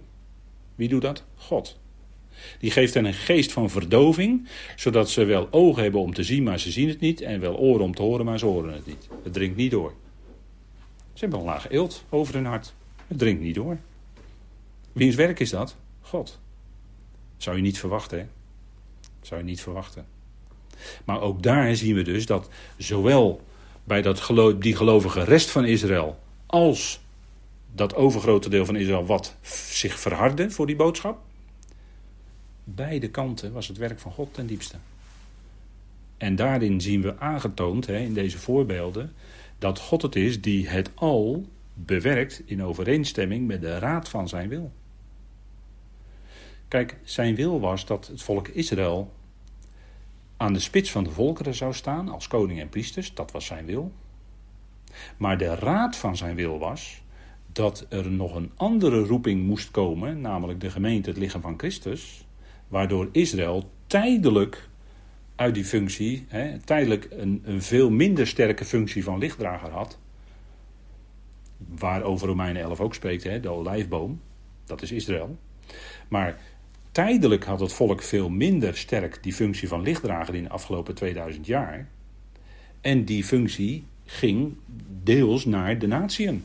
Wie 0.81 0.89
doet 0.89 1.01
dat? 1.01 1.23
God. 1.35 1.79
Die 2.59 2.71
geeft 2.71 2.93
hen 2.93 3.05
een 3.05 3.13
geest 3.13 3.51
van 3.51 3.69
verdoving, 3.69 4.47
zodat 4.75 5.09
ze 5.09 5.25
wel 5.25 5.47
ogen 5.51 5.83
hebben 5.83 6.01
om 6.01 6.13
te 6.13 6.23
zien, 6.23 6.43
maar 6.43 6.59
ze 6.59 6.71
zien 6.71 6.87
het 6.87 6.99
niet. 6.99 7.21
En 7.21 7.39
wel 7.39 7.57
oren 7.57 7.83
om 7.83 7.95
te 7.95 8.01
horen, 8.01 8.25
maar 8.25 8.39
ze 8.39 8.45
horen 8.45 8.73
het 8.73 8.85
niet. 8.85 9.07
Het 9.23 9.33
dringt 9.33 9.55
niet 9.55 9.71
door. 9.71 9.93
Ze 11.13 11.19
hebben 11.19 11.39
een 11.39 11.45
laag 11.45 11.69
eelt 11.69 12.03
over 12.09 12.33
hun 12.33 12.45
hart. 12.45 12.73
Het 13.07 13.17
dringt 13.19 13.41
niet 13.41 13.55
door. 13.55 13.77
Wiens 14.91 15.15
werk 15.15 15.39
is 15.39 15.49
dat? 15.49 15.75
God. 16.01 16.39
Zou 17.37 17.55
je 17.55 17.61
niet 17.61 17.79
verwachten, 17.79 18.19
hè? 18.19 18.25
Zou 19.21 19.39
je 19.39 19.45
niet 19.45 19.61
verwachten. 19.61 20.05
Maar 21.05 21.21
ook 21.21 21.43
daar 21.43 21.75
zien 21.75 21.95
we 21.95 22.01
dus 22.01 22.25
dat 22.25 22.49
zowel 22.77 23.41
bij 23.83 24.01
dat 24.01 24.19
geloof, 24.19 24.53
die 24.53 24.75
gelovige 24.75 25.23
rest 25.23 25.49
van 25.49 25.65
Israël 25.65 26.19
als 26.45 27.01
dat 27.73 27.95
overgrote 27.95 28.49
deel 28.49 28.65
van 28.65 28.75
Israël 28.75 29.05
wat 29.05 29.35
zich 29.69 29.99
verhardde 29.99 30.51
voor 30.51 30.65
die 30.65 30.75
boodschap. 30.75 31.19
Beide 32.63 33.09
kanten 33.09 33.53
was 33.53 33.67
het 33.67 33.77
werk 33.77 33.99
van 33.99 34.11
God 34.11 34.33
ten 34.33 34.47
diepste. 34.47 34.77
En 36.17 36.35
daarin 36.35 36.81
zien 36.81 37.01
we 37.01 37.19
aangetoond, 37.19 37.87
hè, 37.87 37.97
in 37.97 38.13
deze 38.13 38.37
voorbeelden, 38.37 39.13
dat 39.57 39.79
God 39.79 40.01
het 40.01 40.15
is 40.15 40.41
die 40.41 40.67
het 40.67 40.91
al 40.95 41.45
bewerkt 41.73 42.41
in 42.45 42.63
overeenstemming 42.63 43.47
met 43.47 43.61
de 43.61 43.79
raad 43.79 44.09
van 44.09 44.27
zijn 44.27 44.49
wil. 44.49 44.71
Kijk, 46.67 46.97
zijn 47.03 47.35
wil 47.35 47.59
was 47.59 47.85
dat 47.85 48.07
het 48.07 48.21
volk 48.21 48.47
Israël 48.47 49.13
aan 50.37 50.53
de 50.53 50.59
spits 50.59 50.91
van 50.91 51.03
de 51.03 51.11
volkeren 51.11 51.55
zou 51.55 51.73
staan 51.73 52.09
als 52.09 52.27
koning 52.27 52.59
en 52.59 52.69
priesters, 52.69 53.13
dat 53.13 53.31
was 53.31 53.45
zijn 53.45 53.65
wil. 53.65 53.91
Maar 55.17 55.37
de 55.37 55.55
raad 55.55 55.95
van 55.95 56.17
zijn 56.17 56.35
wil 56.35 56.59
was 56.59 57.00
dat 57.53 57.85
er 57.89 58.11
nog 58.11 58.35
een 58.35 58.51
andere 58.55 58.99
roeping 58.99 59.43
moest 59.43 59.71
komen, 59.71 60.21
namelijk 60.21 60.61
de 60.61 60.69
gemeente, 60.69 61.09
het 61.09 61.19
lichaam 61.19 61.41
van 61.41 61.57
Christus, 61.57 62.25
waardoor 62.67 63.09
Israël 63.11 63.69
tijdelijk 63.87 64.69
uit 65.35 65.53
die 65.53 65.65
functie, 65.65 66.25
hè, 66.27 66.59
tijdelijk 66.59 67.07
een, 67.09 67.41
een 67.45 67.61
veel 67.61 67.89
minder 67.89 68.27
sterke 68.27 68.65
functie 68.65 69.03
van 69.03 69.19
lichtdrager 69.19 69.69
had, 69.69 69.99
waarover 71.57 72.27
Romeinen 72.27 72.61
11 72.61 72.79
ook 72.79 72.93
spreekt, 72.93 73.23
hè, 73.23 73.39
de 73.39 73.49
olijfboom, 73.49 74.21
dat 74.65 74.81
is 74.81 74.91
Israël. 74.91 75.37
Maar 76.07 76.41
tijdelijk 76.91 77.43
had 77.43 77.59
het 77.59 77.73
volk 77.73 78.01
veel 78.01 78.29
minder 78.29 78.77
sterk 78.77 79.23
die 79.23 79.33
functie 79.33 79.67
van 79.67 79.81
lichtdrager 79.81 80.35
in 80.35 80.43
de 80.43 80.49
afgelopen 80.49 80.95
2000 80.95 81.45
jaar. 81.45 81.87
En 82.81 83.05
die 83.05 83.23
functie 83.23 83.83
ging 84.05 84.55
deels 85.03 85.45
naar 85.45 85.79
de 85.79 85.87
natieën. 85.87 86.43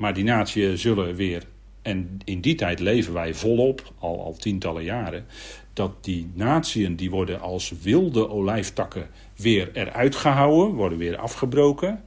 Maar 0.00 0.14
die 0.14 0.24
natieën 0.24 0.78
zullen 0.78 1.14
weer, 1.14 1.42
en 1.82 2.18
in 2.24 2.40
die 2.40 2.54
tijd 2.54 2.80
leven 2.80 3.12
wij 3.12 3.34
volop, 3.34 3.92
al, 3.98 4.24
al 4.24 4.36
tientallen 4.36 4.84
jaren, 4.84 5.24
dat 5.72 6.04
die 6.04 6.30
natieën 6.34 6.96
die 6.96 7.10
worden 7.10 7.40
als 7.40 7.72
wilde 7.82 8.28
olijftakken 8.28 9.08
weer 9.36 9.70
eruit 9.72 10.16
gehouden, 10.16 10.74
worden 10.74 10.98
weer 10.98 11.16
afgebroken. 11.16 12.04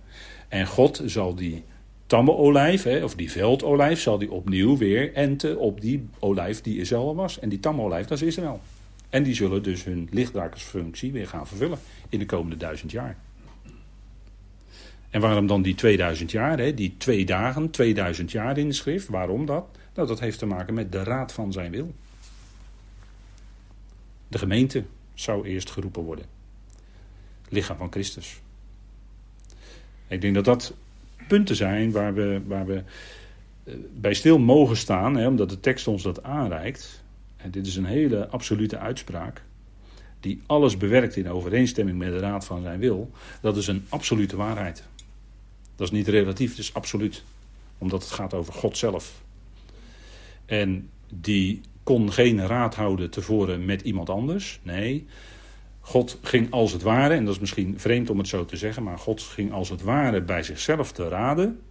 En 0.47 0.67
God 0.67 1.01
zal 1.05 1.35
die 1.35 1.63
tamme 2.05 2.31
olijf, 2.31 2.83
hè, 2.83 3.03
of 3.03 3.15
die 3.15 3.31
veldolijf, 3.31 3.99
zal 3.99 4.17
die 4.17 4.31
opnieuw 4.31 4.77
weer 4.77 5.13
enten 5.13 5.59
op 5.59 5.81
die 5.81 6.07
olijf 6.19 6.61
die 6.61 6.79
Israël 6.79 7.15
was. 7.15 7.39
En 7.39 7.49
die 7.49 7.59
tamme 7.59 7.81
olijf, 7.81 8.07
dat 8.07 8.21
is 8.21 8.27
Israël. 8.27 8.61
En 9.09 9.23
die 9.23 9.33
zullen 9.33 9.63
dus 9.63 9.83
hun 9.83 10.07
lichtdrakersfunctie 10.11 11.11
weer 11.11 11.27
gaan 11.27 11.47
vervullen 11.47 11.79
in 12.09 12.19
de 12.19 12.25
komende 12.25 12.57
duizend 12.57 12.91
jaar. 12.91 13.17
En 15.13 15.21
waarom 15.21 15.47
dan 15.47 15.61
die 15.61 15.75
2000 15.75 16.31
jaar, 16.31 16.57
hè? 16.57 16.73
die 16.73 16.93
twee 16.97 17.25
dagen, 17.25 17.69
2000 17.69 18.31
jaar 18.31 18.57
in 18.57 18.67
de 18.67 18.73
schrift? 18.73 19.07
Waarom 19.07 19.45
dat? 19.45 19.65
Nou, 19.95 20.07
dat 20.07 20.19
heeft 20.19 20.39
te 20.39 20.45
maken 20.45 20.73
met 20.73 20.91
de 20.91 21.03
raad 21.03 21.33
van 21.33 21.51
zijn 21.51 21.71
wil. 21.71 21.93
De 24.27 24.37
gemeente 24.37 24.83
zou 25.13 25.47
eerst 25.47 25.69
geroepen 25.69 26.03
worden. 26.03 26.25
Lichaam 27.49 27.77
van 27.77 27.91
Christus. 27.91 28.41
Ik 30.07 30.21
denk 30.21 30.35
dat 30.35 30.45
dat 30.45 30.73
punten 31.27 31.55
zijn 31.55 31.91
waar 31.91 32.13
we, 32.13 32.41
waar 32.45 32.65
we 32.65 32.83
eh, 33.63 33.73
bij 33.95 34.13
stil 34.13 34.39
mogen 34.39 34.77
staan, 34.77 35.15
hè, 35.15 35.27
omdat 35.27 35.49
de 35.49 35.59
tekst 35.59 35.87
ons 35.87 36.03
dat 36.03 36.23
aanreikt. 36.23 37.03
En 37.37 37.51
dit 37.51 37.67
is 37.67 37.75
een 37.75 37.85
hele 37.85 38.27
absolute 38.27 38.77
uitspraak, 38.77 39.43
die 40.19 40.41
alles 40.45 40.77
bewerkt 40.77 41.15
in 41.15 41.29
overeenstemming 41.29 41.97
met 41.97 42.11
de 42.11 42.19
raad 42.19 42.45
van 42.45 42.61
zijn 42.61 42.79
wil. 42.79 43.11
Dat 43.41 43.57
is 43.57 43.67
een 43.67 43.85
absolute 43.89 44.35
waarheid. 44.35 44.91
Dat 45.75 45.87
is 45.87 45.93
niet 45.93 46.07
relatief, 46.07 46.49
het 46.49 46.59
is 46.59 46.73
absoluut. 46.73 47.23
Omdat 47.77 48.03
het 48.03 48.11
gaat 48.11 48.33
over 48.33 48.53
God 48.53 48.77
zelf. 48.77 49.21
En 50.45 50.89
die 51.09 51.61
kon 51.83 52.11
geen 52.11 52.47
raad 52.47 52.75
houden 52.75 53.09
tevoren 53.09 53.65
met 53.65 53.81
iemand 53.81 54.09
anders. 54.09 54.59
Nee, 54.63 55.07
God 55.79 56.19
ging 56.21 56.51
als 56.51 56.71
het 56.71 56.81
ware, 56.81 57.13
en 57.13 57.25
dat 57.25 57.33
is 57.33 57.39
misschien 57.39 57.79
vreemd 57.79 58.09
om 58.09 58.17
het 58.17 58.27
zo 58.27 58.45
te 58.45 58.57
zeggen, 58.57 58.83
maar 58.83 58.97
God 58.97 59.21
ging 59.21 59.51
als 59.51 59.69
het 59.69 59.81
ware 59.81 60.21
bij 60.21 60.43
zichzelf 60.43 60.91
te 60.91 61.07
raden. 61.07 61.61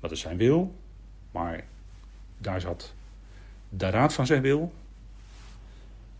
Wat 0.00 0.10
is 0.10 0.20
zijn 0.20 0.36
wil, 0.36 0.74
maar 1.30 1.64
daar 2.38 2.60
zat 2.60 2.94
de 3.68 3.90
raad 3.90 4.14
van 4.14 4.26
zijn 4.26 4.42
wil. 4.42 4.72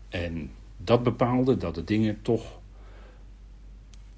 En 0.09 0.51
dat 0.77 1.03
bepaalde 1.03 1.57
dat 1.57 1.75
de 1.75 1.83
dingen 1.83 2.21
toch, 2.21 2.59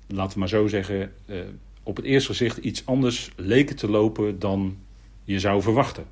laten 0.08 0.34
we 0.34 0.40
maar 0.40 0.50
zo 0.50 0.68
zeggen, 0.68 1.14
eh, 1.26 1.40
op 1.84 1.96
het 1.96 2.06
eerste 2.06 2.30
gezicht 2.30 2.58
iets 2.58 2.86
anders 2.86 3.32
leken 3.36 3.76
te 3.76 3.90
lopen 3.90 4.40
dan 4.40 4.78
je 5.24 5.40
zou 5.40 5.62
verwachten. 5.62 6.06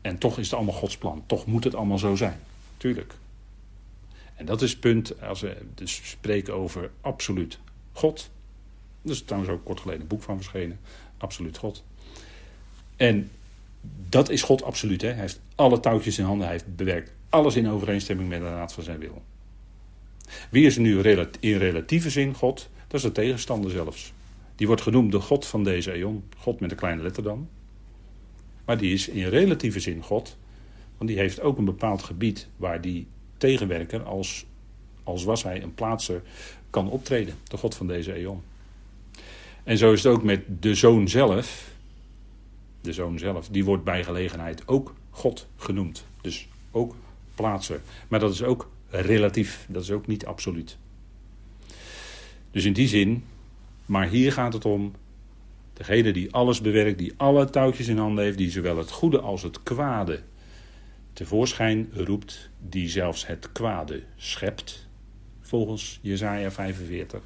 En 0.00 0.18
toch 0.18 0.38
is 0.38 0.44
het 0.44 0.54
allemaal 0.54 0.74
Gods 0.74 0.98
plan. 0.98 1.22
Toch 1.26 1.46
moet 1.46 1.64
het 1.64 1.74
allemaal 1.74 1.98
zo 1.98 2.16
zijn. 2.16 2.40
Tuurlijk. 2.76 3.14
En 4.34 4.46
dat 4.46 4.62
is 4.62 4.70
het 4.70 4.80
punt 4.80 5.22
als 5.22 5.40
we 5.40 5.56
dus 5.74 6.00
spreken 6.04 6.54
over 6.54 6.90
absoluut 7.00 7.58
God. 7.92 8.30
Er 9.04 9.10
is 9.10 9.22
trouwens 9.22 9.52
ook 9.52 9.64
kort 9.64 9.80
geleden 9.80 10.00
een 10.00 10.06
boek 10.06 10.22
van 10.22 10.36
verschenen. 10.36 10.80
Absoluut 11.16 11.56
God. 11.56 11.84
En 12.96 13.30
dat 14.08 14.28
is 14.28 14.42
God 14.42 14.62
absoluut. 14.62 15.02
Hè? 15.02 15.08
Hij 15.08 15.20
heeft 15.20 15.40
alle 15.54 15.80
touwtjes 15.80 16.18
in 16.18 16.24
handen. 16.24 16.46
Hij 16.46 16.54
heeft 16.54 16.76
bewerkt 16.76 17.12
alles 17.28 17.56
in 17.56 17.68
overeenstemming 17.68 18.28
met 18.28 18.40
de 18.40 18.44
raad 18.44 18.72
van 18.72 18.82
zijn 18.82 18.98
wil. 18.98 19.22
Wie 20.50 20.66
is 20.66 20.76
nu 20.76 21.00
in 21.40 21.56
relatieve 21.56 22.10
zin 22.10 22.34
God? 22.34 22.70
Dat 22.90 23.00
is 23.00 23.06
de 23.06 23.12
tegenstander 23.12 23.70
zelfs. 23.70 24.12
Die 24.56 24.66
wordt 24.66 24.82
genoemd 24.82 25.12
de 25.12 25.20
God 25.20 25.46
van 25.46 25.64
deze 25.64 25.92
eon. 25.92 26.24
God 26.36 26.60
met 26.60 26.70
een 26.70 26.76
kleine 26.76 27.02
letter 27.02 27.22
dan. 27.22 27.48
Maar 28.64 28.78
die 28.78 28.92
is 28.92 29.08
in 29.08 29.28
relatieve 29.28 29.80
zin 29.80 30.02
God. 30.02 30.36
Want 30.96 31.10
die 31.10 31.18
heeft 31.18 31.40
ook 31.40 31.58
een 31.58 31.64
bepaald 31.64 32.02
gebied 32.02 32.48
waar 32.56 32.80
die 32.80 33.06
tegenwerker, 33.36 34.02
als, 34.02 34.46
als 35.02 35.24
was 35.24 35.42
hij 35.42 35.62
een 35.62 35.74
plaatser, 35.74 36.22
kan 36.70 36.90
optreden. 36.90 37.34
De 37.44 37.56
God 37.56 37.74
van 37.74 37.86
deze 37.86 38.12
eon. 38.12 38.42
En 39.64 39.78
zo 39.78 39.92
is 39.92 40.02
het 40.02 40.12
ook 40.12 40.22
met 40.22 40.62
de 40.62 40.74
zoon 40.74 41.08
zelf. 41.08 41.70
De 42.80 42.92
zoon 42.92 43.18
zelf, 43.18 43.48
die 43.48 43.64
wordt 43.64 43.84
bij 43.84 44.04
gelegenheid 44.04 44.68
ook 44.68 44.94
God 45.10 45.46
genoemd. 45.56 46.04
Dus 46.20 46.48
ook 46.70 46.94
plaatser. 47.34 47.80
Maar 48.08 48.20
dat 48.20 48.32
is 48.32 48.42
ook 48.42 48.70
relatief, 48.88 49.66
dat 49.68 49.82
is 49.82 49.90
ook 49.90 50.06
niet 50.06 50.26
absoluut. 50.26 50.78
Dus 52.50 52.64
in 52.64 52.72
die 52.72 52.88
zin, 52.88 53.24
maar 53.86 54.08
hier 54.08 54.32
gaat 54.32 54.52
het 54.52 54.64
om 54.64 54.92
degene 55.72 56.12
die 56.12 56.32
alles 56.32 56.60
bewerkt, 56.60 56.98
die 56.98 57.12
alle 57.16 57.50
touwtjes 57.50 57.88
in 57.88 57.98
handen 57.98 58.24
heeft, 58.24 58.38
die 58.38 58.50
zowel 58.50 58.76
het 58.76 58.90
goede 58.90 59.20
als 59.20 59.42
het 59.42 59.62
kwade 59.62 60.22
tevoorschijn 61.12 61.88
roept, 61.92 62.50
die 62.68 62.88
zelfs 62.88 63.26
het 63.26 63.52
kwade 63.52 64.02
schept, 64.16 64.88
volgens 65.40 65.98
Jesaja 66.02 66.50
45. 66.50 67.22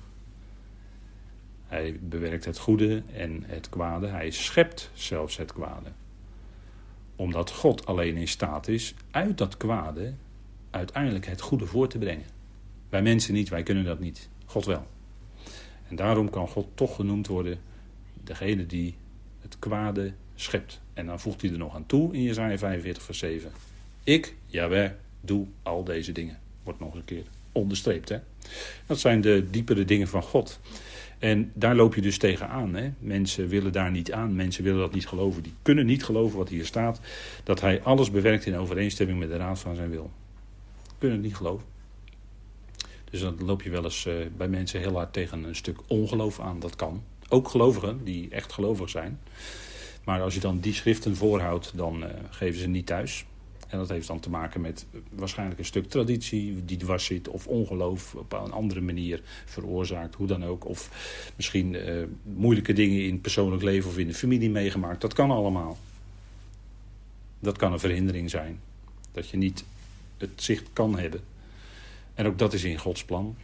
Hij 1.66 1.98
bewerkt 2.00 2.44
het 2.44 2.58
goede 2.58 3.02
en 3.12 3.42
het 3.46 3.68
kwade, 3.68 4.06
hij 4.06 4.30
schept 4.30 4.90
zelfs 4.94 5.36
het 5.36 5.52
kwade. 5.52 5.90
Omdat 7.16 7.50
God 7.50 7.86
alleen 7.86 8.16
in 8.16 8.28
staat 8.28 8.68
is 8.68 8.94
uit 9.10 9.38
dat 9.38 9.56
kwade 9.56 10.14
uiteindelijk 10.70 11.26
het 11.26 11.40
goede 11.40 11.66
voor 11.66 11.88
te 11.88 11.98
brengen. 11.98 12.26
Wij 12.88 13.02
mensen 13.02 13.34
niet, 13.34 13.48
wij 13.48 13.62
kunnen 13.62 13.84
dat 13.84 14.00
niet. 14.00 14.28
God 14.44 14.64
wel. 14.64 14.86
En 15.88 15.96
daarom 15.96 16.30
kan 16.30 16.48
God 16.48 16.66
toch 16.74 16.94
genoemd 16.94 17.26
worden 17.26 17.58
degene 18.24 18.66
die 18.66 18.94
het 19.40 19.58
kwade 19.58 20.12
schept. 20.34 20.80
En 20.94 21.06
dan 21.06 21.20
voegt 21.20 21.40
hij 21.40 21.50
er 21.50 21.58
nog 21.58 21.74
aan 21.74 21.86
toe 21.86 22.12
in 22.14 22.22
Jezaja 22.22 22.58
45 22.58 23.02
vers 23.02 23.18
7. 23.18 23.50
Ik, 24.04 24.34
Jaweh, 24.46 24.90
doe 25.20 25.46
al 25.62 25.84
deze 25.84 26.12
dingen. 26.12 26.38
Wordt 26.62 26.80
nog 26.80 26.94
een 26.94 27.04
keer 27.04 27.24
onderstreept. 27.52 28.08
Hè? 28.08 28.18
Dat 28.86 28.98
zijn 28.98 29.20
de 29.20 29.46
diepere 29.50 29.84
dingen 29.84 30.08
van 30.08 30.22
God. 30.22 30.60
En 31.18 31.50
daar 31.54 31.74
loop 31.74 31.94
je 31.94 32.00
dus 32.00 32.18
tegenaan. 32.18 32.74
Hè? 32.74 32.92
Mensen 32.98 33.48
willen 33.48 33.72
daar 33.72 33.90
niet 33.90 34.12
aan. 34.12 34.34
Mensen 34.34 34.64
willen 34.64 34.80
dat 34.80 34.94
niet 34.94 35.08
geloven. 35.08 35.42
Die 35.42 35.54
kunnen 35.62 35.86
niet 35.86 36.04
geloven 36.04 36.38
wat 36.38 36.48
hier 36.48 36.66
staat. 36.66 37.00
Dat 37.44 37.60
hij 37.60 37.82
alles 37.82 38.10
bewerkt 38.10 38.46
in 38.46 38.56
overeenstemming 38.56 39.18
met 39.18 39.28
de 39.28 39.36
raad 39.36 39.58
van 39.58 39.76
zijn 39.76 39.90
wil. 39.90 40.10
Kunnen 40.98 41.16
het 41.16 41.26
niet 41.26 41.36
geloven. 41.36 41.66
Dus 43.14 43.22
dan 43.22 43.36
loop 43.44 43.62
je 43.62 43.70
wel 43.70 43.84
eens 43.84 44.06
uh, 44.06 44.14
bij 44.36 44.48
mensen 44.48 44.80
heel 44.80 44.94
hard 44.94 45.12
tegen 45.12 45.44
een 45.44 45.56
stuk 45.56 45.78
ongeloof 45.86 46.40
aan. 46.40 46.60
Dat 46.60 46.76
kan. 46.76 47.02
Ook 47.28 47.48
gelovigen, 47.48 48.04
die 48.04 48.30
echt 48.30 48.52
gelovig 48.52 48.90
zijn. 48.90 49.20
Maar 50.04 50.20
als 50.22 50.34
je 50.34 50.40
dan 50.40 50.58
die 50.58 50.72
schriften 50.72 51.16
voorhoudt, 51.16 51.72
dan 51.76 52.04
geven 52.30 52.60
ze 52.60 52.66
niet 52.66 52.86
thuis. 52.86 53.24
En 53.68 53.78
dat 53.78 53.88
heeft 53.88 54.06
dan 54.06 54.20
te 54.20 54.30
maken 54.30 54.60
met 54.60 54.86
waarschijnlijk 55.10 55.58
een 55.58 55.64
stuk 55.64 55.88
traditie 55.88 56.64
die 56.64 56.76
dwars 56.76 57.04
zit, 57.04 57.28
of 57.28 57.46
ongeloof 57.46 58.14
op 58.14 58.32
een 58.32 58.52
andere 58.52 58.80
manier 58.80 59.22
veroorzaakt, 59.44 60.14
hoe 60.14 60.26
dan 60.26 60.44
ook. 60.44 60.68
Of 60.68 60.90
misschien 61.36 61.76
moeilijke 62.22 62.72
dingen 62.72 63.04
in 63.04 63.12
het 63.12 63.22
persoonlijk 63.22 63.62
leven 63.62 63.90
of 63.90 63.98
in 63.98 64.06
de 64.06 64.14
familie 64.14 64.50
meegemaakt. 64.50 65.00
Dat 65.00 65.12
kan 65.12 65.30
allemaal. 65.30 65.78
Dat 67.40 67.56
kan 67.56 67.72
een 67.72 67.80
verhindering 67.80 68.30
zijn. 68.30 68.60
Dat 69.12 69.28
je 69.28 69.36
niet 69.36 69.64
het 70.16 70.30
zicht 70.42 70.68
kan 70.72 70.98
hebben. 70.98 71.20
En 72.14 72.26
ook 72.26 72.38
dat 72.38 72.52
is 72.52 72.64
in 72.64 72.78
Gods 72.78 73.04
plan. 73.04 73.36